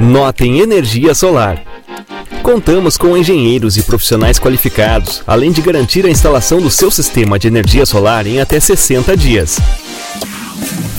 [0.00, 1.62] Notem energia solar.
[2.44, 7.48] Contamos com engenheiros e profissionais qualificados, além de garantir a instalação do seu sistema de
[7.48, 9.58] energia solar em até 60 dias.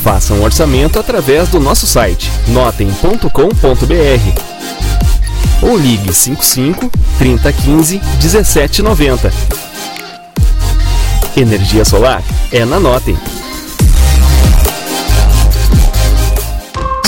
[0.03, 3.29] Faça um orçamento através do nosso site notem.com.br
[5.61, 9.31] ou ligue 55 3015 1790.
[11.37, 13.15] Energia solar é na Notem.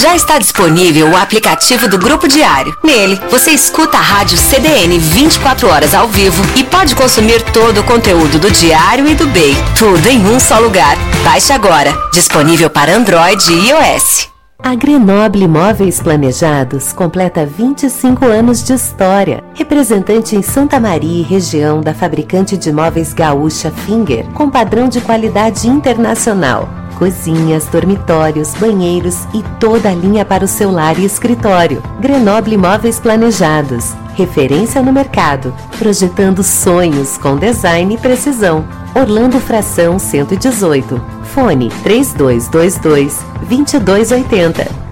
[0.02, 2.78] Já está disponível o aplicativo do Grupo Diário.
[2.84, 7.84] Nele, você escuta a rádio CDN 24 horas ao vivo e pode consumir todo o
[7.84, 9.56] conteúdo do Diário e do BEI.
[9.76, 10.96] Tudo em um só lugar.
[11.24, 11.92] Baixe agora.
[12.14, 14.30] Disponível para Android e iOS.
[14.60, 19.44] A Grenoble Imóveis Planejados completa 25 anos de história.
[19.56, 25.02] Representante em Santa Maria e região da fabricante de móveis gaúcha Finger, com padrão de
[25.02, 31.82] qualidade internacional cozinhas, dormitórios, banheiros e toda a linha para o seu lar e escritório.
[32.00, 33.94] Grenoble Móveis Planejados.
[34.16, 38.66] Referência no mercado, projetando sonhos com design e precisão.
[38.96, 41.00] Orlando Fração 118.
[41.24, 44.87] Fone 3222 2280.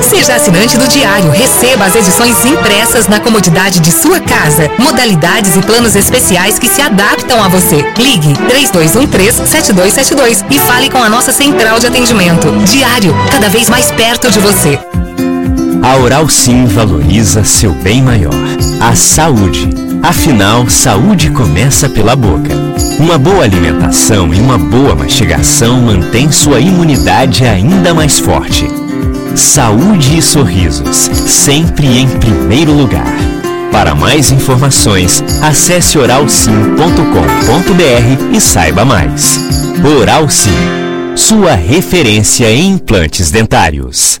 [0.00, 1.30] Seja assinante do Diário.
[1.30, 4.70] Receba as edições impressas na comodidade de sua casa.
[4.78, 7.84] Modalidades e planos especiais que se adaptam a você.
[7.96, 12.50] Ligue 3213-7272 e fale com a nossa central de atendimento.
[12.64, 14.78] Diário, cada vez mais perto de você.
[15.82, 18.34] A Oral Sim valoriza seu bem maior,
[18.80, 19.68] a saúde.
[20.02, 22.54] Afinal, saúde começa pela boca.
[22.98, 28.66] Uma boa alimentação e uma boa mastigação mantém sua imunidade ainda mais forte.
[29.34, 33.06] Saúde e sorrisos, sempre em primeiro lugar.
[33.70, 39.40] Para mais informações, acesse oralsim.com.br e saiba mais.
[39.98, 40.50] Oral Sim,
[41.16, 44.20] sua referência em implantes dentários.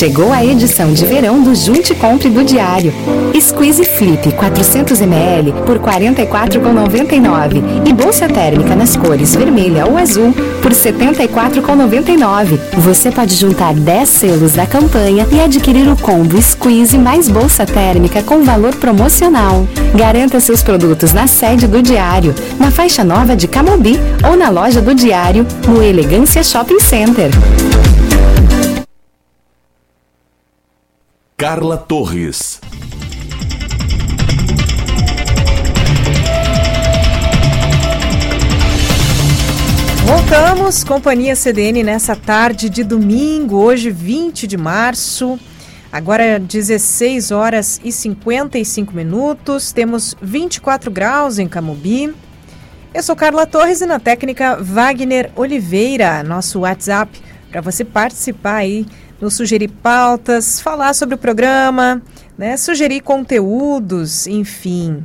[0.00, 2.90] Chegou a edição de verão do Junte Compre do Diário.
[3.38, 10.32] Squeeze Flip 400ml por R$ 44,99 e bolsa térmica nas cores vermelha ou azul
[10.62, 12.58] por R$ 74,99.
[12.78, 18.22] Você pode juntar 10 selos da campanha e adquirir o combo Squeeze mais bolsa térmica
[18.22, 19.68] com valor promocional.
[19.94, 24.80] Garanta seus produtos na sede do Diário, na faixa nova de Camobi ou na loja
[24.80, 27.30] do Diário, no Elegância Shopping Center.
[31.40, 32.60] Carla Torres.
[40.04, 45.40] Voltamos, Companhia CDN, nessa tarde de domingo, hoje 20 de março.
[45.90, 52.14] Agora 16 horas e 55 minutos, temos 24 graus em Camubi.
[52.92, 57.18] Eu sou Carla Torres e na técnica Wagner Oliveira, nosso WhatsApp,
[57.50, 58.84] para você participar aí
[59.20, 62.02] nos sugerir pautas, falar sobre o programa,
[62.38, 65.04] né, sugerir conteúdos, enfim.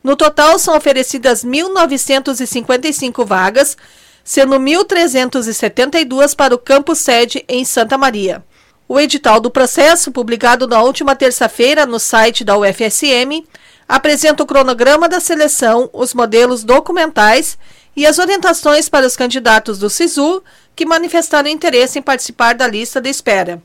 [0.03, 3.77] No total, são oferecidas 1.955 vagas,
[4.24, 8.44] sendo 1.372 para o campus sede em Santa Maria.
[8.89, 13.44] O edital do processo, publicado na última terça-feira no site da UFSM,
[13.89, 17.57] apresenta o cronograma da seleção, os modelos documentais
[17.97, 20.43] e as orientações para os candidatos do SISU
[20.74, 23.62] que manifestaram interesse em participar da lista de espera.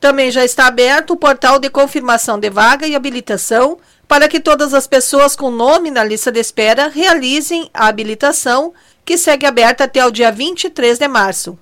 [0.00, 4.72] Também já está aberto o portal de confirmação de vaga e habilitação para que todas
[4.72, 8.72] as pessoas com nome na lista de espera realizem a habilitação,
[9.04, 11.58] que segue aberta até o dia 23 de março.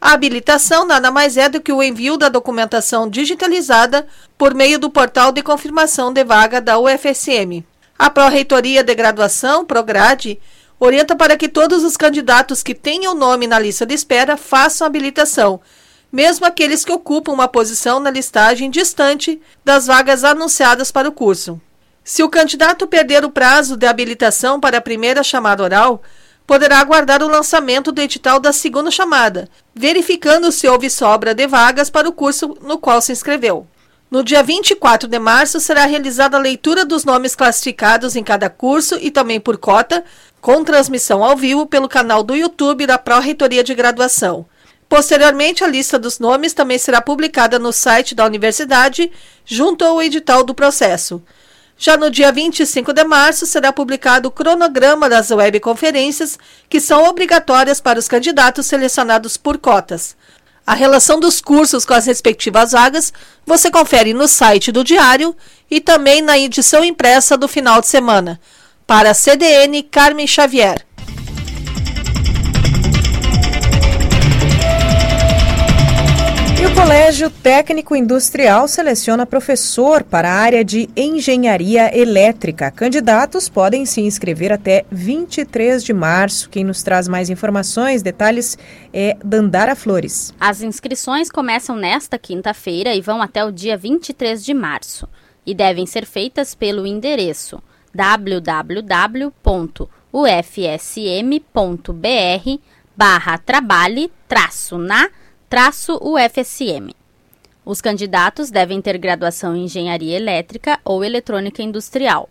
[0.00, 4.06] A habilitação nada mais é do que o envio da documentação digitalizada
[4.36, 7.64] por meio do portal de confirmação de vaga da UFSM.
[7.98, 10.38] A Pró-Reitoria de Graduação, Prograde,
[10.84, 15.60] orienta para que todos os candidatos que tenham nome na lista de espera façam habilitação,
[16.12, 21.60] mesmo aqueles que ocupam uma posição na listagem distante das vagas anunciadas para o curso.
[22.04, 26.02] Se o candidato perder o prazo de habilitação para a primeira chamada oral,
[26.46, 31.88] poderá aguardar o lançamento do edital da segunda chamada, verificando se houve sobra de vagas
[31.88, 33.66] para o curso no qual se inscreveu.
[34.10, 38.96] No dia 24 de março será realizada a leitura dos nomes classificados em cada curso
[39.00, 40.04] e também por cota,
[40.44, 44.44] com transmissão ao vivo pelo canal do YouTube da Pró-Reitoria de Graduação.
[44.90, 49.10] Posteriormente, a lista dos nomes também será publicada no site da universidade,
[49.42, 51.22] junto ao edital do processo.
[51.78, 56.38] Já no dia 25 de março será publicado o cronograma das webconferências,
[56.68, 60.14] que são obrigatórias para os candidatos selecionados por cotas.
[60.66, 63.14] A relação dos cursos com as respectivas vagas
[63.46, 65.34] você confere no site do Diário
[65.70, 68.38] e também na edição impressa do final de semana.
[68.86, 70.84] Para a CDN, Carmen Xavier.
[76.60, 82.70] E o Colégio Técnico Industrial seleciona professor para a área de engenharia elétrica.
[82.70, 86.50] Candidatos podem se inscrever até 23 de março.
[86.50, 88.58] Quem nos traz mais informações, detalhes,
[88.92, 90.34] é Dandara Flores.
[90.38, 95.08] As inscrições começam nesta quinta-feira e vão até o dia 23 de março.
[95.46, 97.62] E devem ser feitas pelo endereço
[97.94, 99.30] www.ufsm.br
[102.96, 105.08] barra trabalhe traço na
[106.00, 106.90] UFSM.
[107.64, 112.28] Os candidatos devem ter graduação em engenharia elétrica ou eletrônica industrial.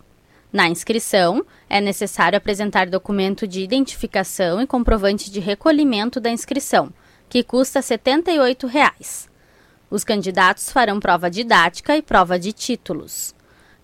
[0.51, 6.93] Na inscrição, é necessário apresentar documento de identificação e comprovante de recolhimento da inscrição,
[7.27, 9.27] que custa 78 reais.
[9.89, 13.33] Os candidatos farão prova didática e prova de títulos.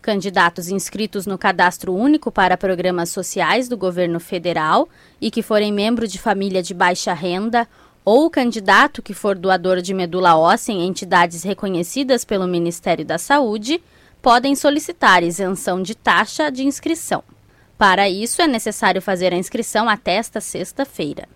[0.01, 4.88] Candidatos inscritos no Cadastro Único para Programas Sociais do Governo Federal
[5.19, 7.67] e que forem membro de família de baixa renda
[8.05, 13.81] ou candidato que for doador de medula óssea em entidades reconhecidas pelo Ministério da Saúde
[14.21, 17.23] podem solicitar isenção de taxa de inscrição.
[17.77, 21.27] Para isso, é necessário fazer a inscrição até esta sexta-feira.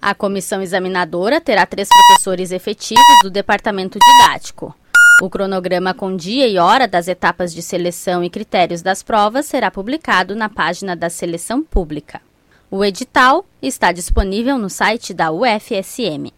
[0.00, 4.74] A comissão examinadora terá três professores efetivos do departamento didático.
[5.20, 9.70] O cronograma com dia e hora das etapas de seleção e critérios das provas será
[9.70, 12.20] publicado na página da seleção pública.
[12.70, 16.32] O edital está disponível no site da UFSM.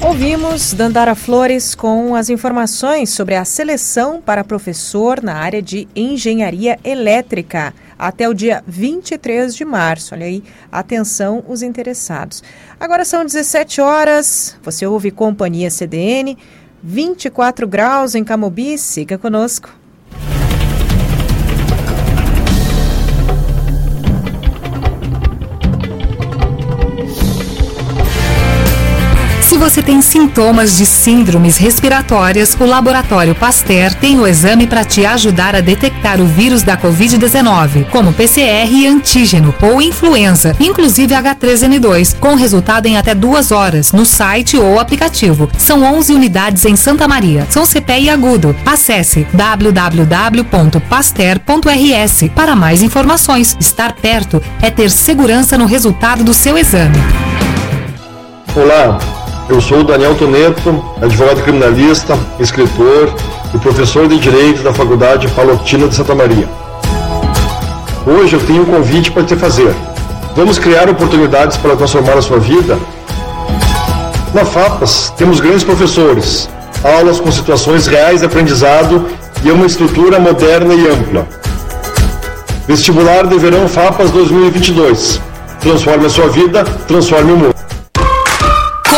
[0.00, 6.78] Ouvimos Dandara Flores com as informações sobre a seleção para professor na área de engenharia
[6.82, 10.14] elétrica até o dia 23 de março.
[10.14, 12.42] Olha aí, atenção os interessados.
[12.78, 16.38] Agora são 17 horas, você ouve Companhia CDN.
[16.82, 18.78] 24 graus em Camobi.
[18.78, 19.70] Siga conosco.
[29.58, 35.04] Se você tem sintomas de síndromes respiratórias, o Laboratório Pasteur tem o exame para te
[35.04, 42.16] ajudar a detectar o vírus da Covid-19, como PCR e antígeno ou influenza, inclusive H3N2,
[42.20, 45.50] com resultado em até duas horas, no site ou aplicativo.
[45.58, 47.44] São 11 unidades em Santa Maria.
[47.50, 48.54] São CPI agudo.
[48.64, 53.56] Acesse www.pasteur.rs para mais informações.
[53.58, 56.96] Estar perto é ter segurança no resultado do seu exame.
[58.54, 59.17] Olá.
[59.48, 63.10] Eu sou Daniel Toneto, advogado criminalista, escritor
[63.54, 66.46] e professor de Direito da Faculdade Palotina de Santa Maria.
[68.06, 69.74] Hoje eu tenho um convite para te fazer.
[70.36, 72.78] Vamos criar oportunidades para transformar a sua vida?
[74.34, 76.46] Na FAPAS temos grandes professores,
[76.84, 79.06] aulas com situações reais de aprendizado
[79.42, 81.26] e uma estrutura moderna e ampla.
[82.66, 85.22] Vestibular de Verão FAPAS 2022.
[85.58, 87.67] Transforme a sua vida, transforme o mundo.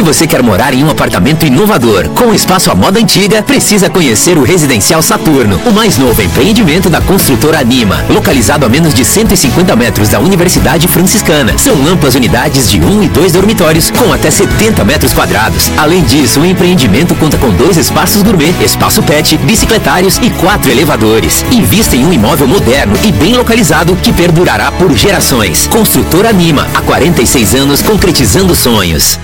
[0.00, 4.38] Se você quer morar em um apartamento inovador, com espaço à moda antiga, precisa conhecer
[4.38, 9.76] o Residencial Saturno, o mais novo empreendimento da construtora Anima, localizado a menos de 150
[9.76, 11.58] metros da Universidade Franciscana.
[11.58, 15.70] São amplas unidades de um e dois dormitórios, com até 70 metros quadrados.
[15.76, 21.44] Além disso, o empreendimento conta com dois espaços gourmet, espaço pet, bicicletários e quatro elevadores.
[21.52, 25.66] Invista em um imóvel moderno e bem localizado que perdurará por gerações.
[25.66, 29.18] Construtora Anima, há 46 anos concretizando sonhos.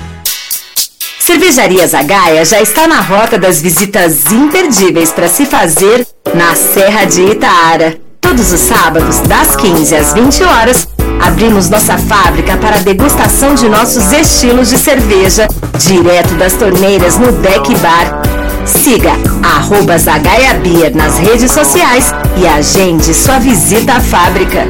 [1.26, 7.20] Cervejaria Zagaia já está na rota das visitas imperdíveis para se fazer na Serra de
[7.20, 7.96] Itaara.
[8.20, 10.86] Todos os sábados, das 15 às 20 horas,
[11.20, 17.74] abrimos nossa fábrica para degustação de nossos estilos de cerveja, direto das torneiras no Deck
[17.78, 18.22] Bar.
[18.64, 19.10] Siga
[19.42, 24.68] arroba Zagaia Beer nas redes sociais e agende sua visita à fábrica.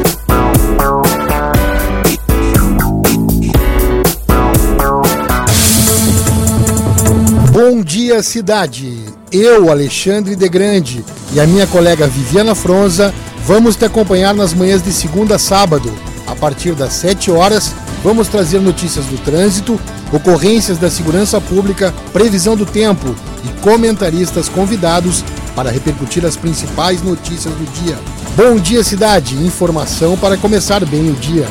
[7.58, 9.02] Bom dia, cidade!
[9.32, 11.02] Eu, Alexandre de Grande,
[11.32, 13.14] e a minha colega Viviana Fronza
[13.46, 15.90] vamos te acompanhar nas manhãs de segunda a sábado.
[16.26, 17.72] A partir das 7 horas,
[18.04, 19.80] vamos trazer notícias do trânsito,
[20.12, 25.24] ocorrências da segurança pública, previsão do tempo e comentaristas convidados
[25.54, 27.98] para repercutir as principais notícias do dia.
[28.36, 29.34] Bom dia, cidade!
[29.34, 31.48] Informação para começar bem o dia.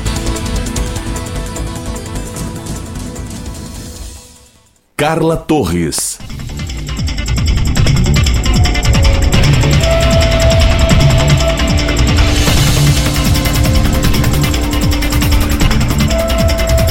[4.98, 6.18] Carla Torres.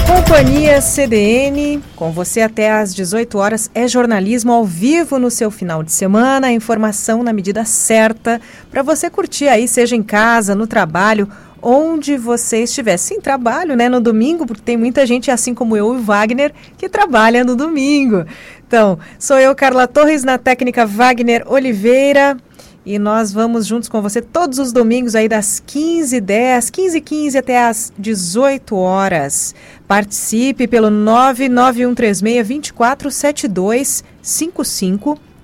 [0.06, 5.82] Companhia CDN, com você até às 18 horas, é jornalismo ao vivo no seu final
[5.82, 8.38] de semana, informação na medida certa
[8.70, 11.26] para você curtir aí, seja em casa, no trabalho,
[11.64, 12.96] onde você estiver.
[12.98, 16.52] Sim, trabalho, né, no domingo, porque tem muita gente, assim como eu e o Wagner,
[16.76, 18.24] que trabalha no domingo.
[18.66, 22.36] Então, sou eu, Carla Torres, na técnica Wagner Oliveira.
[22.86, 27.90] E nós vamos juntos com você todos os domingos aí das 15h10, 15h15 até as
[27.98, 29.54] 18 horas.
[29.88, 30.90] Participe pelo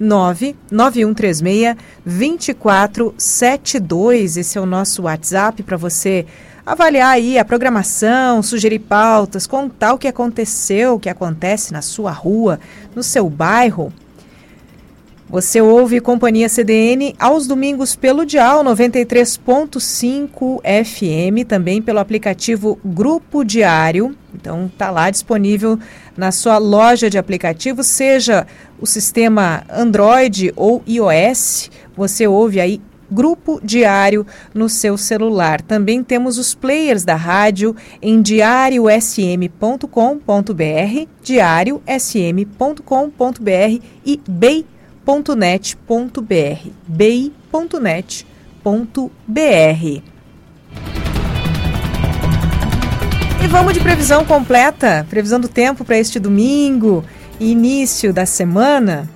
[0.01, 1.77] 99136-247255.
[2.07, 4.39] 99136-2472.
[4.39, 6.27] Esse é o nosso WhatsApp para você
[6.65, 12.13] avaliar aí a programação, sugerir pautas, contar o que aconteceu, o que acontece na sua
[12.13, 12.61] rua,
[12.95, 13.93] no seu bairro.
[15.31, 24.17] Você ouve Companhia CDN aos domingos pelo Dial 93.5 FM, também pelo aplicativo Grupo Diário.
[24.35, 25.79] Então tá lá disponível
[26.17, 28.45] na sua loja de aplicativos, seja
[28.81, 31.71] o sistema Android ou iOS.
[31.97, 35.61] Você ouve aí Grupo Diário no seu celular.
[35.61, 44.67] Também temos os players da rádio em diariosm.com.br, diariosm.com.br e bei
[45.11, 48.31] bei.net.br, bei.net.br.
[53.43, 57.05] E vamos de previsão completa, previsão do tempo para este domingo,
[57.41, 59.09] início da semana.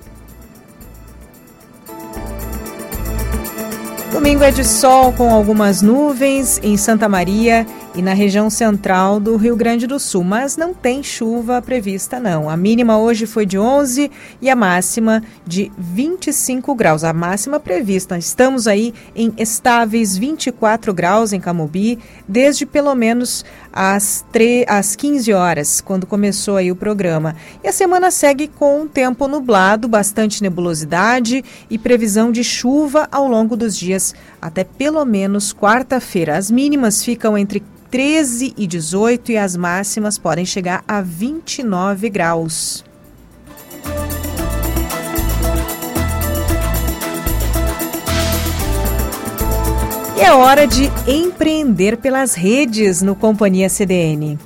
[4.11, 7.65] Domingo é de sol com algumas nuvens em Santa Maria
[7.95, 12.49] e na região central do Rio Grande do Sul, mas não tem chuva prevista não.
[12.49, 14.11] A mínima hoje foi de 11
[14.41, 17.05] e a máxima de 25 graus.
[17.05, 18.17] A máxima prevista.
[18.17, 21.97] Estamos aí em estáveis 24 graus em Camobi
[22.27, 24.25] desde pelo menos às,
[24.67, 27.35] às 15 horas, quando começou aí o programa.
[27.63, 33.27] E a semana segue com um tempo nublado, bastante nebulosidade e previsão de chuva ao
[33.27, 34.13] longo dos dias
[34.45, 36.37] até pelo menos quarta-feira.
[36.37, 42.83] As mínimas ficam entre 13 e 18 e as máximas podem chegar a 29 graus.
[50.15, 54.37] E é hora de empreender pelas redes no Companhia CDN.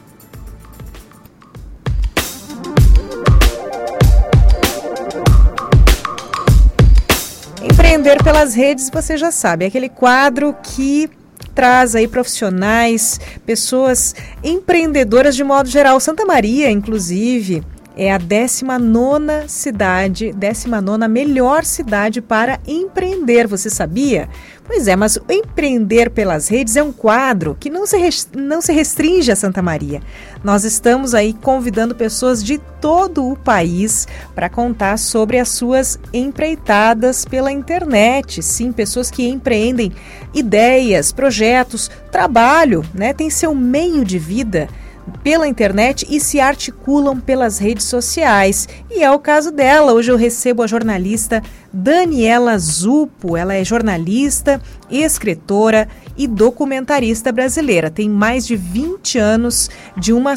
[8.40, 11.10] Pelas redes, você já sabe, é aquele quadro que
[11.54, 16.00] traz aí profissionais, pessoas empreendedoras de modo geral.
[16.00, 17.62] Santa Maria, inclusive,
[18.00, 23.46] é a 19 cidade, 19 melhor cidade para empreender.
[23.46, 24.30] Você sabia?
[24.66, 27.98] Pois é, mas Empreender pelas Redes é um quadro que não se,
[28.34, 30.02] não se restringe a Santa Maria.
[30.42, 37.26] Nós estamos aí convidando pessoas de todo o país para contar sobre as suas empreitadas
[37.26, 38.42] pela internet.
[38.42, 39.92] Sim, pessoas que empreendem
[40.34, 43.12] ideias, projetos, trabalho, né?
[43.12, 44.70] Tem seu meio de vida
[45.10, 48.68] pela internet e se articulam pelas redes sociais.
[48.90, 49.94] E é o caso dela.
[49.94, 51.42] Hoje eu recebo a jornalista
[51.72, 53.38] Daniela Zupo.
[53.38, 55.88] Ela é jornalista, escritora
[56.18, 57.90] e documentarista brasileira.
[57.90, 60.36] Tem mais de 20 anos de uma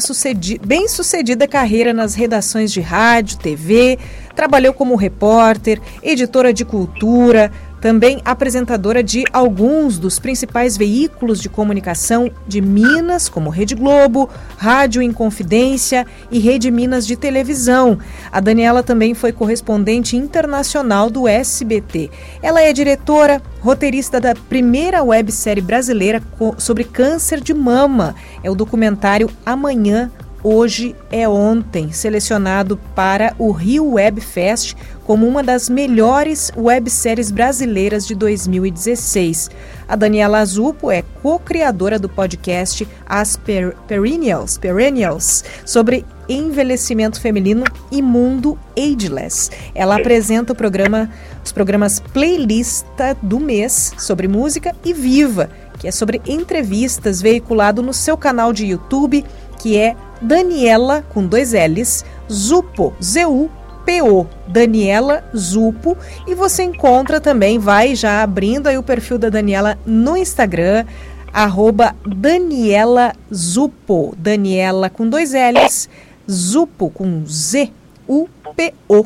[0.65, 3.99] bem-sucedida carreira nas redações de rádio, TV,
[4.35, 7.51] trabalhou como repórter, editora de cultura,
[7.83, 15.01] também apresentadora de alguns dos principais veículos de comunicação de Minas, como Rede Globo, Rádio
[15.01, 17.99] Inconfidência e Rede Minas de televisão.
[18.31, 22.09] A Daniela também foi correspondente internacional do SBT.
[22.41, 26.23] Ela é diretora, roteirista da primeira websérie brasileira
[26.57, 28.15] sobre câncer de mama.
[28.41, 30.09] É o documentário Amanhã
[30.45, 34.75] Hoje é Ontem, selecionado para o Rio Web Fest
[35.05, 39.49] como uma das melhores webséries brasileiras de 2016.
[39.87, 48.01] A Daniela Azupo é co-criadora do podcast As per Perennials, Perennials sobre envelhecimento feminino e
[48.01, 49.49] mundo ageless.
[49.73, 51.09] Ela apresenta o programa,
[51.41, 55.49] os programas Playlista do mês sobre música e Viva,
[55.79, 59.23] que é sobre entrevistas veiculado no seu canal de YouTube,
[59.57, 65.97] que é Daniela, com dois L's, Zupo, Z-U-P-O, Daniela Zupo.
[66.27, 70.85] E você encontra também, vai já abrindo aí o perfil da Daniela no Instagram,
[71.33, 74.15] arroba Daniela Zupo.
[74.17, 75.89] Daniela com dois L's,
[76.29, 79.05] Zupo com Z-U-P-O.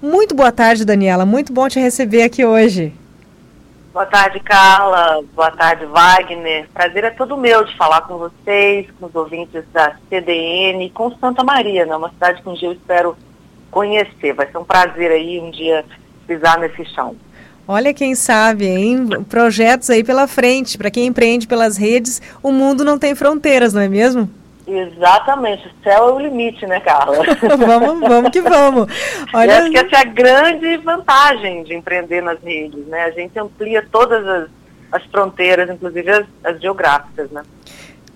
[0.00, 1.26] Muito boa tarde, Daniela.
[1.26, 2.92] Muito bom te receber aqui hoje.
[3.98, 5.24] Boa tarde, Carla.
[5.34, 6.68] Boa tarde, Wagner.
[6.72, 11.42] Prazer é todo meu de falar com vocês, com os ouvintes da CDN, com Santa
[11.42, 11.96] Maria, né?
[11.96, 13.16] uma cidade que um dia eu espero
[13.72, 14.34] conhecer.
[14.34, 15.84] Vai ser um prazer aí um dia
[16.28, 17.16] pisar nesse chão.
[17.66, 19.08] Olha quem sabe, hein?
[19.28, 20.78] Projetos aí pela frente.
[20.78, 24.30] Para quem empreende pelas redes, o mundo não tem fronteiras, não é mesmo?
[24.68, 27.16] Exatamente, o céu é o limite, né, Carla?
[27.56, 28.86] vamos, vamos que vamos.
[29.32, 29.52] Olha...
[29.52, 33.04] Eu acho que essa é a grande vantagem de empreender nas redes, né?
[33.04, 34.48] A gente amplia todas as,
[34.92, 37.42] as fronteiras, inclusive as, as geográficas, né?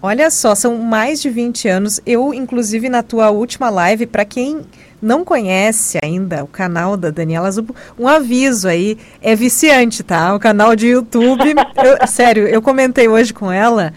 [0.03, 2.01] Olha só, são mais de 20 anos.
[2.05, 4.67] Eu, inclusive, na tua última live, para quem
[5.03, 10.33] não conhece ainda o canal da Daniela Zubo, um aviso aí, é viciante, tá?
[10.33, 11.43] O canal de YouTube,
[11.83, 13.93] eu, sério, eu comentei hoje com ela,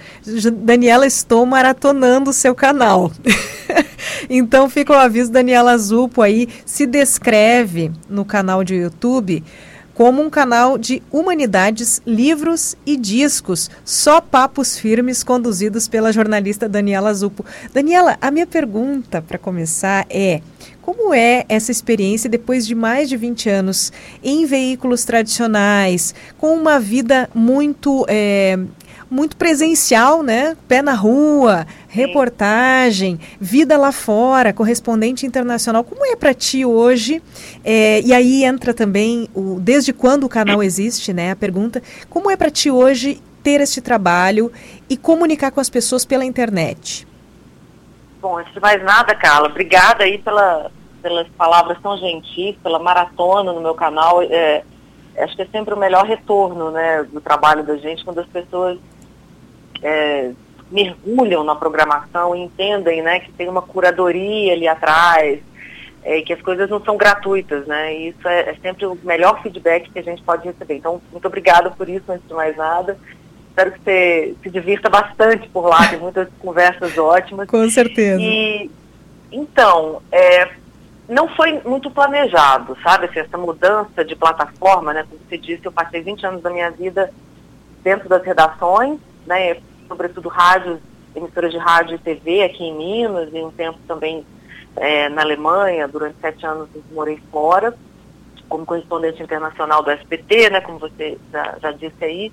[0.52, 3.12] Daniela, estou maratonando o seu canal.
[4.28, 9.44] então fica o aviso, Daniela Zupo aí se descreve no canal de YouTube
[9.96, 17.14] como um canal de humanidades, livros e discos, só papos firmes conduzidos pela jornalista Daniela
[17.14, 17.46] Zupo.
[17.74, 20.42] Daniela, a minha pergunta para começar é:
[20.86, 23.92] como é essa experiência depois de mais de 20 anos
[24.24, 28.60] em veículos tradicionais, com uma vida muito é,
[29.10, 30.56] muito presencial, né?
[30.68, 35.84] Pé na rua, reportagem, vida lá fora, correspondente internacional.
[35.84, 37.20] Como é para ti hoje?
[37.64, 41.32] É, e aí entra também o desde quando o canal existe, né?
[41.32, 41.82] A pergunta:
[42.12, 44.52] como é para ti hoje ter este trabalho
[44.88, 47.08] e comunicar com as pessoas pela internet?
[48.26, 53.54] Bom, antes de mais nada, Carla, obrigada aí pela, pelas palavras tão gentis, pela maratona
[53.54, 54.20] no meu canal.
[54.24, 54.64] É,
[55.20, 58.80] acho que é sempre o melhor retorno né, do trabalho da gente quando as pessoas
[59.84, 60.32] é,
[60.72, 65.40] mergulham na programação e entendem né, que tem uma curadoria ali atrás,
[66.04, 67.96] é, que as coisas não são gratuitas, né?
[67.96, 70.78] E isso é, é, sempre o melhor feedback que a gente pode receber.
[70.78, 72.98] Então, muito obrigada por isso, antes de mais nada.
[73.56, 77.48] Espero que você se divirta bastante por lá, tem muitas conversas ótimas.
[77.48, 78.22] Com certeza.
[78.22, 78.70] E,
[79.32, 80.50] então, é,
[81.08, 83.06] não foi muito planejado, sabe?
[83.06, 85.06] Assim, essa mudança de plataforma, né?
[85.10, 87.10] Como você disse, eu passei 20 anos da minha vida
[87.82, 89.58] dentro das redações, né?
[89.88, 90.80] sobretudo rádios,
[91.16, 94.26] emissoras de rádio e TV aqui em Minas, e um tempo também
[94.76, 97.74] é, na Alemanha, durante sete anos morei fora,
[98.50, 102.32] como correspondente internacional do SBT, né, como você já, já disse aí.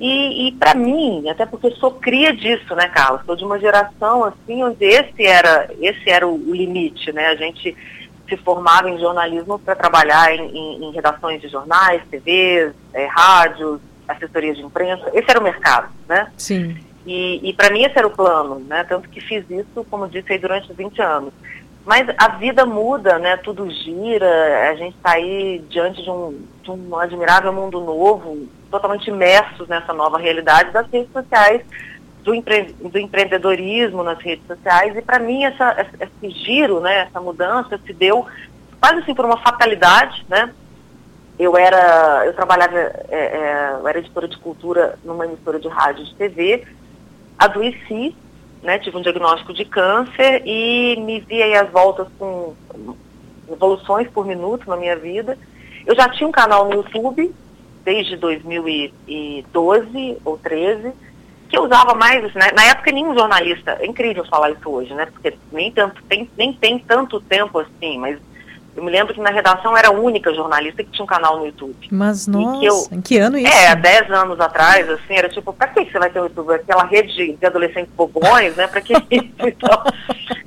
[0.00, 3.24] E, e para mim, até porque sou cria disso, né, Carlos?
[3.26, 7.26] Sou de uma geração assim onde esse era, esse era o, limite, né?
[7.26, 7.76] A gente
[8.28, 13.80] se formava em jornalismo para trabalhar em, em, em, redações de jornais, TVs, é, rádios,
[14.06, 16.30] assessoria de imprensa, esse era o mercado, né?
[16.36, 16.76] Sim.
[17.06, 18.84] E, e para mim esse era o plano, né?
[18.84, 21.32] Tanto que fiz isso, como disse aí, durante 20 anos.
[21.88, 23.38] Mas a vida muda, né?
[23.38, 29.08] Tudo gira, a gente está aí diante de um, de um admirável mundo novo, totalmente
[29.08, 31.62] imersos nessa nova realidade das redes sociais,
[32.22, 34.94] do, empre do empreendedorismo nas redes sociais.
[34.98, 37.08] E para mim essa, esse giro, né?
[37.08, 38.26] Essa mudança se deu
[38.78, 40.52] quase assim por uma fatalidade, né?
[41.38, 46.02] eu era, eu trabalhava, é, é, eu era editora de cultura numa emissora de rádio
[46.02, 46.66] e de TV,
[47.38, 48.14] adoeci
[48.68, 48.78] né?
[48.78, 52.54] Tive um diagnóstico de câncer e me vi aí às voltas com
[53.50, 55.38] evoluções por minuto na minha vida.
[55.86, 57.34] Eu já tinha um canal no YouTube
[57.82, 60.92] desde 2012 ou 13
[61.48, 65.06] que eu usava mais, assim, na época nenhum jornalista, é incrível falar isso hoje, né?
[65.06, 68.18] Porque nem tanto tem, nem tem tanto tempo assim, mas
[68.78, 71.46] eu me lembro que na redação era a única jornalista que tinha um canal no
[71.46, 71.74] YouTube.
[71.90, 73.52] Mas, nossa, que eu, em que ano isso?
[73.52, 76.54] É, 10 anos atrás, assim, era tipo, pra que você vai ter um YouTube?
[76.54, 78.68] Aquela rede de, de adolescentes bobões, né?
[78.68, 79.28] Pra que isso?
[79.48, 79.82] Então,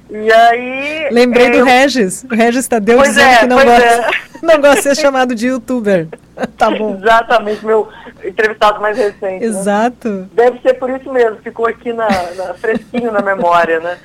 [0.10, 1.10] e aí...
[1.12, 2.24] Lembrei é, do Regis.
[2.24, 4.10] O Regis Tadeu Pois dizendo é, que não gosta, é.
[4.42, 6.08] não gosta de ser chamado de youtuber.
[6.58, 6.96] Tá bom.
[6.96, 7.88] Exatamente, meu
[8.24, 9.42] entrevistado mais recente.
[9.42, 9.46] né?
[9.46, 10.28] Exato.
[10.34, 13.98] Deve ser por isso mesmo, ficou aqui na, na- fresquinho na memória, né?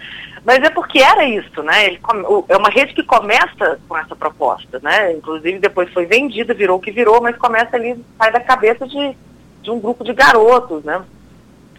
[0.47, 1.87] Mas é porque era isso, né?
[1.87, 2.01] Ele
[2.49, 5.13] é uma rede que começa com essa proposta, né?
[5.13, 9.17] Inclusive depois foi vendida, virou o que virou, mas começa ali, sai da cabeça de,
[9.61, 11.03] de um grupo de garotos, né?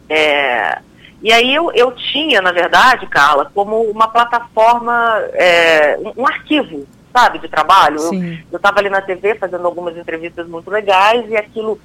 [0.09, 0.79] É,
[1.21, 6.85] e aí eu, eu tinha, na verdade, Carla, como uma plataforma, é, um, um arquivo,
[7.13, 7.99] sabe, de trabalho.
[7.99, 8.37] Sim.
[8.51, 11.79] Eu estava ali na TV fazendo algumas entrevistas muito legais e aquilo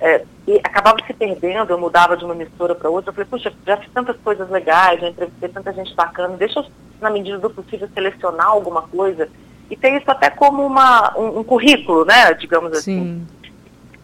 [0.00, 3.10] é, e acabava se perdendo, eu mudava de uma emissora para outra.
[3.10, 6.66] Eu falei, puxa, já fiz tantas coisas legais, já entrevistei tanta gente bacana, deixa eu,
[7.00, 9.28] na medida do possível, selecionar alguma coisa
[9.70, 13.26] e ter isso até como uma, um, um currículo, né, digamos assim,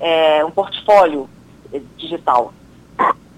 [0.00, 1.28] é, um portfólio
[1.96, 2.52] digital.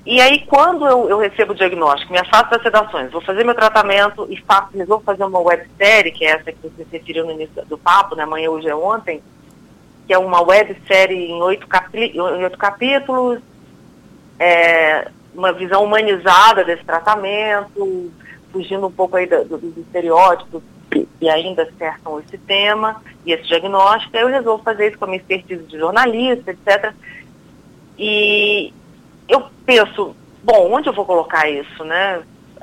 [0.06, 3.54] E aí, quando eu, eu recebo o diagnóstico, me afasto das sedações, vou fazer meu
[3.54, 7.32] tratamento e faço, resolvo fazer uma websérie, que é essa que você se referiu no
[7.32, 9.22] início do papo, né, amanhã, hoje é ontem,
[10.06, 13.40] que é uma websérie em oito, em oito capítulos,
[14.38, 18.10] é, uma visão humanizada desse tratamento,
[18.52, 23.44] fugindo um pouco aí do- do- dos estereótipos que, ainda cercam esse tema e esse
[23.44, 24.16] diagnóstico.
[24.16, 26.92] Eu resolvo fazer isso com a minha expertise de jornalista, etc.
[27.98, 28.72] E
[29.28, 32.22] eu penso, bom, onde eu vou colocar isso, né?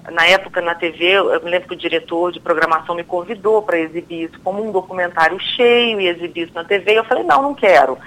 [0.09, 3.79] Na época na TV, eu me lembro que o diretor de programação me convidou para
[3.79, 6.93] exibir isso como um documentário cheio e exibir isso na TV.
[6.93, 7.97] E eu falei, não, não quero.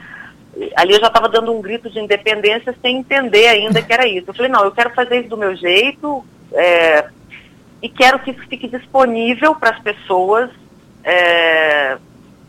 [0.76, 4.30] Ali eu já estava dando um grito de independência sem entender ainda que era isso.
[4.30, 7.06] Eu falei, não, eu quero fazer isso do meu jeito é,
[7.82, 10.50] e quero que isso fique disponível para as pessoas
[11.02, 11.98] é,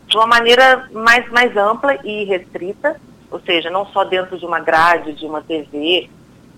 [0.06, 3.00] de uma maneira mais, mais ampla e restrita,
[3.30, 6.08] ou seja, não só dentro de uma grade de uma TV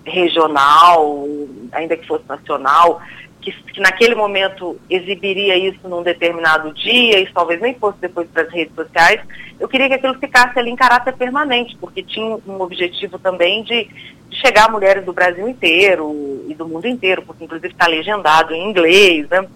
[0.08, 1.26] regional,
[1.72, 3.00] ainda que fosse nacional,
[3.40, 8.42] que, que naquele momento exibiria isso num determinado dia, isso talvez nem fosse depois para
[8.42, 9.20] as redes sociais,
[9.58, 13.84] eu queria que aquilo ficasse ali em caráter permanente, porque tinha um objetivo também de,
[14.28, 18.54] de chegar a mulheres do Brasil inteiro e do mundo inteiro, porque inclusive está legendado
[18.54, 19.46] em inglês, né?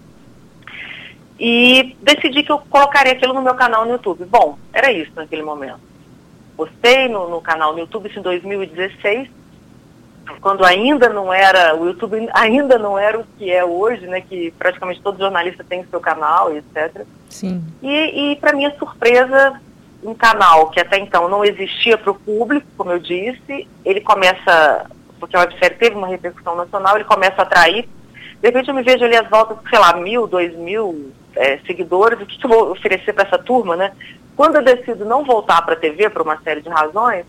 [1.39, 4.23] E decidi que eu colocaria aquilo no meu canal no YouTube.
[4.25, 5.79] Bom, era isso naquele momento.
[6.55, 9.29] Postei no, no canal no YouTube isso em 2016,
[10.41, 14.21] quando ainda não era, o YouTube ainda não era o que é hoje, né?
[14.21, 17.05] Que praticamente todo jornalista tem o seu canal, etc.
[17.29, 17.63] Sim.
[17.81, 19.59] E, e para minha surpresa,
[20.03, 24.85] um canal que até então não existia para o público, como eu disse, ele começa,
[25.19, 27.87] porque a websérie teve uma repercussão nacional, ele começa a atrair.
[28.41, 32.21] De repente eu me vejo ali às voltas, sei lá, mil, dois mil é, seguidores,
[32.21, 33.91] o que, que eu vou oferecer para essa turma, né?
[34.35, 37.25] Quando eu decido não voltar para a TV por uma série de razões,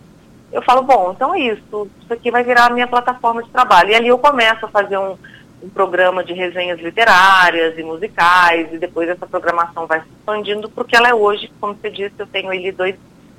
[0.54, 3.90] eu falo, bom, então é isso, isso aqui vai virar a minha plataforma de trabalho.
[3.90, 5.16] E ali eu começo a fazer um,
[5.60, 10.94] um programa de resenhas literárias e musicais, e depois essa programação vai se expandindo, porque
[10.94, 12.94] ela é hoje, como você disse, eu tenho ali dois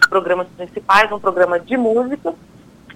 [0.10, 2.34] programas principais, um programa de música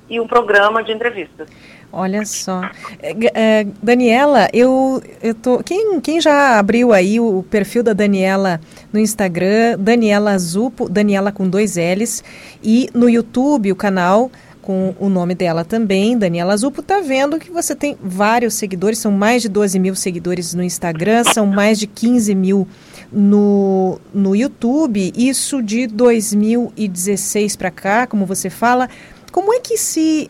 [0.10, 1.48] e um programa de entrevistas.
[1.92, 2.62] Olha só.
[3.02, 5.64] É, é, Daniela, eu, eu tô.
[5.64, 8.62] Quem, quem já abriu aí o perfil da Daniela
[8.94, 12.24] no Instagram, Daniela Zupo, Daniela com dois L's,
[12.64, 17.50] e no YouTube, o canal com o nome dela também, Daniela Zupo, tá vendo que
[17.50, 21.88] você tem vários seguidores, são mais de 12 mil seguidores no Instagram, são mais de
[21.88, 22.68] 15 mil
[23.12, 28.88] no, no YouTube, isso de 2016 para cá, como você fala.
[29.30, 30.30] Como é que se,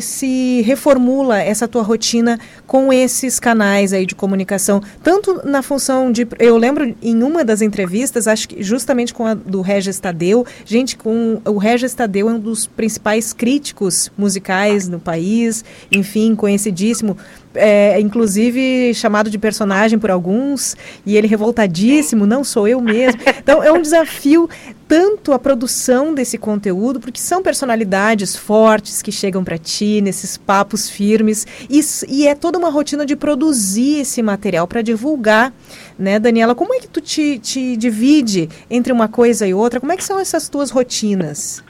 [0.00, 4.82] se reformula essa tua rotina com esses canais aí de comunicação?
[5.02, 6.26] Tanto na função de.
[6.38, 10.96] Eu lembro em uma das entrevistas, acho que justamente com a do Regis Tadeu, gente,
[10.96, 17.16] com o Regis Tadeu é um dos principais críticos musicais no país, enfim, conhecidíssimo.
[17.56, 23.20] É, inclusive chamado de personagem por alguns, e ele revoltadíssimo, não sou eu mesmo.
[23.46, 24.48] Então é um desafio
[24.88, 30.90] tanto a produção desse conteúdo, porque são personalidades fortes que chegam para ti nesses papos
[30.90, 35.52] firmes, e, e é toda uma rotina de produzir esse material para divulgar,
[35.98, 36.54] né, Daniela?
[36.54, 39.78] Como é que tu te, te divide entre uma coisa e outra?
[39.78, 41.62] Como é que são essas tuas rotinas?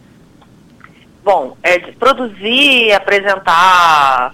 [1.27, 4.33] Bom, é de produzir, apresentar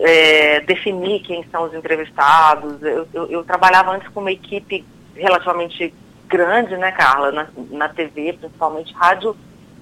[0.00, 2.82] é, definir quem são os entrevistados.
[2.82, 4.84] Eu, eu, eu, trabalhava antes com uma equipe
[5.14, 5.92] relativamente
[6.26, 9.36] grande, né, Carla, na, na TV, principalmente rádio,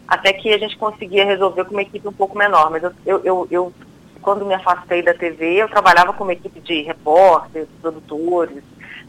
[0.07, 2.71] até que a gente conseguia resolver com uma equipe um pouco menor.
[2.71, 2.93] Mas eu,
[3.25, 3.73] eu, eu
[4.21, 8.63] quando me afastei da TV, eu trabalhava com uma equipe de repórteres, produtores,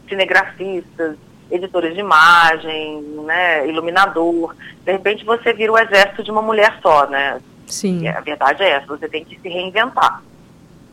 [0.08, 1.16] cinegrafistas,
[1.50, 4.54] editores de imagem, né, iluminador.
[4.84, 7.40] De repente você vira o exército de uma mulher só, né?
[7.66, 8.06] Sim.
[8.08, 10.22] a verdade é essa, você tem que se reinventar.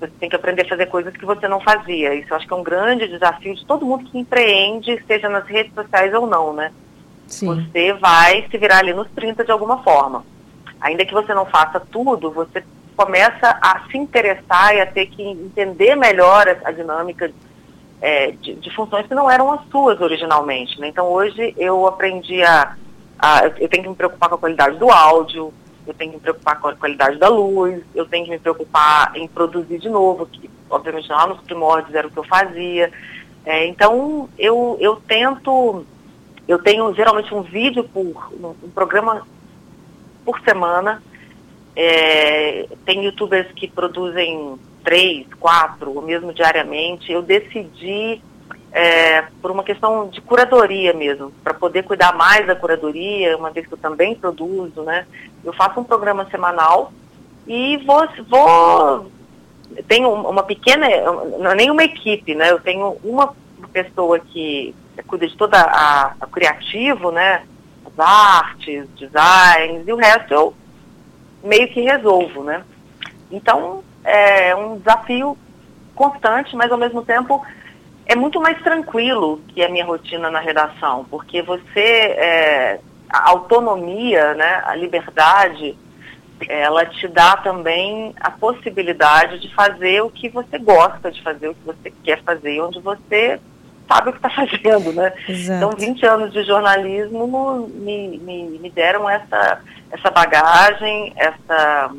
[0.01, 2.15] Você tem que aprender a fazer coisas que você não fazia.
[2.15, 5.45] Isso eu acho que é um grande desafio de todo mundo que empreende, seja nas
[5.45, 6.71] redes sociais ou não, né?
[7.27, 7.45] Sim.
[7.45, 10.25] Você vai se virar ali nos 30 de alguma forma.
[10.81, 12.63] Ainda que você não faça tudo, você
[12.97, 17.31] começa a se interessar e a ter que entender melhor a, dinâmica
[18.01, 20.79] é, de, de, funções que não eram as suas originalmente.
[20.79, 20.87] Né?
[20.87, 22.75] Então hoje eu aprendi a,
[23.19, 25.53] a, Eu tenho que me preocupar com a qualidade do áudio,
[25.85, 29.11] eu tenho que me preocupar com a qualidade da luz, eu tenho que me preocupar
[29.15, 32.91] em produzir de novo, que obviamente lá nos primórdios era o que eu fazia.
[33.45, 35.85] É, então eu, eu tento.
[36.47, 39.25] Eu tenho geralmente um vídeo por um, programa
[40.25, 41.01] por semana.
[41.75, 48.21] É, tem youtubers que produzem três, quatro, ou mesmo diariamente, eu decidi,
[48.71, 53.67] é, por uma questão de curadoria mesmo, para poder cuidar mais da curadoria, uma vez
[53.67, 55.05] que eu também produzo, né?
[55.43, 56.91] Eu faço um programa semanal
[57.47, 59.11] e vou, vou
[59.87, 60.87] tenho uma pequena,
[61.39, 62.51] não é nem uma equipe, né?
[62.51, 63.33] Eu tenho uma
[63.71, 64.75] pessoa que
[65.07, 67.43] cuida de toda a, a criativo, né?
[67.85, 70.53] As artes, designs, e o resto eu
[71.43, 72.63] meio que resolvo, né?
[73.31, 75.37] Então, é um desafio
[75.95, 77.45] constante, mas ao mesmo tempo
[78.05, 82.79] é muito mais tranquilo que a minha rotina na redação, porque você, é,
[83.09, 85.77] a autonomia, né, a liberdade,
[86.47, 91.55] ela te dá também a possibilidade de fazer o que você gosta de fazer, o
[91.55, 93.39] que você quer fazer, onde você
[93.87, 95.13] sabe o que está fazendo, né?
[95.27, 95.57] Exato.
[95.57, 99.61] Então, 20 anos de jornalismo me, me, me deram essa,
[99.91, 101.91] essa bagagem, essa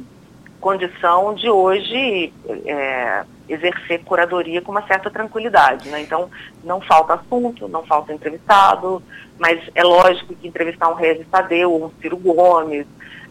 [0.61, 2.33] condição de hoje
[2.65, 5.89] é, exercer curadoria com uma certa tranquilidade.
[5.89, 6.01] Né?
[6.01, 6.31] Então,
[6.65, 9.03] não falta assunto, não falta entrevistado,
[9.39, 12.87] mas é lógico que entrevistar um Regis Tadeu, um Ciro Gomes,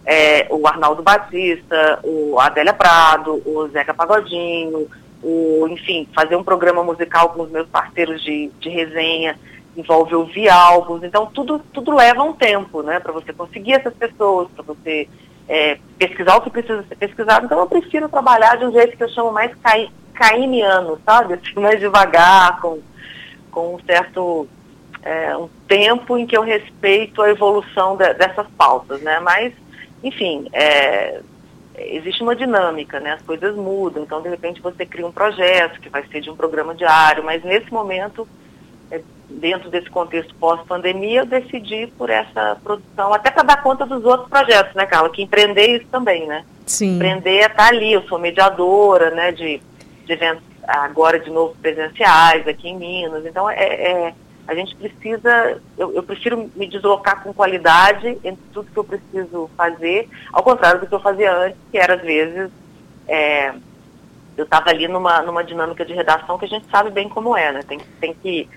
[0.06, 4.90] é, o Arnaldo Batista, o Adélia Prado, o Zeca Pagodinho,
[5.24, 9.38] o, enfim, fazer um programa musical com os meus parceiros de, de resenha,
[9.78, 14.50] envolve ouvir álbuns, então tudo, tudo leva um tempo, né, para você conseguir essas pessoas,
[14.50, 15.08] para você
[15.48, 17.46] é, pesquisar o que precisa ser pesquisado.
[17.46, 21.34] Então eu prefiro trabalhar de um jeito que eu chamo mais cai, cainiano, sabe?
[21.34, 22.80] Assim, mais devagar, com,
[23.52, 24.48] com um certo
[25.04, 29.20] é, um tempo em que eu respeito a evolução de, dessas pautas, né?
[29.20, 29.54] Mas,
[30.04, 31.22] enfim, é,
[31.76, 33.14] existe uma dinâmica, né?
[33.14, 34.04] As coisas mudam.
[34.04, 37.44] Então, de repente, você cria um projeto que vai ser de um programa diário, mas
[37.44, 38.28] nesse momento
[39.30, 44.30] dentro desse contexto pós-pandemia, eu decidi por essa produção, até para dar conta dos outros
[44.30, 45.10] projetos, né, Carla?
[45.10, 46.44] Que empreender é isso também, né?
[46.66, 46.96] Sim.
[46.96, 49.62] Empreender é estar tá ali, eu sou mediadora, né, de,
[50.06, 53.26] de eventos agora de novo presenciais aqui em Minas.
[53.26, 54.14] Então, é, é
[54.48, 59.50] a gente precisa, eu, eu, prefiro me deslocar com qualidade entre tudo que eu preciso
[59.56, 62.52] fazer, ao contrário do que eu fazia antes, que era às vezes.
[63.08, 63.54] É,
[64.38, 67.52] eu estava ali numa, numa dinâmica de redação que a gente sabe bem como é,
[67.52, 67.62] né?
[67.68, 68.48] Tem, tem que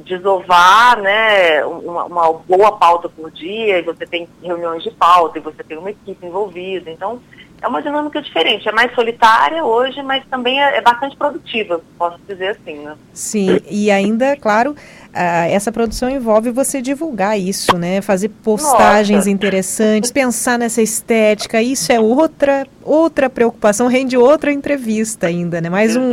[0.00, 5.42] desovar né, uma, uma, boa pauta por dia, e você tem reuniões de pauta, e
[5.42, 6.90] você tem uma equipe envolvida.
[6.90, 7.20] Então,
[7.62, 8.68] é uma dinâmica diferente.
[8.68, 12.78] É mais solitária hoje, mas também é, é bastante produtiva, posso dizer assim.
[12.78, 12.96] Né?
[13.12, 14.74] Sim, e ainda, claro,
[15.14, 18.00] ah, essa produção envolve você divulgar isso, né?
[18.00, 19.30] Fazer postagens Nossa.
[19.30, 21.60] interessantes, pensar nessa estética.
[21.60, 25.70] Isso é outra outra preocupação, rende outra entrevista ainda, né?
[25.70, 26.12] Mais um,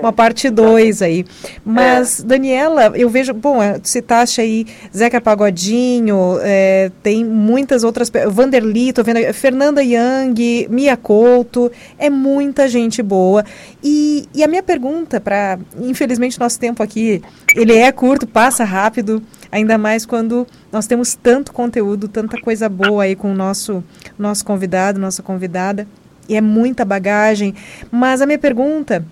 [0.00, 1.24] uma parte 2 aí.
[1.64, 2.24] Mas, é.
[2.24, 9.02] Daniela, eu vejo, bom, é, citaste aí Zeca Pagodinho, é, tem muitas outras, Vanderly, tô
[9.02, 13.44] vendo, Fernanda Young, Mia Couto, é muita gente boa.
[13.82, 17.22] E, e a minha pergunta para, infelizmente nosso tempo aqui,
[17.56, 23.04] ele é curto, passa rápido, ainda mais quando nós temos tanto conteúdo, tanta coisa boa
[23.04, 23.82] aí com o nosso,
[24.18, 25.88] nosso convidado, nossa convidada,
[26.28, 27.54] e é muita bagagem.
[27.90, 29.04] Mas a minha pergunta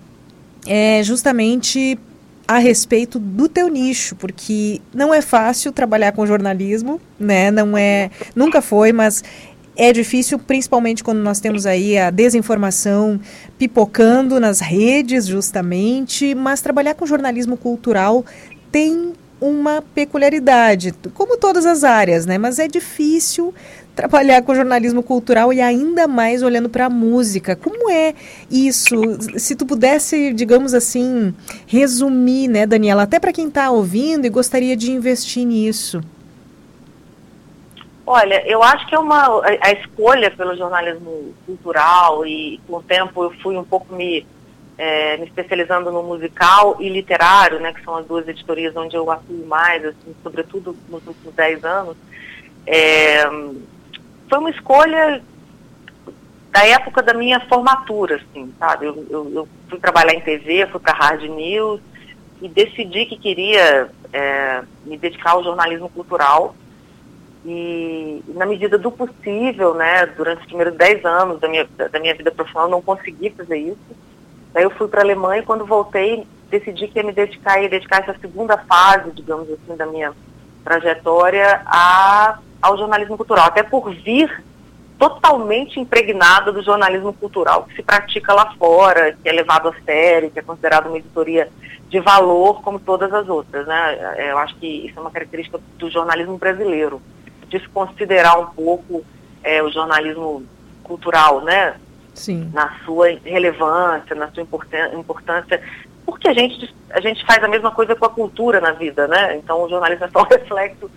[0.67, 1.97] é justamente
[2.47, 7.49] a respeito do teu nicho, porque não é fácil trabalhar com jornalismo, né?
[7.49, 9.23] Não é, nunca foi, mas
[9.75, 13.19] é difícil, principalmente quando nós temos aí a desinformação
[13.57, 18.25] pipocando nas redes, justamente, mas trabalhar com jornalismo cultural
[18.71, 22.37] tem uma peculiaridade, como todas as áreas, né?
[22.37, 23.53] Mas é difícil
[23.95, 27.55] trabalhar com jornalismo cultural e ainda mais olhando para a música.
[27.55, 28.13] Como é
[28.51, 28.95] isso?
[29.37, 31.33] Se tu pudesse, digamos assim,
[31.65, 36.01] resumir, né, Daniela, até para quem está ouvindo e gostaria de investir nisso.
[38.07, 42.83] Olha, eu acho que é uma a, a escolha pelo jornalismo cultural e com o
[42.83, 44.25] tempo eu fui um pouco me
[44.77, 49.09] é, me especializando no musical e literário, né, que são as duas editorias onde eu
[49.09, 51.95] atuo mais, assim, sobretudo nos últimos dez anos.
[52.67, 53.23] É,
[54.29, 55.23] foi uma escolha
[56.51, 58.85] da época da minha formatura, assim, sabe?
[58.85, 61.79] Eu, eu, eu fui trabalhar em TV, fui para Hard News
[62.41, 66.55] e decidi que queria é, me dedicar ao jornalismo cultural
[67.45, 72.15] e, na medida do possível, né, durante os primeiros dez anos da minha, da minha
[72.15, 73.77] vida profissional, não consegui fazer isso.
[74.51, 77.69] Daí eu fui para a Alemanha e quando voltei, decidi que ia me dedicar, ia
[77.69, 80.13] dedicar essa segunda fase, digamos assim, da minha
[80.63, 84.43] trajetória a ao jornalismo cultural, até por vir
[84.97, 90.31] totalmente impregnada do jornalismo cultural que se pratica lá fora, que é levado a sério,
[90.31, 91.47] que é considerado uma editoria
[91.89, 94.31] de valor como todas as outras, né?
[94.31, 96.99] Eu acho que isso é uma característica do jornalismo brasileiro,
[97.57, 99.03] desconsiderar um pouco
[99.43, 100.43] é, o jornalismo
[100.83, 101.75] cultural, né?
[102.13, 102.49] Sim.
[102.53, 105.61] Na sua relevância, na sua importância,
[106.05, 109.35] porque a gente, a gente faz a mesma coisa com a cultura na vida, né?
[109.37, 110.89] Então o jornalismo é só um reflexo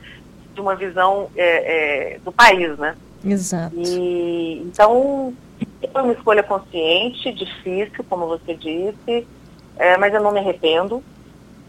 [0.54, 2.96] de uma visão é, é, do país, né?
[3.24, 3.74] Exato.
[3.76, 5.34] E, então,
[5.92, 9.26] foi uma escolha consciente, difícil, como você disse,
[9.76, 11.02] é, mas eu não me arrependo.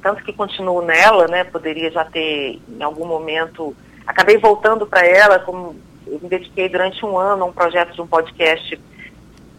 [0.02, 1.44] Tanto que continuo nela, né?
[1.44, 3.76] Poderia já ter, em algum momento,
[4.10, 5.76] acabei voltando para ela, como
[6.08, 8.82] eu me dediquei durante um ano a um projeto de um podcast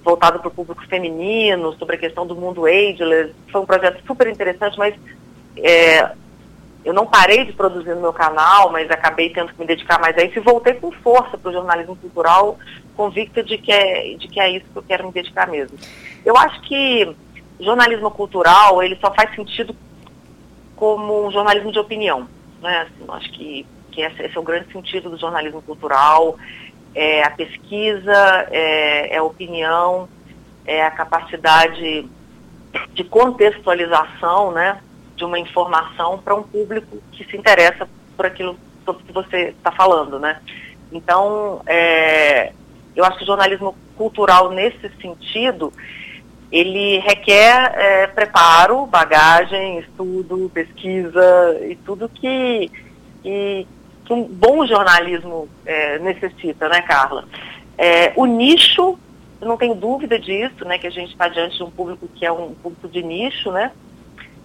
[0.02, 3.32] voltado para o público feminino, sobre a questão do mundo ageless.
[3.52, 4.96] Foi um projeto super interessante, mas
[5.56, 6.10] é,
[6.84, 10.18] eu não parei de produzir no meu canal, mas acabei tendo que me dedicar mais
[10.18, 12.58] a isso e voltei com força para o jornalismo cultural,
[12.96, 15.78] convicta de que, é, de que é isso que eu quero me dedicar mesmo.
[16.24, 17.14] Eu acho que
[17.60, 19.76] jornalismo cultural, ele só faz sentido
[20.74, 22.26] como um jornalismo de opinião.
[22.60, 22.78] Né?
[22.80, 26.36] Assim, acho que, que esse, esse, é o grande sentido do jornalismo cultural,
[26.94, 30.08] é a pesquisa, é, é a opinião,
[30.66, 32.08] é a capacidade
[32.94, 34.80] de contextualização, né?
[35.20, 37.86] de uma informação para um público que se interessa
[38.16, 38.56] por aquilo
[38.86, 40.40] sobre que você está falando, né?
[40.90, 42.52] Então, é,
[42.96, 45.70] eu acho que o jornalismo cultural nesse sentido,
[46.50, 52.70] ele requer é, preparo, bagagem, estudo, pesquisa e tudo que,
[53.22, 53.66] que,
[54.10, 57.24] que um bom jornalismo é, necessita, né, Carla?
[57.78, 58.98] É, o nicho,
[59.40, 62.26] eu não tenho dúvida disso, né, que a gente está diante de um público que
[62.26, 63.70] é um público de nicho, né?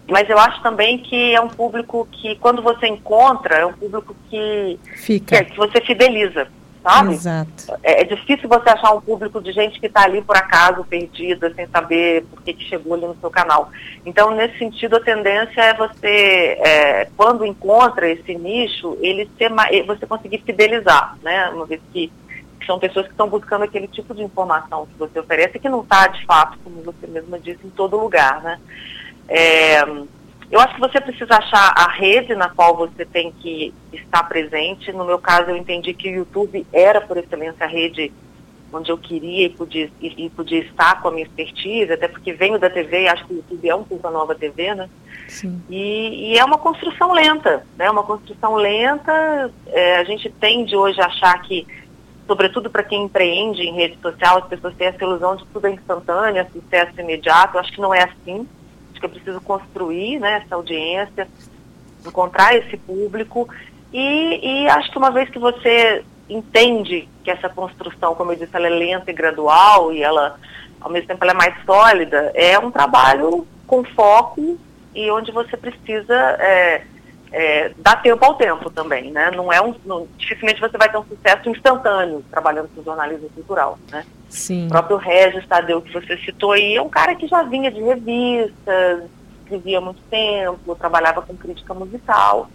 [0.07, 4.15] Mas eu acho também que é um público que, quando você encontra, é um público
[4.29, 5.43] que, Fica.
[5.43, 6.47] que, que você fideliza,
[6.85, 7.13] sabe?
[7.13, 7.73] Exato.
[7.81, 11.51] É, é, difícil você achar um público de gente que está ali por acaso, perdida,
[11.55, 13.71] sem saber por que, que chegou ali no seu canal.
[14.05, 19.51] Então, nesse sentido, a tendência é você, é, quando encontra esse nicho, ele ser
[19.85, 21.49] você conseguir fidelizar, né?
[21.49, 22.11] Uma vez que
[22.67, 26.07] são pessoas que estão buscando aquele tipo de informação que você oferece, que não está,
[26.07, 28.59] de fato, como você mesma disse, em todo lugar, né?
[29.27, 29.83] É,
[30.55, 34.89] eu acho que você precisa achar a rede na qual você tem que estar presente.
[34.93, 38.09] No meu caso, eu entendi que o YouTube era, por excelência, a rede
[38.71, 42.57] onde eu queria e podia, e, podia estar com a minha expertise, até porque venho
[42.57, 44.89] da TV e acho que o YouTube é um pouco a nova TV, né?
[45.27, 45.61] Sim.
[45.69, 47.91] E, e é uma construção lenta, né?
[47.91, 49.51] Uma construção lenta.
[49.67, 51.67] É, a gente tende hoje a achar que,
[52.25, 55.71] sobretudo para quem empreende em rede social, as pessoas têm essa ilusão de tudo é
[55.71, 57.57] instantâneo, sucesso imediato.
[57.57, 58.47] Eu acho que não é assim
[59.09, 61.27] que eu preciso construir né, essa audiência,
[62.05, 63.47] encontrar esse público.
[63.93, 68.55] E, e acho que uma vez que você entende que essa construção, como eu disse,
[68.55, 70.39] ela é lenta e gradual e ela,
[70.81, 74.57] ao mesmo tempo, ela é mais sólida, é um trabalho com foco
[74.93, 76.83] e onde você precisa é,
[77.37, 79.29] é, dar tempo ao tempo também, né?
[79.35, 83.77] Não é um, não, dificilmente você vai ter um sucesso instantâneo trabalhando com jornalismo cultural,
[83.91, 84.05] né?
[84.29, 84.67] Sim.
[84.67, 87.81] O próprio Regis Tadeu, que você citou aí, é um cara que já vinha de
[87.81, 89.03] revistas,
[89.41, 92.49] escrevia há muito tempo, trabalhava com crítica musical,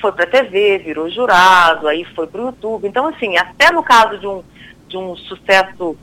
[0.00, 2.86] foi para a TV, virou jurado, aí foi para o YouTube.
[2.86, 4.44] Então, assim, até no caso de um,
[4.86, 5.96] de um sucesso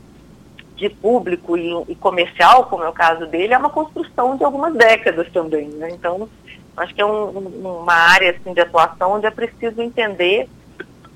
[0.76, 4.74] de público e, e, comercial, como é o caso dele, é uma construção de algumas
[4.74, 5.88] décadas também, né?
[5.90, 6.28] Então,
[6.76, 7.28] acho que é um,
[7.82, 10.48] uma área assim, de atuação onde é preciso entender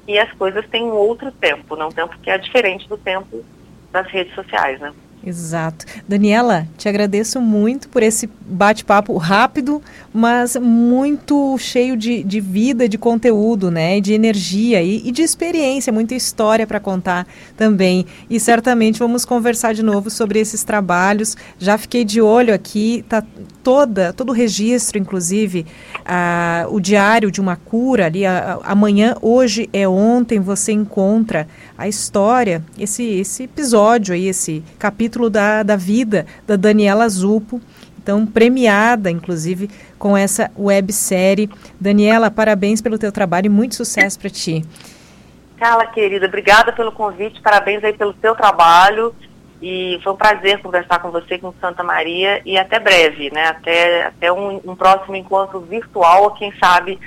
[0.04, 3.44] que as coisas têm um outro tempo, não um tempo que é diferente do tempo
[3.90, 4.92] das redes sociais, né?
[5.26, 5.86] Exato.
[6.06, 9.80] Daniela, te agradeço muito por esse bate-papo rápido,
[10.12, 14.00] mas muito cheio de, de vida, de conteúdo, né?
[14.00, 17.26] De energia e, e de experiência, muita história para contar
[17.56, 18.04] também.
[18.28, 21.36] E certamente vamos conversar de novo sobre esses trabalhos.
[21.58, 23.24] Já fiquei de olho aqui, tá
[23.62, 25.64] toda, todo o registro, inclusive,
[26.68, 28.26] o diário de uma cura ali,
[28.62, 35.62] amanhã, hoje é ontem, você encontra a história, esse, esse episódio aí, esse capítulo da,
[35.62, 37.60] da vida da Daniela Zupo,
[38.02, 41.50] então premiada, inclusive, com essa websérie.
[41.80, 44.64] Daniela, parabéns pelo teu trabalho e muito sucesso para ti.
[45.56, 49.14] Carla, querida, obrigada pelo convite, parabéns aí pelo teu trabalho
[49.62, 53.46] e foi um prazer conversar com você, com Santa Maria, e até breve, né?
[53.46, 57.00] Até, até um, um próximo encontro virtual, quem sabe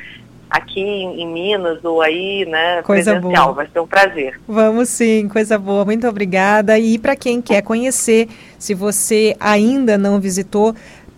[0.49, 3.45] aqui em, Minas ou aí, né, coisa presencial.
[3.45, 3.55] Boa.
[3.55, 4.39] Vai ser um prazer.
[4.47, 5.85] Vamos sim, coisa boa.
[5.85, 6.77] Muito obrigada.
[6.79, 10.73] E para quem quer conhecer, se você ainda não visitou,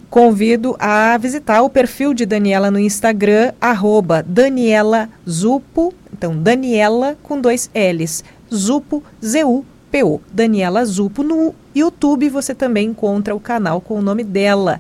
[0.10, 7.40] convido a visitar o perfil de Daniela no Instagram, arroba Daniela Zupo, então Daniela com
[7.40, 8.24] dois L's,
[8.54, 11.24] Zupo, Z-U, PO, Daniela Zupo.
[11.24, 14.80] No YouTube você também encontra o canal com o nome dela.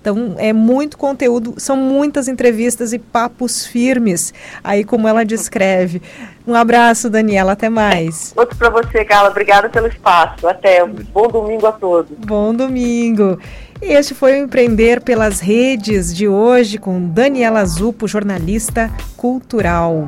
[0.00, 4.32] Então, é muito conteúdo, são muitas entrevistas e papos firmes,
[4.64, 6.00] aí como ela descreve.
[6.46, 8.32] Um abraço, Daniela, até mais.
[8.34, 9.28] Outro para você, Carla.
[9.28, 10.48] Obrigada pelo espaço.
[10.48, 10.82] Até.
[10.82, 12.16] Um bom domingo a todos.
[12.18, 13.38] Bom domingo.
[13.82, 20.06] Este foi o Empreender pelas Redes de hoje com Daniela Zupo, jornalista cultural.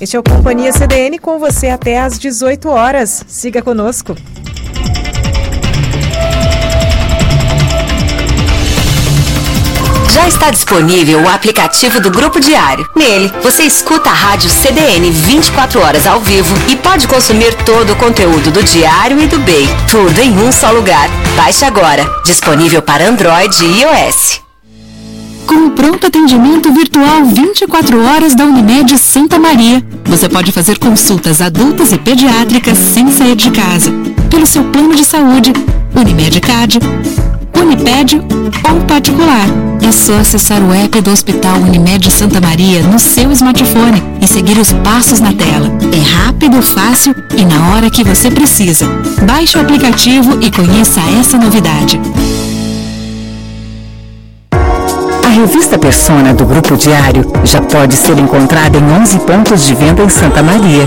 [0.00, 3.24] Este é o Companhia CDN com você até às 18 horas.
[3.26, 4.14] Siga conosco.
[10.14, 12.88] Já está disponível o aplicativo do Grupo Diário.
[12.94, 17.96] Nele, você escuta a rádio CDN 24 horas ao vivo e pode consumir todo o
[17.96, 19.66] conteúdo do Diário e do BEI.
[19.90, 21.10] Tudo em um só lugar.
[21.36, 22.08] Baixe agora.
[22.24, 24.44] Disponível para Android e iOS
[25.46, 29.84] com o pronto atendimento virtual 24 horas da Unimed Santa Maria.
[30.06, 33.92] Você pode fazer consultas adultas e pediátricas sem sair de casa,
[34.30, 35.52] pelo seu plano de saúde,
[35.94, 36.78] Unimed Card,
[37.60, 38.20] Uniped
[38.70, 39.46] ou particular.
[39.86, 44.58] É só acessar o app do Hospital Unimed Santa Maria no seu smartphone e seguir
[44.58, 45.70] os passos na tela.
[45.92, 48.86] É rápido, fácil e na hora que você precisa.
[49.26, 52.00] Baixe o aplicativo e conheça essa novidade.
[55.34, 60.08] Revista Persona do Grupo Diário já pode ser encontrada em 11 pontos de venda em
[60.08, 60.84] Santa Maria.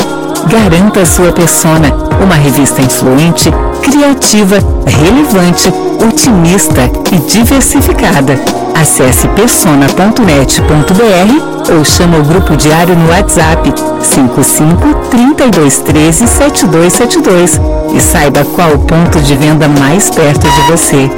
[0.49, 1.94] Garanta sua Persona,
[2.24, 3.52] uma revista influente,
[3.82, 4.56] criativa,
[4.86, 5.69] relevante,
[6.02, 8.40] otimista e diversificada.
[8.74, 17.60] Acesse persona.net.br ou chama o Grupo Diário no WhatsApp 55 3213 7272
[17.94, 21.11] e saiba qual o ponto de venda mais perto de você.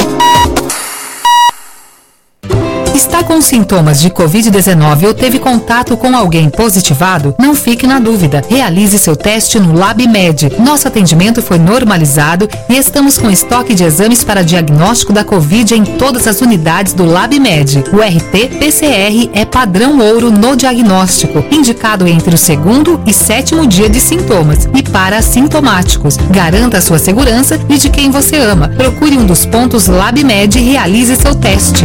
[3.10, 7.34] Está com sintomas de Covid-19 ou teve contato com alguém positivado?
[7.40, 8.44] Não fique na dúvida.
[8.48, 10.52] Realize seu teste no LabMed.
[10.60, 15.84] Nosso atendimento foi normalizado e estamos com estoque de exames para diagnóstico da Covid em
[15.84, 17.84] todas as unidades do LabMed.
[17.91, 23.99] O RT-PCR é padrão ouro no diagnóstico, indicado entre o segundo e sétimo dia de
[23.99, 26.15] sintomas e para assintomáticos.
[26.30, 28.70] Garanta a sua segurança e de quem você ama.
[28.70, 31.84] Procure um dos pontos LabMed e realize seu teste.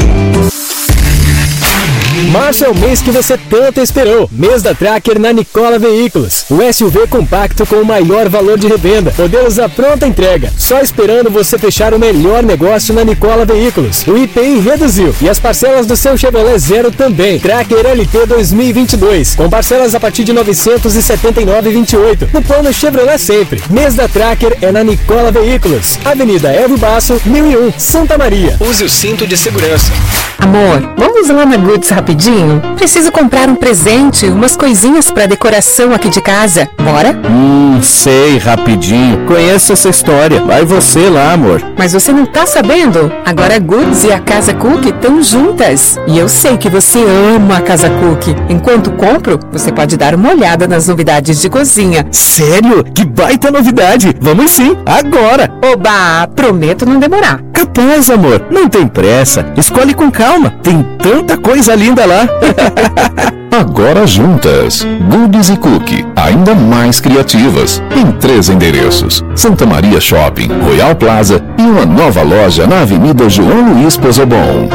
[2.31, 4.29] Março é o mês que você tanto esperou.
[4.31, 6.45] Mês da Tracker na Nicola Veículos.
[6.49, 9.13] O SUV compacto com o maior valor de revenda.
[9.19, 10.53] Modelos à pronta entrega.
[10.57, 14.07] Só esperando você fechar o melhor negócio na Nicola Veículos.
[14.07, 17.41] O IPI reduziu e as parcelas do seu Chevrolet Zero também.
[17.41, 19.35] Tracker LT 2022.
[19.35, 22.29] Com parcelas a partir de 979,28.
[22.33, 23.61] No plano Chevrolet sempre.
[23.69, 25.99] Mês da Tracker é na Nicola Veículos.
[26.05, 28.57] Avenida Evo Basso, 1001, Santa Maria.
[28.61, 29.93] Use o cinto de segurança.
[30.39, 32.61] Amor, vamos lá na Goods rapidinho?
[32.77, 36.69] Preciso comprar um presente, umas coisinhas para decoração aqui de casa.
[36.83, 37.19] Bora?
[37.27, 39.25] Hum, sei, rapidinho.
[39.27, 40.45] Conheço essa história.
[40.45, 41.63] Vai você lá, amor.
[41.79, 43.11] Mas você não tá sabendo?
[43.25, 45.99] Agora a Goods e a Casa Cook estão juntas.
[46.07, 47.03] E eu sei que você
[47.35, 48.37] ama a Casa Cook.
[48.51, 52.07] Enquanto compro, você pode dar uma olhada nas novidades de cozinha.
[52.11, 52.85] Sério?
[52.85, 54.15] Que baita novidade!
[54.21, 55.51] Vamos sim, agora!
[55.73, 57.41] Oba, prometo não demorar.
[57.55, 58.49] Capaz, amor.
[58.51, 59.47] Não tem pressa.
[59.57, 60.51] Escolhe com calma.
[60.63, 62.29] Tem tanta coisa linda lá.
[63.57, 70.97] Agora juntas, Goodies e Cookie, ainda mais criativas, em três endereços: Santa Maria Shopping, Royal
[70.97, 74.69] Plaza e uma nova loja na Avenida João Luiz Pozobon.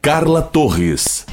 [0.00, 1.26] Carla Torres.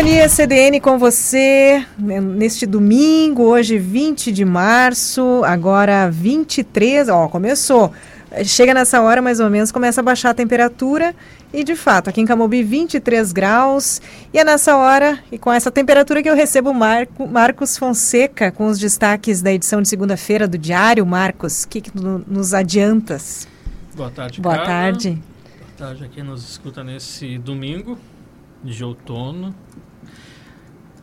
[0.00, 7.92] Companhia CDN com você né, neste domingo, hoje 20 de março, agora 23, ó, começou.
[8.42, 11.14] Chega nessa hora mais ou menos, começa a baixar a temperatura
[11.52, 14.00] e de fato, aqui em Camobi 23 graus.
[14.32, 18.68] E é nessa hora e com essa temperatura que eu recebo Marco, Marcos Fonseca com
[18.68, 21.04] os destaques da edição de segunda-feira do Diário.
[21.04, 23.46] Marcos, o que, que nos adiantas?
[23.94, 24.66] Boa tarde, Boa Carla.
[24.66, 25.10] tarde.
[25.10, 27.98] Boa tarde a quem nos escuta nesse domingo
[28.64, 29.54] de outono.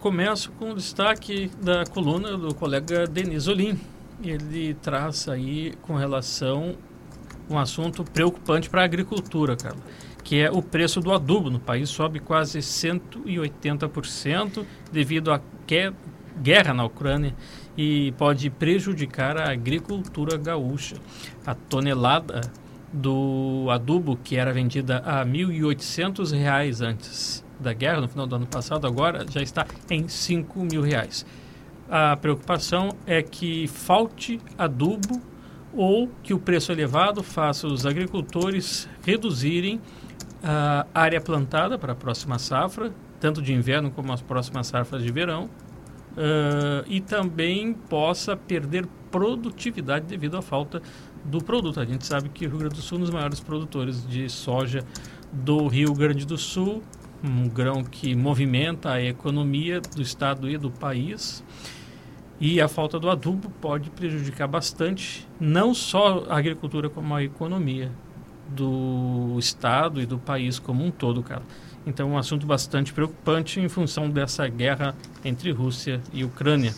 [0.08, 3.78] Começo com o destaque da coluna do colega Denis Olim.
[4.24, 6.78] Ele traz aí com relação
[7.50, 9.76] um assunto preocupante para a agricultura, cara,
[10.24, 15.42] que é o preço do adubo no país sobe quase 180% devido à
[16.42, 17.36] guerra na Ucrânia
[17.78, 20.96] e pode prejudicar a agricultura gaúcha.
[21.46, 22.40] A tonelada
[22.94, 28.48] do adubo que era vendida a R$ 1.800 antes da guerra, no final do ano
[28.48, 31.26] passado, agora já está em 5 mil reais.
[31.90, 35.22] A preocupação é que falte adubo
[35.74, 39.80] ou que o preço elevado faça os agricultores reduzirem
[40.44, 45.12] a área plantada para a próxima safra, tanto de inverno como as próximas safras de
[45.12, 50.82] verão, uh, e também possa perder produtividade devido à falta
[51.24, 51.80] do produto.
[51.80, 54.30] A gente sabe que o Rio Grande do Sul é um dos maiores produtores de
[54.30, 54.84] soja
[55.32, 56.82] do Rio Grande do Sul,
[57.24, 61.44] um grão que movimenta a economia do estado e do país.
[62.40, 67.92] E a falta do adubo pode prejudicar bastante não só a agricultura como a economia
[68.50, 71.42] do estado e do país como um todo, cara.
[71.86, 76.74] Então, um assunto bastante preocupante em função dessa guerra entre Rússia e Ucrânia.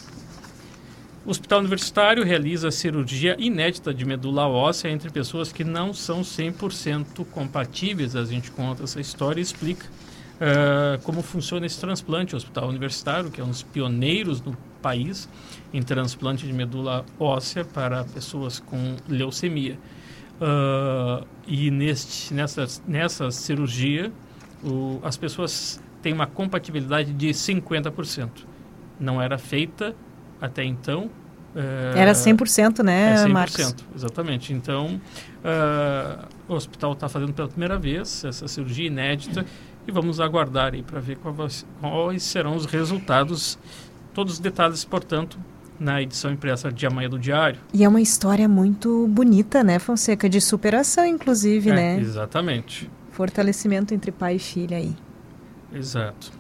[1.25, 7.25] O Hospital Universitário realiza cirurgia inédita de medula óssea entre pessoas que não são 100%
[7.25, 8.15] compatíveis.
[8.15, 9.85] A gente conta essa história e explica
[10.39, 12.33] uh, como funciona esse transplante.
[12.33, 15.29] O Hospital Universitário, que é um dos pioneiros no país
[15.73, 19.77] em transplante de medula óssea para pessoas com leucemia.
[20.39, 24.11] Uh, e neste, nessa, nessa cirurgia,
[24.63, 28.29] o, as pessoas têm uma compatibilidade de 50%.
[28.99, 29.95] Não era feita
[30.41, 31.09] até então.
[31.55, 33.75] Uh, era 100%, né, é 100%, Marcos?
[33.95, 34.53] exatamente.
[34.53, 35.01] Então,
[35.43, 39.45] uh, o hospital está fazendo pela primeira vez essa cirurgia inédita
[39.89, 41.65] e vamos aguardar aí para ver quais,
[42.19, 43.59] serão os resultados.
[44.13, 45.37] Todos os detalhes, portanto,
[45.79, 47.59] na edição impressa de amanhã do Diário.
[47.73, 50.29] E é uma história muito bonita, né, Fonseca?
[50.29, 51.99] De superação, inclusive, é, né?
[51.99, 52.89] Exatamente.
[53.11, 54.95] Fortalecimento entre pai e filha aí.
[55.73, 56.31] Exato.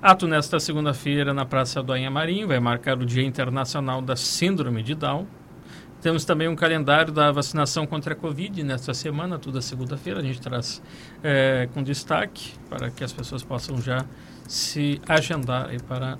[0.00, 4.94] Ato nesta segunda-feira na Praça do Marim vai marcar o Dia Internacional da Síndrome de
[4.94, 5.26] Down.
[6.02, 10.18] Temos também um calendário da vacinação contra a Covid nesta semana, toda segunda-feira.
[10.18, 10.82] A gente traz
[11.22, 14.04] é, com destaque para que as pessoas possam já
[14.48, 16.18] se agendar para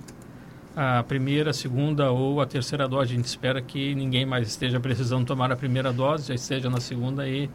[0.77, 3.13] a primeira, a segunda ou a terceira dose.
[3.13, 6.79] A gente espera que ninguém mais esteja precisando tomar a primeira dose, já esteja na
[6.79, 7.51] segunda e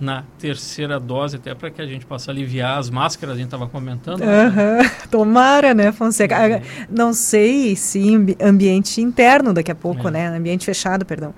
[0.00, 3.68] na terceira dose, até para que a gente possa aliviar as máscaras, a gente estava
[3.68, 4.20] comentando.
[4.20, 4.88] Uhum.
[5.10, 6.36] Tomara, né, Fonseca?
[6.36, 6.86] Uhum.
[6.90, 8.02] Não sei se
[8.42, 10.10] ambiente interno daqui a pouco, é.
[10.10, 10.28] né?
[10.28, 11.34] Ambiente fechado, perdão.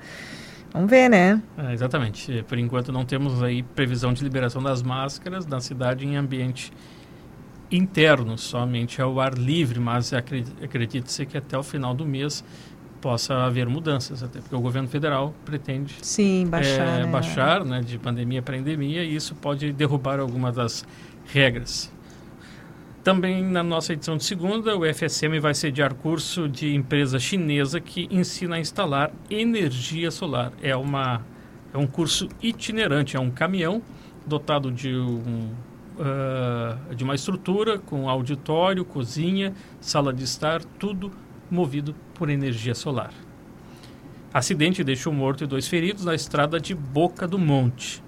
[0.73, 1.41] Vamos ver, né?
[1.57, 2.45] É, exatamente.
[2.47, 6.73] Por enquanto não temos aí previsão de liberação das máscaras na cidade em ambiente
[7.71, 12.45] interno, somente ao ar livre, mas acredite-se que até o final do mês
[13.01, 17.07] possa haver mudanças, até porque o governo federal pretende Sim, baixar, é, né?
[17.07, 20.87] baixar né, de pandemia para endemia e isso pode derrubar algumas das
[21.27, 21.93] regras.
[23.05, 28.09] Também na nossa edição de segunda, o FSM vai sediar curso de empresa chinesa que
[28.11, 30.53] ensina a instalar energia solar.
[30.61, 31.25] É, uma,
[31.73, 33.81] é um curso itinerante, é um caminhão
[34.27, 35.53] dotado de um
[35.97, 41.11] uh, de uma estrutura com auditório, cozinha, sala de estar, tudo
[41.51, 43.13] movido por energia solar.
[44.33, 48.03] Acidente deixou morto e dois feridos na estrada de Boca do Monte.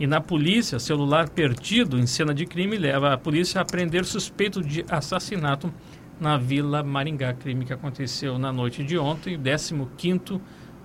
[0.00, 4.60] E na polícia, celular perdido em cena de crime leva a polícia a prender suspeito
[4.60, 5.72] de assassinato
[6.20, 10.40] na Vila Maringá, crime que aconteceu na noite de ontem, 15º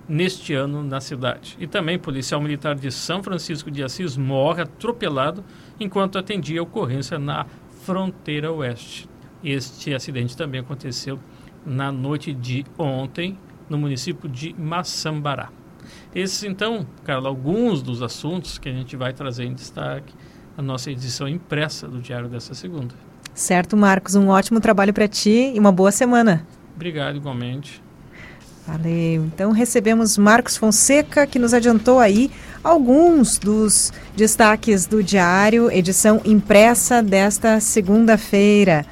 [0.08, 1.56] neste ano na cidade.
[1.58, 5.44] E também policial militar de São Francisco de Assis morre atropelado
[5.78, 7.46] enquanto atendia ocorrência na
[7.82, 9.08] fronteira oeste.
[9.42, 11.18] Este acidente também aconteceu
[11.64, 15.50] na noite de ontem no município de Maçambará.
[16.14, 20.12] Esses então, Carla, alguns dos assuntos que a gente vai trazer em destaque
[20.56, 22.94] na nossa edição impressa do Diário dessa segunda.
[23.34, 26.46] Certo, Marcos, um ótimo trabalho para ti e uma boa semana.
[26.74, 27.82] Obrigado igualmente.
[28.66, 29.24] Valeu.
[29.24, 32.30] Então recebemos Marcos Fonseca, que nos adiantou aí
[32.62, 38.84] alguns dos destaques do diário, edição impressa desta segunda-feira.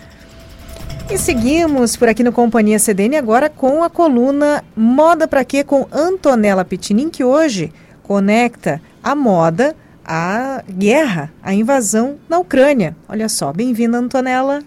[1.10, 5.86] E seguimos por aqui no Companhia CDN agora com a coluna Moda para quê com
[5.90, 7.72] Antonella Pitinin, que hoje
[8.02, 12.94] conecta a moda à guerra, à invasão na Ucrânia.
[13.08, 14.62] Olha só, bem-vinda Antonella.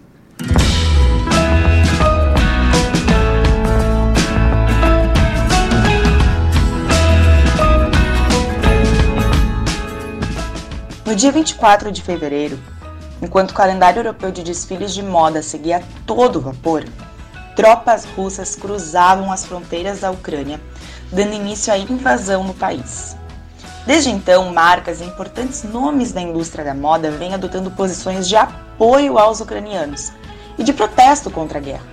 [11.06, 12.58] No dia 24 de fevereiro,
[13.22, 16.84] Enquanto o calendário europeu de desfiles de moda seguia todo vapor,
[17.54, 20.60] tropas russas cruzavam as fronteiras da Ucrânia,
[21.12, 23.16] dando início à invasão no país.
[23.86, 29.16] Desde então, marcas e importantes nomes da indústria da moda vêm adotando posições de apoio
[29.16, 30.12] aos ucranianos
[30.58, 31.86] e de protesto contra a guerra.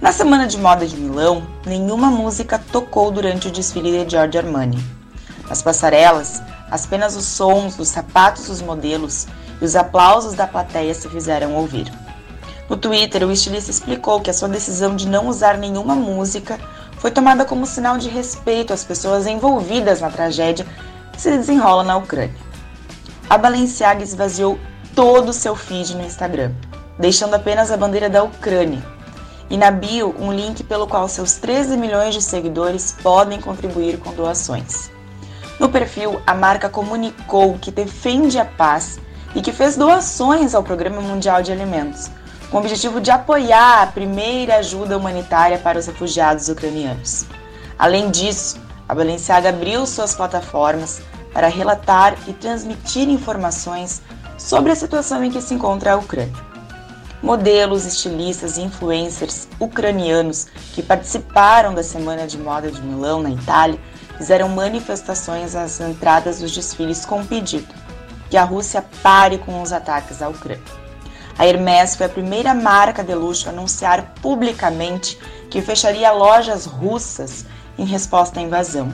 [0.00, 4.78] Na Semana de Moda de Milão, nenhuma música tocou durante o desfile de Giorgio Armani.
[5.48, 6.40] Nas passarelas,
[6.70, 9.26] apenas os sons dos sapatos dos modelos
[9.60, 11.92] e os aplausos da plateia se fizeram ouvir.
[12.68, 16.58] No Twitter, o estilista explicou que a sua decisão de não usar nenhuma música
[16.98, 20.66] foi tomada como sinal de respeito às pessoas envolvidas na tragédia
[21.12, 22.36] que se desenrola na Ucrânia.
[23.30, 24.58] A Balenciaga esvaziou
[24.94, 26.52] todo o seu feed no Instagram,
[26.98, 28.82] deixando apenas a bandeira da Ucrânia.
[29.48, 34.12] E na bio, um link pelo qual seus 13 milhões de seguidores podem contribuir com
[34.12, 34.90] doações.
[35.58, 39.00] No perfil, a marca comunicou que defende a paz
[39.34, 42.10] e que fez doações ao Programa Mundial de Alimentos,
[42.50, 47.26] com o objetivo de apoiar a primeira ajuda humanitária para os refugiados ucranianos.
[47.78, 54.00] Além disso, a Balenciaga abriu suas plataformas para relatar e transmitir informações
[54.38, 56.48] sobre a situação em que se encontra a Ucrânia.
[57.20, 63.78] Modelos, estilistas e influencers ucranianos que participaram da Semana de Moda de Milão, na Itália,
[64.18, 67.72] fizeram manifestações às entradas dos desfiles com pedido
[68.28, 70.62] que a Rússia pare com os ataques à Ucrânia.
[71.38, 77.46] A Hermès foi a primeira marca de luxo a anunciar publicamente que fecharia lojas russas
[77.78, 78.92] em resposta à invasão.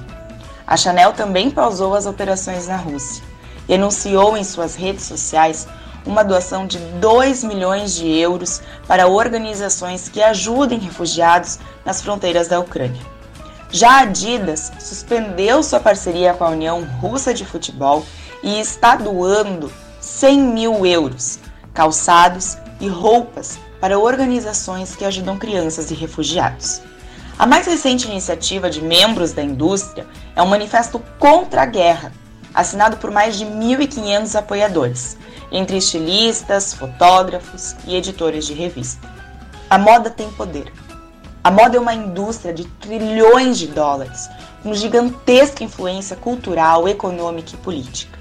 [0.66, 3.24] A Chanel também pausou as operações na Rússia
[3.66, 5.66] e anunciou em suas redes sociais
[6.06, 12.60] uma doação de 2 milhões de euros para organizações que ajudem refugiados nas fronteiras da
[12.60, 13.00] Ucrânia.
[13.74, 18.06] Já a Adidas suspendeu sua parceria com a União Russa de Futebol
[18.40, 21.40] e está doando 100 mil euros,
[21.72, 26.82] calçados e roupas para organizações que ajudam crianças e refugiados.
[27.36, 32.12] A mais recente iniciativa de membros da indústria é um manifesto contra a guerra,
[32.54, 35.16] assinado por mais de 1.500 apoiadores,
[35.50, 39.12] entre estilistas, fotógrafos e editores de revista.
[39.68, 40.72] A moda tem poder.
[41.44, 44.30] A moda é uma indústria de trilhões de dólares,
[44.62, 48.18] com gigantesca influência cultural, econômica e política.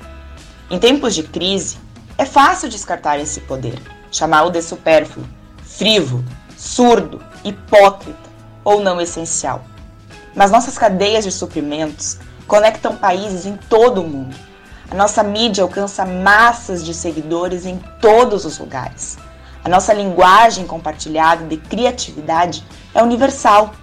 [0.70, 1.78] Em tempos de crise,
[2.18, 5.26] é fácil descartar esse poder, chamá-lo de supérfluo,
[5.64, 6.22] frívolo,
[6.58, 8.30] surdo, hipócrita
[8.62, 9.64] ou não essencial.
[10.36, 14.36] Mas nossas cadeias de suprimentos conectam países em todo o mundo.
[14.92, 19.18] A nossa mídia alcança massas de seguidores em todos os lugares.
[19.64, 23.74] A nossa linguagem compartilhada de criatividade é universal.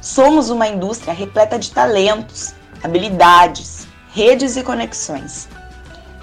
[0.00, 5.48] Somos uma indústria repleta de talentos, habilidades, redes e conexões.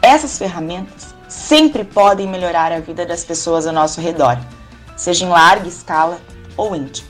[0.01, 4.39] Essas ferramentas sempre podem melhorar a vida das pessoas ao nosso redor,
[4.95, 6.19] seja em larga escala
[6.55, 7.09] ou íntima.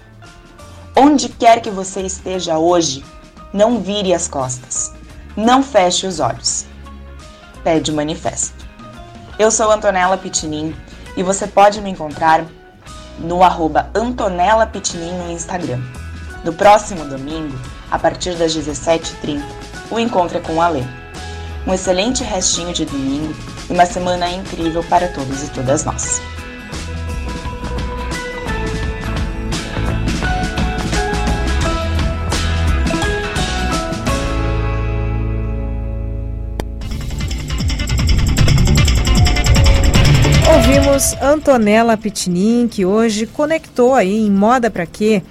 [0.96, 3.04] Onde quer que você esteja hoje,
[3.52, 4.94] não vire as costas,
[5.36, 6.66] não feche os olhos.
[7.64, 8.64] Pede o manifesto.
[9.40, 10.76] Eu sou Antonella Pitinin
[11.18, 12.46] e você pode me encontrar
[13.20, 15.82] no arroba Antonella Pitinin no Instagram.
[16.44, 17.58] No próximo domingo,
[17.90, 19.42] a partir das 17h30,
[19.92, 20.84] o encontro é com a Lê
[21.66, 23.34] um excelente restinho de domingo
[23.70, 26.22] e uma semana incrível para todos e todas nós.
[41.22, 45.22] Antonella Pitinin, que hoje conectou aí em Moda para quê?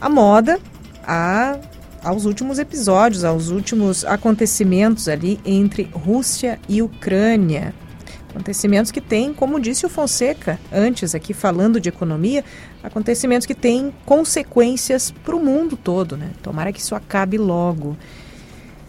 [0.00, 0.60] A moda
[1.04, 1.58] a
[2.04, 7.74] aos últimos episódios, aos últimos acontecimentos ali entre Rússia e Ucrânia.
[8.30, 12.44] Acontecimentos que têm, como disse o Fonseca antes aqui falando de economia,
[12.80, 16.30] acontecimentos que têm consequências para o mundo todo, né?
[16.42, 17.96] Tomara que isso acabe logo.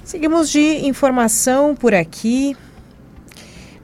[0.04, 2.56] Seguimos de informação por aqui.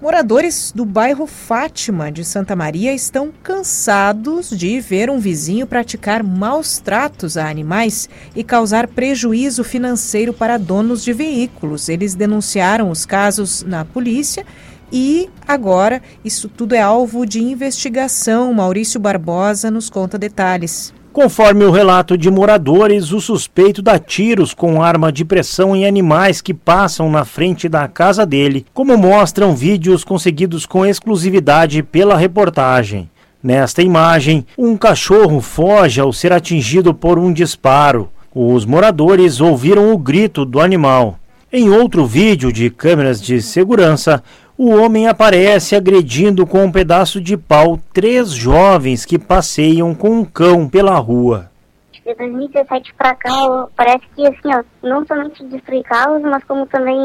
[0.03, 6.77] Moradores do bairro Fátima de Santa Maria estão cansados de ver um vizinho praticar maus
[6.77, 11.87] tratos a animais e causar prejuízo financeiro para donos de veículos.
[11.87, 14.45] Eles denunciaram os casos na polícia
[14.91, 18.53] E agora, isso tudo é alvo de investigação.
[18.53, 20.93] Maurício Barbosa nos conta detalhes.
[21.13, 26.41] Conforme o relato de moradores, o suspeito dá tiros com arma de pressão em animais
[26.41, 33.11] que passam na frente da casa dele, como mostram vídeos conseguidos com exclusividade pela reportagem.
[33.43, 38.09] Nesta imagem, um cachorro foge ao ser atingido por um disparo.
[38.33, 41.19] Os moradores ouviram o grito do animal.
[41.55, 44.23] Em outro vídeo de câmeras de segurança,
[44.57, 50.25] o homem aparece agredindo com um pedaço de pau três jovens que passeiam com um
[50.25, 51.51] cão pela rua.
[51.91, 56.97] De 2017 para cá, parece que assim, ó, não somente destruir carros, mas como também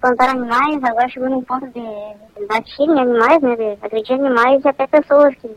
[0.00, 1.82] plantar animais, agora chegou num ponto de,
[2.76, 5.50] tiro em animais, né, de agredir animais e até pessoas que,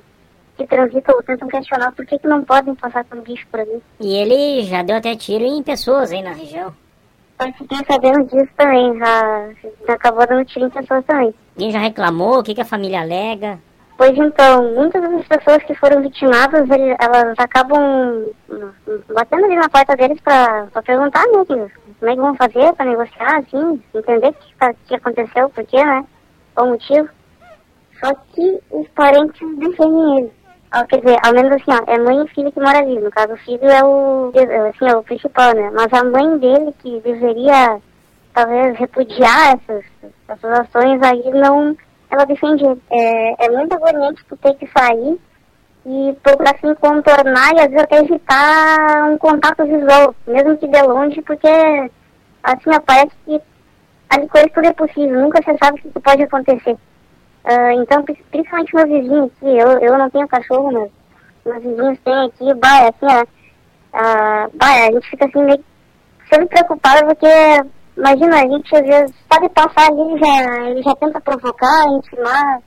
[0.58, 3.82] que transitam tentam questionar por que, que não podem passar com bicho por ali.
[4.00, 6.74] E ele já deu até tiro em pessoas aí na região.
[7.40, 9.50] Eu fiquei sabendo disso também, já,
[9.88, 11.34] já acabou dando tiro em pessoas também.
[11.58, 12.40] Quem já reclamou?
[12.40, 13.58] O que, que a família alega?
[13.98, 18.26] Pois então, muitas das pessoas que foram vitimadas, elas acabam
[19.14, 21.56] batendo ali na porta deles pra, pra perguntar, né, que,
[22.00, 25.66] como é que vão fazer pra negociar, assim, entender o que, tá, que aconteceu, por
[25.66, 26.06] quê, né,
[26.56, 27.10] qual o motivo.
[28.00, 30.39] Só que os parentes defendem eles.
[30.72, 33.00] Ah, quer dizer, ao menos assim, ó, é mãe e filho que mora ali.
[33.00, 34.32] No caso, o filho é o,
[34.70, 35.72] assim, é o principal, né?
[35.74, 37.82] Mas a mãe dele, que deveria,
[38.34, 39.84] talvez, repudiar essas,
[40.28, 41.76] essas ações aí, não,
[42.12, 42.64] ela defende.
[42.92, 45.20] É, é muito agoniante tu ter que sair
[45.86, 50.82] e procurar se contornar e às vezes até evitar um contato visual, mesmo que de
[50.84, 51.48] longe, porque,
[52.44, 53.42] assim, ó, parece que
[54.10, 56.78] ali coisa tudo é possível, nunca você sabe o que pode acontecer.
[57.46, 60.92] Uh, então, principalmente meus vizinhos aqui, eu, eu não tenho cachorro, mas
[61.46, 63.26] meus vizinhos têm aqui, bah, assim, a,
[63.94, 65.64] a, bah, a gente fica assim meio
[66.32, 67.28] sempre preocupado porque,
[67.98, 72.60] imagina, a gente às vezes pode passar ali, já, ele já tenta provocar, intimar,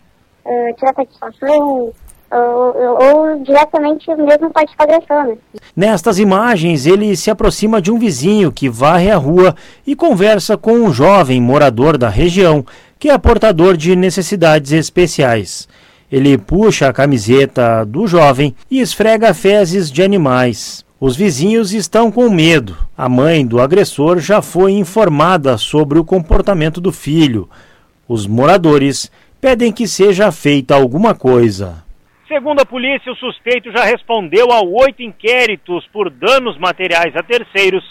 [0.45, 1.93] uh, tirar satisfação,
[2.33, 5.37] ou, ou, ou, diretamente mesmo participar da agressão, né?
[5.77, 9.55] Nestas imagens, ele se aproxima de um vizinho que varre a rua
[9.87, 12.65] e conversa com um jovem morador da região
[13.03, 15.69] que é portador de necessidades especiais.
[16.09, 20.87] Ele puxa a camiseta do jovem e esfrega fezes de animais.
[21.01, 22.77] Os vizinhos estão com medo.
[22.97, 27.51] A mãe do agressor já foi informada sobre o comportamento do filho.
[28.07, 31.83] Os moradores pedem que seja feita alguma coisa.
[32.29, 37.83] Segundo a polícia, o suspeito já respondeu a oito inquéritos por danos materiais a terceiros.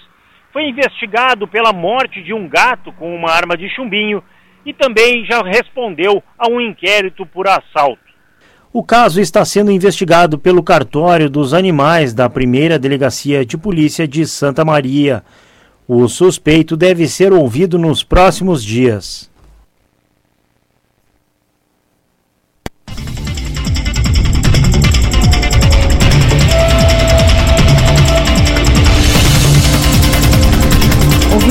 [0.54, 4.24] Foi investigado pela morte de um gato com uma arma de chumbinho
[4.66, 8.12] e também já respondeu a um inquérito por assalto.
[8.74, 14.26] O caso está sendo investigado pelo cartório dos animais da primeira delegacia de polícia de
[14.26, 15.24] Santa Maria.
[15.88, 19.31] O suspeito deve ser ouvido nos próximos dias.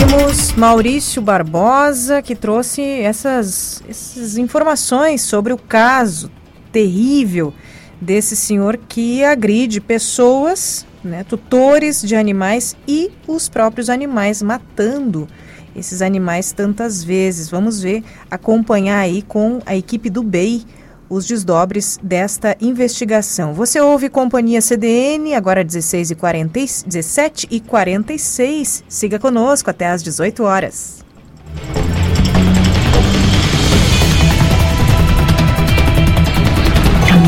[0.01, 6.31] Ouvimos Maurício Barbosa, que trouxe essas, essas informações sobre o caso
[6.73, 7.53] terrível
[8.01, 15.29] desse senhor que agride pessoas, né, tutores de animais e os próprios animais, matando
[15.77, 17.51] esses animais tantas vezes.
[17.51, 20.65] Vamos ver, acompanhar aí com a equipe do BEI
[21.11, 23.53] os desdobres desta investigação.
[23.53, 28.85] Você ouve Companhia CDN, agora 16 e 40, 17 e 46.
[28.89, 31.05] Siga conosco até às 18 horas.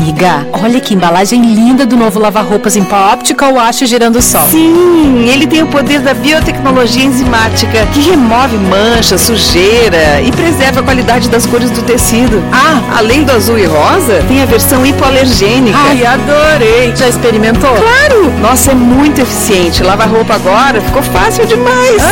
[0.03, 4.45] Amiga, olha que embalagem linda do novo lava-roupas em pó Optical Wash Girando Sol.
[4.49, 10.83] Sim, ele tem o poder da biotecnologia enzimática que remove mancha, sujeira e preserva a
[10.83, 12.43] qualidade das cores do tecido.
[12.51, 15.77] Ah, além do azul e rosa, tem a versão hipoalergênica.
[15.79, 16.93] Ai, adorei!
[16.93, 17.73] Já experimentou?
[17.73, 18.29] Claro!
[18.41, 19.83] Nossa, é muito eficiente.
[19.83, 22.03] Lavar roupa agora ficou fácil demais.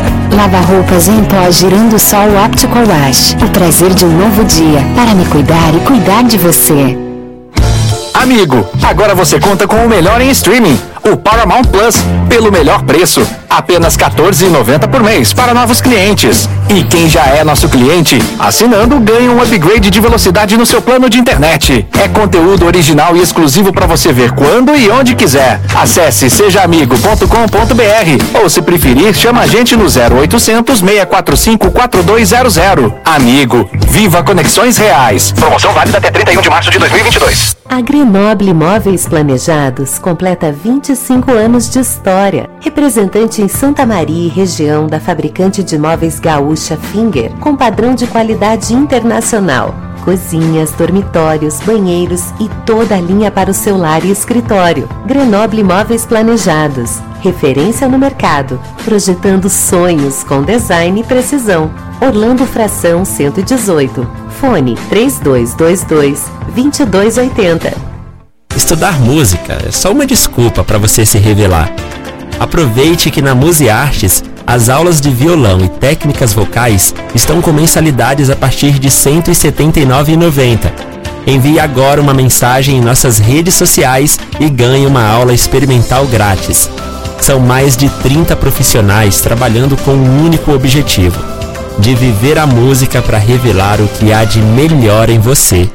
[0.40, 3.36] Lava-roupas em pó Girando Sol Optical Wash.
[3.44, 6.96] O prazer de um novo dia para me cuidar e cuidar de você.
[8.14, 11.96] Amigo, agora você conta com o melhor em streaming, o Paramount Plus,
[12.28, 16.48] pelo melhor preço, apenas R$ 14,90 por mês para novos clientes.
[16.68, 21.10] E quem já é nosso cliente, assinando ganha um upgrade de velocidade no seu plano
[21.10, 21.86] de internet.
[21.98, 25.60] É conteúdo original e exclusivo para você ver quando e onde quiser.
[25.74, 32.56] Acesse sejaamigo.com.br ou se preferir, chama a gente no 0800 645 4200.
[33.04, 35.32] Amigo, viva conexões reais.
[35.32, 37.56] Promoção válida até 31 de março de 2022.
[37.68, 42.50] A Grenoble Imóveis Planejados completa 20 25 anos de história.
[42.58, 48.08] Representante em Santa Maria e região da fabricante de móveis gaúcha Finger, com padrão de
[48.08, 49.72] qualidade internacional.
[50.04, 54.88] Cozinhas, dormitórios, banheiros e toda a linha para o seu lar e escritório.
[55.06, 56.98] Grenoble Móveis Planejados.
[57.20, 58.60] Referência no mercado.
[58.84, 61.70] Projetando sonhos com design e precisão.
[62.00, 64.04] Orlando Fração 118.
[64.40, 67.89] Fone 3222 2280.
[68.60, 71.72] Estudar música é só uma desculpa para você se revelar.
[72.38, 78.28] Aproveite que na Muse Artes as aulas de violão e técnicas vocais estão com mensalidades
[78.28, 80.70] a partir de R$ 179,90.
[81.26, 86.70] Envie agora uma mensagem em nossas redes sociais e ganhe uma aula experimental grátis.
[87.18, 91.18] São mais de 30 profissionais trabalhando com um único objetivo:
[91.78, 95.68] de viver a música para revelar o que há de melhor em você.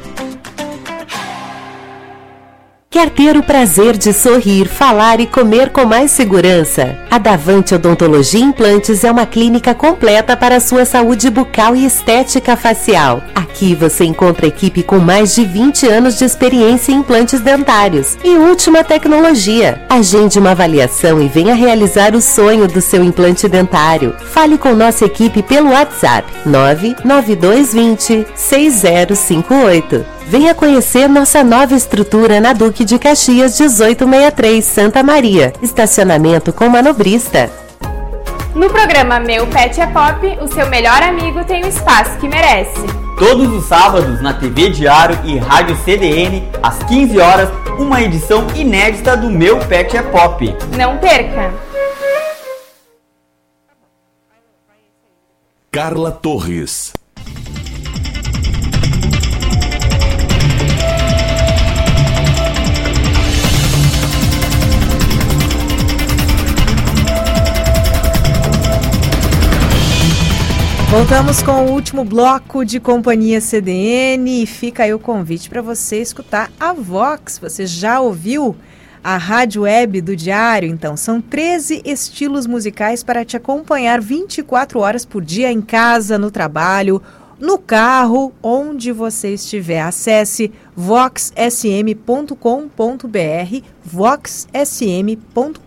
[2.96, 6.98] Quer ter o prazer de sorrir, falar e comer com mais segurança?
[7.10, 12.56] A Davante Odontologia Implantes é uma clínica completa para a sua saúde bucal e estética
[12.56, 13.22] facial.
[13.34, 18.30] Aqui você encontra equipe com mais de 20 anos de experiência em implantes dentários e
[18.30, 19.84] última tecnologia.
[19.90, 24.16] Agende uma avaliação e venha realizar o sonho do seu implante dentário.
[24.32, 30.15] Fale com nossa equipe pelo WhatsApp 99220 6058.
[30.28, 35.52] Venha conhecer nossa nova estrutura na Duque de Caxias 1863, Santa Maria.
[35.62, 37.48] Estacionamento com manobrista.
[38.52, 42.80] No programa Meu Pet é Pop, o seu melhor amigo tem o espaço que merece.
[43.16, 47.48] Todos os sábados na TV Diário e Rádio CDN, às 15 horas,
[47.78, 50.56] uma edição inédita do Meu Pet é Pop.
[50.76, 51.54] Não perca!
[55.70, 56.92] Carla Torres.
[70.96, 76.00] Voltamos com o último bloco de Companhia CDN e fica aí o convite para você
[76.00, 77.38] escutar a Vox.
[77.38, 78.56] Você já ouviu
[79.04, 80.66] a rádio web do Diário?
[80.70, 86.30] Então, são 13 estilos musicais para te acompanhar 24 horas por dia em casa, no
[86.30, 87.02] trabalho,
[87.38, 89.82] no carro, onde você estiver.
[89.82, 92.36] Acesse voxsm.com.br,
[93.84, 95.60] voxsm.com.br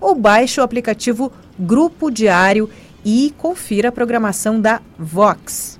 [0.00, 2.68] ou baixe o aplicativo Grupo Diário
[3.04, 5.78] e confira a programação da Vox.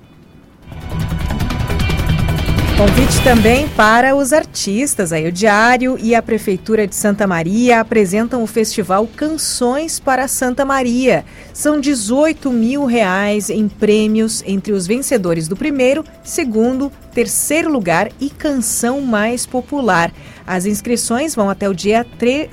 [2.77, 5.13] Convite também para os artistas.
[5.13, 10.65] Aí, o Diário e a Prefeitura de Santa Maria apresentam o festival Canções para Santa
[10.65, 11.25] Maria.
[11.53, 18.29] São 18 mil reais em prêmios entre os vencedores do primeiro, segundo, terceiro lugar e
[18.29, 20.13] canção mais popular.
[20.47, 22.07] As inscrições vão até o dia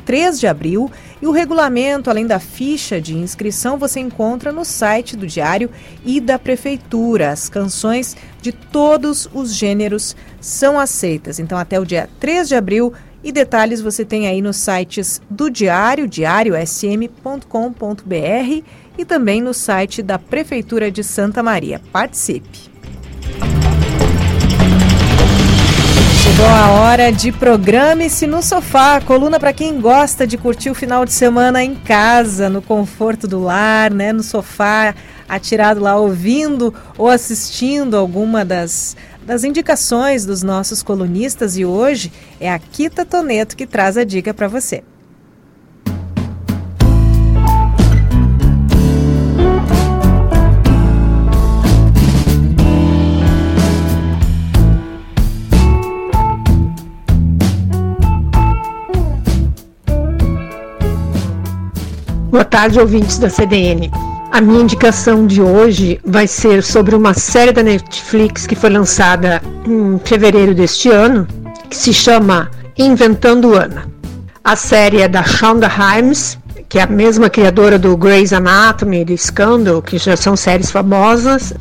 [0.06, 0.90] 3 de abril
[1.22, 5.70] e o regulamento, além da ficha de inscrição, você encontra no site do Diário
[6.06, 7.32] e da Prefeitura.
[7.32, 11.40] As canções de todos os gêneros são aceitas.
[11.40, 12.94] Então, até o dia 3 de abril.
[13.24, 18.64] E detalhes você tem aí nos sites do Diário, diariosm.com.br
[18.98, 21.80] e também no site da Prefeitura de Santa Maria.
[21.92, 22.72] Participe!
[26.42, 31.06] Chegou a hora de programe-se no sofá, coluna para quem gosta de curtir o final
[31.06, 34.96] de semana em casa, no conforto do lar, né, no sofá,
[35.30, 42.52] atirado lá ouvindo ou assistindo alguma das das indicações dos nossos colunistas e hoje é
[42.52, 44.84] a Kita Toneto que traz a dica para você.
[62.32, 63.92] Boa tarde, ouvintes da CDN.
[64.32, 69.42] A minha indicação de hoje vai ser sobre uma série da Netflix que foi lançada
[69.68, 71.28] em fevereiro deste ano,
[71.70, 73.86] que se chama Inventando Ana.
[74.42, 76.38] A série é da Shonda Rhimes,
[76.70, 81.54] que é a mesma criadora do Grey's Anatomy, do Scandal, que já são séries famosas,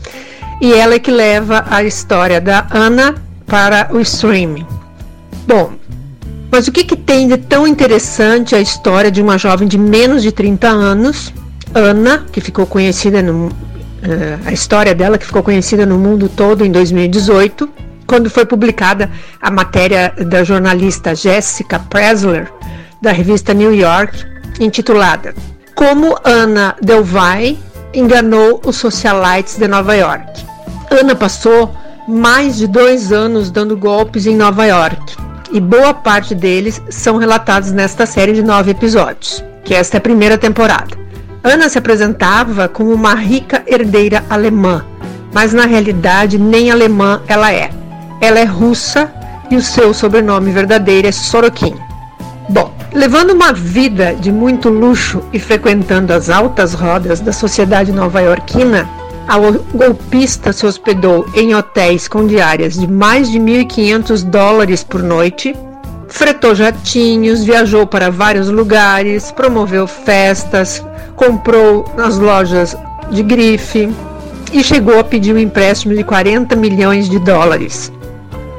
[0.61, 4.65] e ela é que leva a história da Ana para o streaming.
[5.49, 5.73] Bom,
[6.51, 10.23] mas o que, que tem de tão interessante a história de uma jovem de menos
[10.23, 11.33] de 30 anos,
[11.73, 13.51] Ana, que ficou conhecida no, uh,
[14.45, 17.69] a história dela que ficou conhecida no mundo todo em 2018,
[18.05, 19.09] quando foi publicada
[19.41, 22.51] a matéria da jornalista Jessica Presler
[23.01, 24.27] da revista New York,
[24.59, 25.33] intitulada
[25.77, 27.57] Como Ana Delvey
[27.95, 30.45] enganou os socialites de Nova York.
[30.91, 31.73] Ana passou
[32.09, 37.73] mais de dois anos dando golpes em Nova York e boa parte deles são relatados
[37.73, 40.99] nesta série de nove episódios, que esta é a primeira temporada.
[41.43, 44.85] Ana se apresentava como uma rica herdeira alemã,
[45.33, 47.71] mas na realidade nem alemã ela é.
[48.21, 49.11] Ela é russa
[49.51, 51.75] e o seu sobrenome verdadeiro é Sorokin.
[52.49, 58.89] Bom, levando uma vida de muito luxo e frequentando as altas rodas da sociedade nova-iorquina,
[59.31, 59.39] a
[59.73, 65.55] golpista se hospedou em hotéis com diárias de mais de 1.500 dólares por noite,
[66.09, 70.85] fretou jatinhos, viajou para vários lugares, promoveu festas,
[71.15, 72.77] comprou nas lojas
[73.13, 73.89] de grife
[74.53, 77.93] e chegou a pedir um empréstimo de 40 milhões de dólares.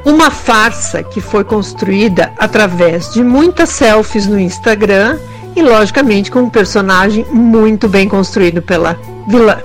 [0.06, 5.18] Uma farsa que foi construída através de muitas selfies no Instagram
[5.54, 9.58] e, logicamente, com um personagem muito bem construído pela vilã.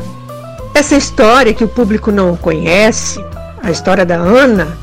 [0.78, 3.20] Essa história que o público não conhece,
[3.64, 4.78] a história da Ana,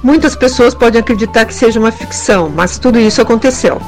[0.00, 3.82] muitas pessoas podem acreditar que seja uma ficção, mas tudo isso aconteceu.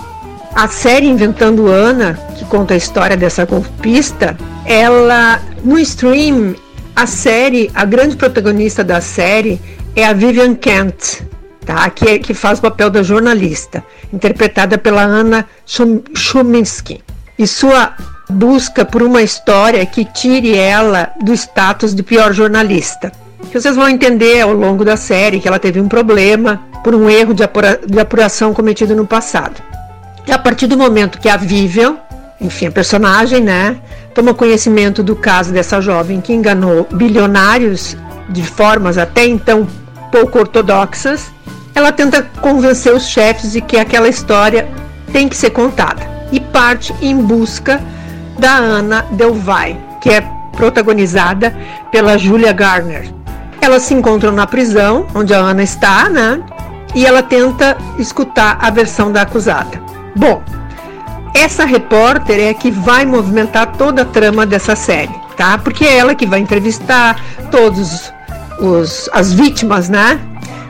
[0.57, 6.57] A série Inventando Ana, que conta a história dessa golpista, ela no stream,
[6.97, 9.60] a série, a grande protagonista da série
[9.94, 11.20] é a Vivian Kent,
[11.65, 11.89] tá?
[11.91, 17.00] que, é, que faz o papel da jornalista, interpretada pela Anna Chuminsky.
[17.39, 17.94] E sua
[18.28, 23.12] busca por uma história que tire ela do status de pior jornalista.
[23.51, 27.09] Que vocês vão entender ao longo da série que ela teve um problema por um
[27.09, 29.62] erro de, apura de apuração cometido no passado.
[30.26, 31.97] E a partir do momento que a Vivian,
[32.41, 33.76] enfim, a personagem, né,
[34.15, 37.97] toma conhecimento do caso dessa jovem que enganou bilionários
[38.28, 39.67] de formas até então
[40.10, 41.33] pouco ortodoxas,
[41.75, 44.68] ela tenta convencer os chefes de que aquela história
[45.12, 47.81] tem que ser contada e parte em busca
[48.42, 50.20] da Ana Delvey, que é
[50.56, 51.56] protagonizada
[51.92, 53.08] pela Julia Garner.
[53.60, 56.42] Elas se encontram na prisão, onde a Ana está, né?
[56.92, 59.80] E ela tenta escutar a versão da acusada.
[60.16, 60.42] Bom,
[61.32, 65.56] essa repórter é que vai movimentar toda a trama dessa série, tá?
[65.56, 67.16] Porque é ela que vai entrevistar
[67.48, 68.12] todos
[68.58, 70.18] os as vítimas, né?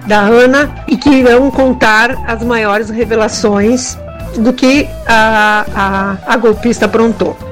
[0.06, 3.96] Da Ana e que irão contar as maiores revelações
[4.36, 7.51] do que a, a, a golpista aprontou.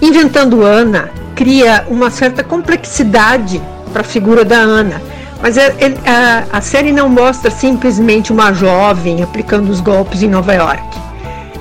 [0.00, 3.60] Inventando Ana cria uma certa complexidade
[3.92, 5.00] para a figura da Ana
[5.44, 10.54] mas é, é, a, série não mostra simplesmente uma jovem aplicando os golpes em Nova
[10.54, 10.82] York.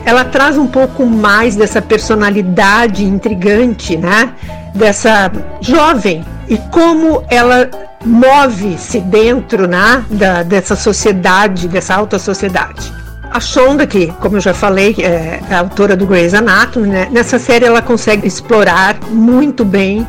[0.05, 4.33] Ela traz um pouco mais dessa personalidade intrigante, né?
[4.73, 5.29] Dessa
[5.59, 7.69] jovem e como ela
[8.05, 13.02] move-se dentro né, da, dessa sociedade, dessa alta sociedade.
[13.33, 17.39] A Shonda, que, como eu já falei, é a autora do Grey's Anatomy, né, nessa
[17.39, 20.07] série ela consegue explorar muito bem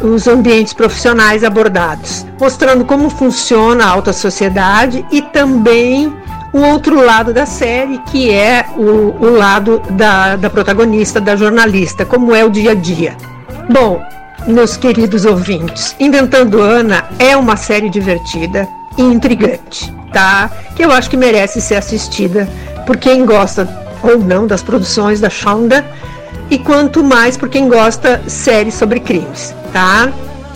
[0.00, 6.10] os ambientes profissionais abordados, mostrando como funciona a alta sociedade e também
[6.50, 12.06] o outro lado da série, que é o, o lado da, da protagonista, da jornalista,
[12.06, 13.14] como é o dia a dia.
[13.70, 14.02] Bom,
[14.46, 20.50] meus queridos ouvintes, Inventando Ana é uma série divertida e intrigante, tá?
[20.74, 22.48] Que eu acho que merece ser assistida
[22.86, 23.68] por quem gosta
[24.02, 25.84] ou não das produções da Shonda
[26.50, 30.12] e quanto mais por quem gosta séries sobre crimes, tá?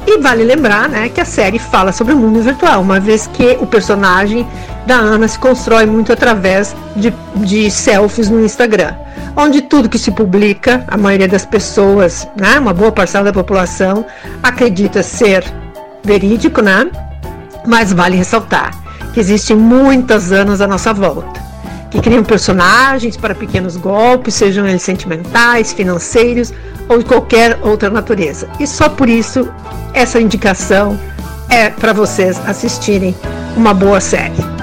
[0.06, 3.56] E vale lembrar, né, que a série fala sobre o mundo virtual, uma vez que
[3.60, 4.46] o personagem
[4.86, 8.94] da Ana se constrói muito através de, de selfies no Instagram,
[9.36, 14.04] onde tudo que se publica, a maioria das pessoas, né, uma boa parcela da população,
[14.42, 15.44] acredita ser
[16.02, 16.90] verídico, né?
[17.66, 18.70] Mas vale ressaltar
[19.12, 21.46] que existem muitas anos à nossa volta
[21.90, 26.52] que criam personagens para pequenos golpes, sejam eles sentimentais, financeiros
[26.88, 28.48] ou de qualquer outra natureza.
[28.60, 29.48] E só por isso
[29.92, 30.98] essa indicação
[31.48, 33.14] é para vocês assistirem
[33.56, 34.55] uma boa série.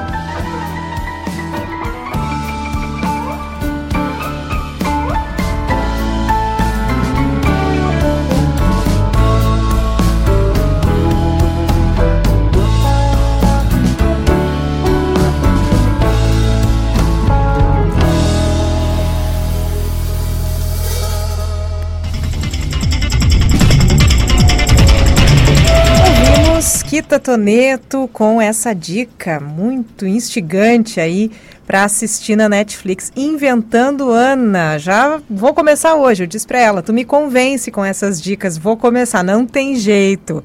[27.04, 31.30] Rita Toneto com essa dica muito instigante aí
[31.68, 33.12] para assistir na Netflix.
[33.14, 34.78] Inventando Ana.
[34.80, 36.24] Já vou começar hoje.
[36.24, 38.58] Eu disse para ela: tu me convence com essas dicas.
[38.58, 39.22] Vou começar.
[39.22, 40.42] Não tem jeito.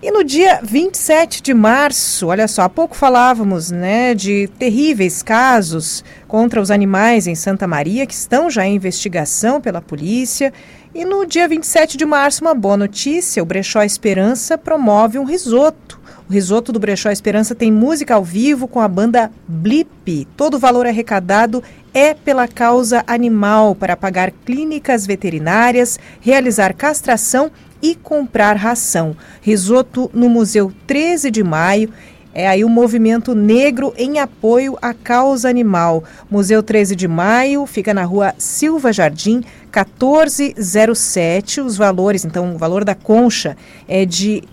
[0.00, 6.02] E no dia 27 de março, olha só, há pouco falávamos né, de terríveis casos
[6.26, 10.54] contra os animais em Santa Maria, que estão já em investigação pela polícia.
[10.92, 16.00] E no dia 27 de março, uma boa notícia: o Brechó Esperança promove um risoto.
[16.28, 20.26] O risoto do Brechó Esperança tem música ao vivo com a banda Blip.
[20.36, 21.62] Todo o valor arrecadado
[21.94, 29.16] é pela causa animal para pagar clínicas veterinárias, realizar castração e comprar ração.
[29.40, 31.92] Risoto no Museu 13 de Maio.
[32.32, 36.04] É aí o movimento negro em apoio à causa animal.
[36.30, 39.42] Museu 13 de Maio fica na rua Silva Jardim,
[39.74, 41.60] 1407.
[41.60, 43.56] Os valores, então, o valor da concha
[43.88, 44.44] é de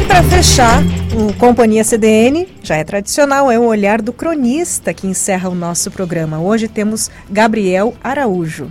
[0.00, 0.82] E para fechar,
[1.14, 5.90] o Companhia CDN, já é tradicional, é o olhar do cronista que encerra o nosso
[5.90, 6.40] programa.
[6.40, 8.70] Hoje temos Gabriel Araújo.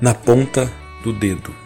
[0.00, 0.70] na ponta
[1.02, 1.65] do dedo.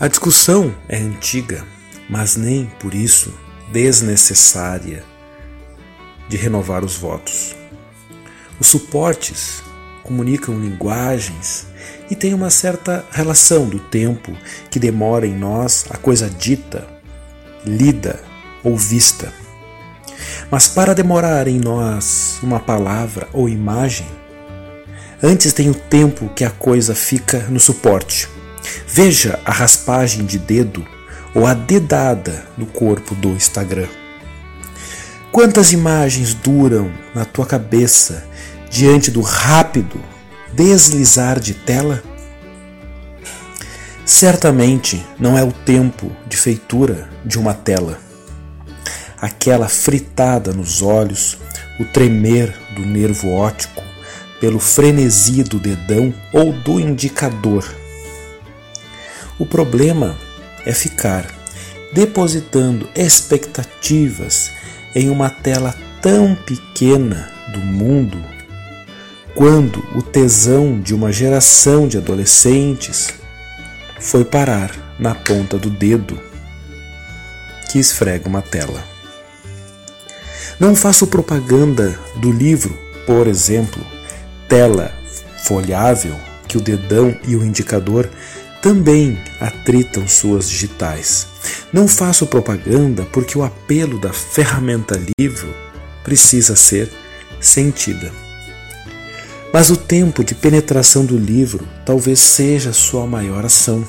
[0.00, 1.62] A discussão é antiga,
[2.08, 3.34] mas nem por isso
[3.70, 5.04] desnecessária
[6.26, 7.54] de renovar os votos.
[8.58, 9.62] Os suportes
[10.02, 11.66] comunicam linguagens
[12.10, 14.34] e têm uma certa relação do tempo
[14.70, 16.88] que demora em nós a coisa dita,
[17.66, 18.18] lida
[18.64, 19.30] ou vista.
[20.50, 24.06] Mas para demorar em nós uma palavra ou imagem,
[25.22, 28.26] Antes tem o tempo que a coisa fica no suporte.
[28.86, 30.86] Veja a raspagem de dedo
[31.34, 33.88] ou a dedada no corpo do Instagram.
[35.32, 38.24] Quantas imagens duram na tua cabeça
[38.68, 40.00] diante do rápido
[40.52, 42.02] deslizar de tela?
[44.04, 47.98] Certamente não é o tempo de feitura de uma tela.
[49.20, 51.38] Aquela fritada nos olhos,
[51.78, 53.82] o tremer do nervo óptico,
[54.40, 57.64] pelo frenesi do dedão ou do indicador.
[59.40, 60.18] O problema
[60.66, 61.24] é ficar
[61.94, 64.50] depositando expectativas
[64.94, 68.22] em uma tela tão pequena do mundo
[69.34, 73.14] quando o tesão de uma geração de adolescentes
[73.98, 76.20] foi parar na ponta do dedo
[77.72, 78.84] que esfrega uma tela.
[80.58, 83.82] Não faço propaganda do livro, por exemplo,
[84.46, 84.92] tela
[85.44, 86.14] folhável
[86.46, 88.06] que o dedão e o indicador
[88.62, 91.26] também atritam suas digitais.
[91.72, 95.54] Não faço propaganda porque o apelo da ferramenta livro
[96.04, 96.90] precisa ser
[97.40, 98.12] sentida.
[99.52, 103.84] Mas o tempo de penetração do livro talvez seja sua maior ação.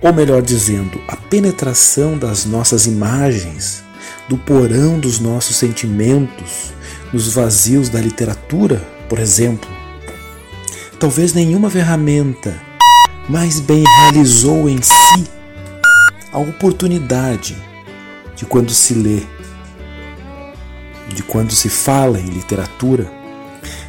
[0.00, 3.84] Ou melhor dizendo, a penetração das nossas imagens,
[4.28, 6.72] do porão dos nossos sentimentos,
[7.12, 9.70] nos vazios da literatura, por exemplo.
[10.98, 12.60] Talvez nenhuma ferramenta
[13.28, 15.30] mais bem realizou em si
[16.32, 17.56] a oportunidade
[18.34, 19.22] de quando se lê,
[21.14, 23.10] de quando se fala em literatura,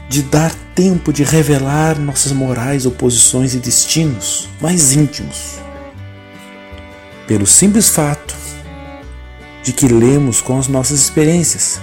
[0.09, 5.59] de dar tempo de revelar nossas morais, oposições e destinos mais íntimos.
[7.27, 8.35] Pelo simples fato
[9.63, 11.79] de que lemos com as nossas experiências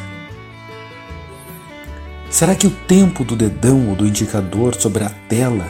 [2.30, 5.68] Será que o tempo do dedão ou do indicador sobre a tela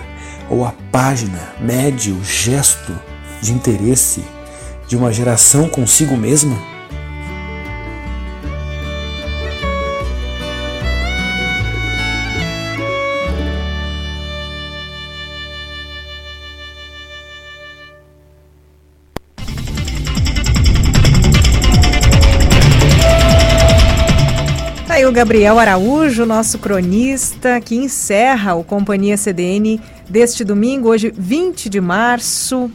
[0.51, 2.93] ou a página mede o gesto
[3.41, 4.25] de interesse
[4.89, 6.59] de uma geração consigo mesma?
[25.11, 29.81] o Gabriel Araújo, nosso cronista, que encerra o Companhia CDN
[30.11, 32.71] deste domingo, hoje 20 de março.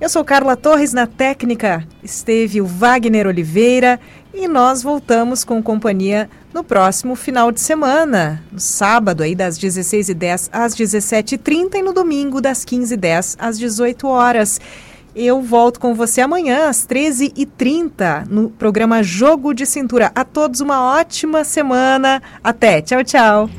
[0.00, 4.00] Eu sou Carla Torres, na técnica esteve o Wagner Oliveira
[4.34, 10.50] e nós voltamos com companhia no próximo final de semana, no sábado aí das 16h10
[10.52, 14.60] às 17h30 e no domingo das 15h10 às 18 horas.
[15.14, 20.10] Eu volto com você amanhã às 13h30 no programa Jogo de Cintura.
[20.12, 22.20] A todos uma ótima semana.
[22.42, 22.82] Até.
[22.82, 23.50] Tchau, tchau.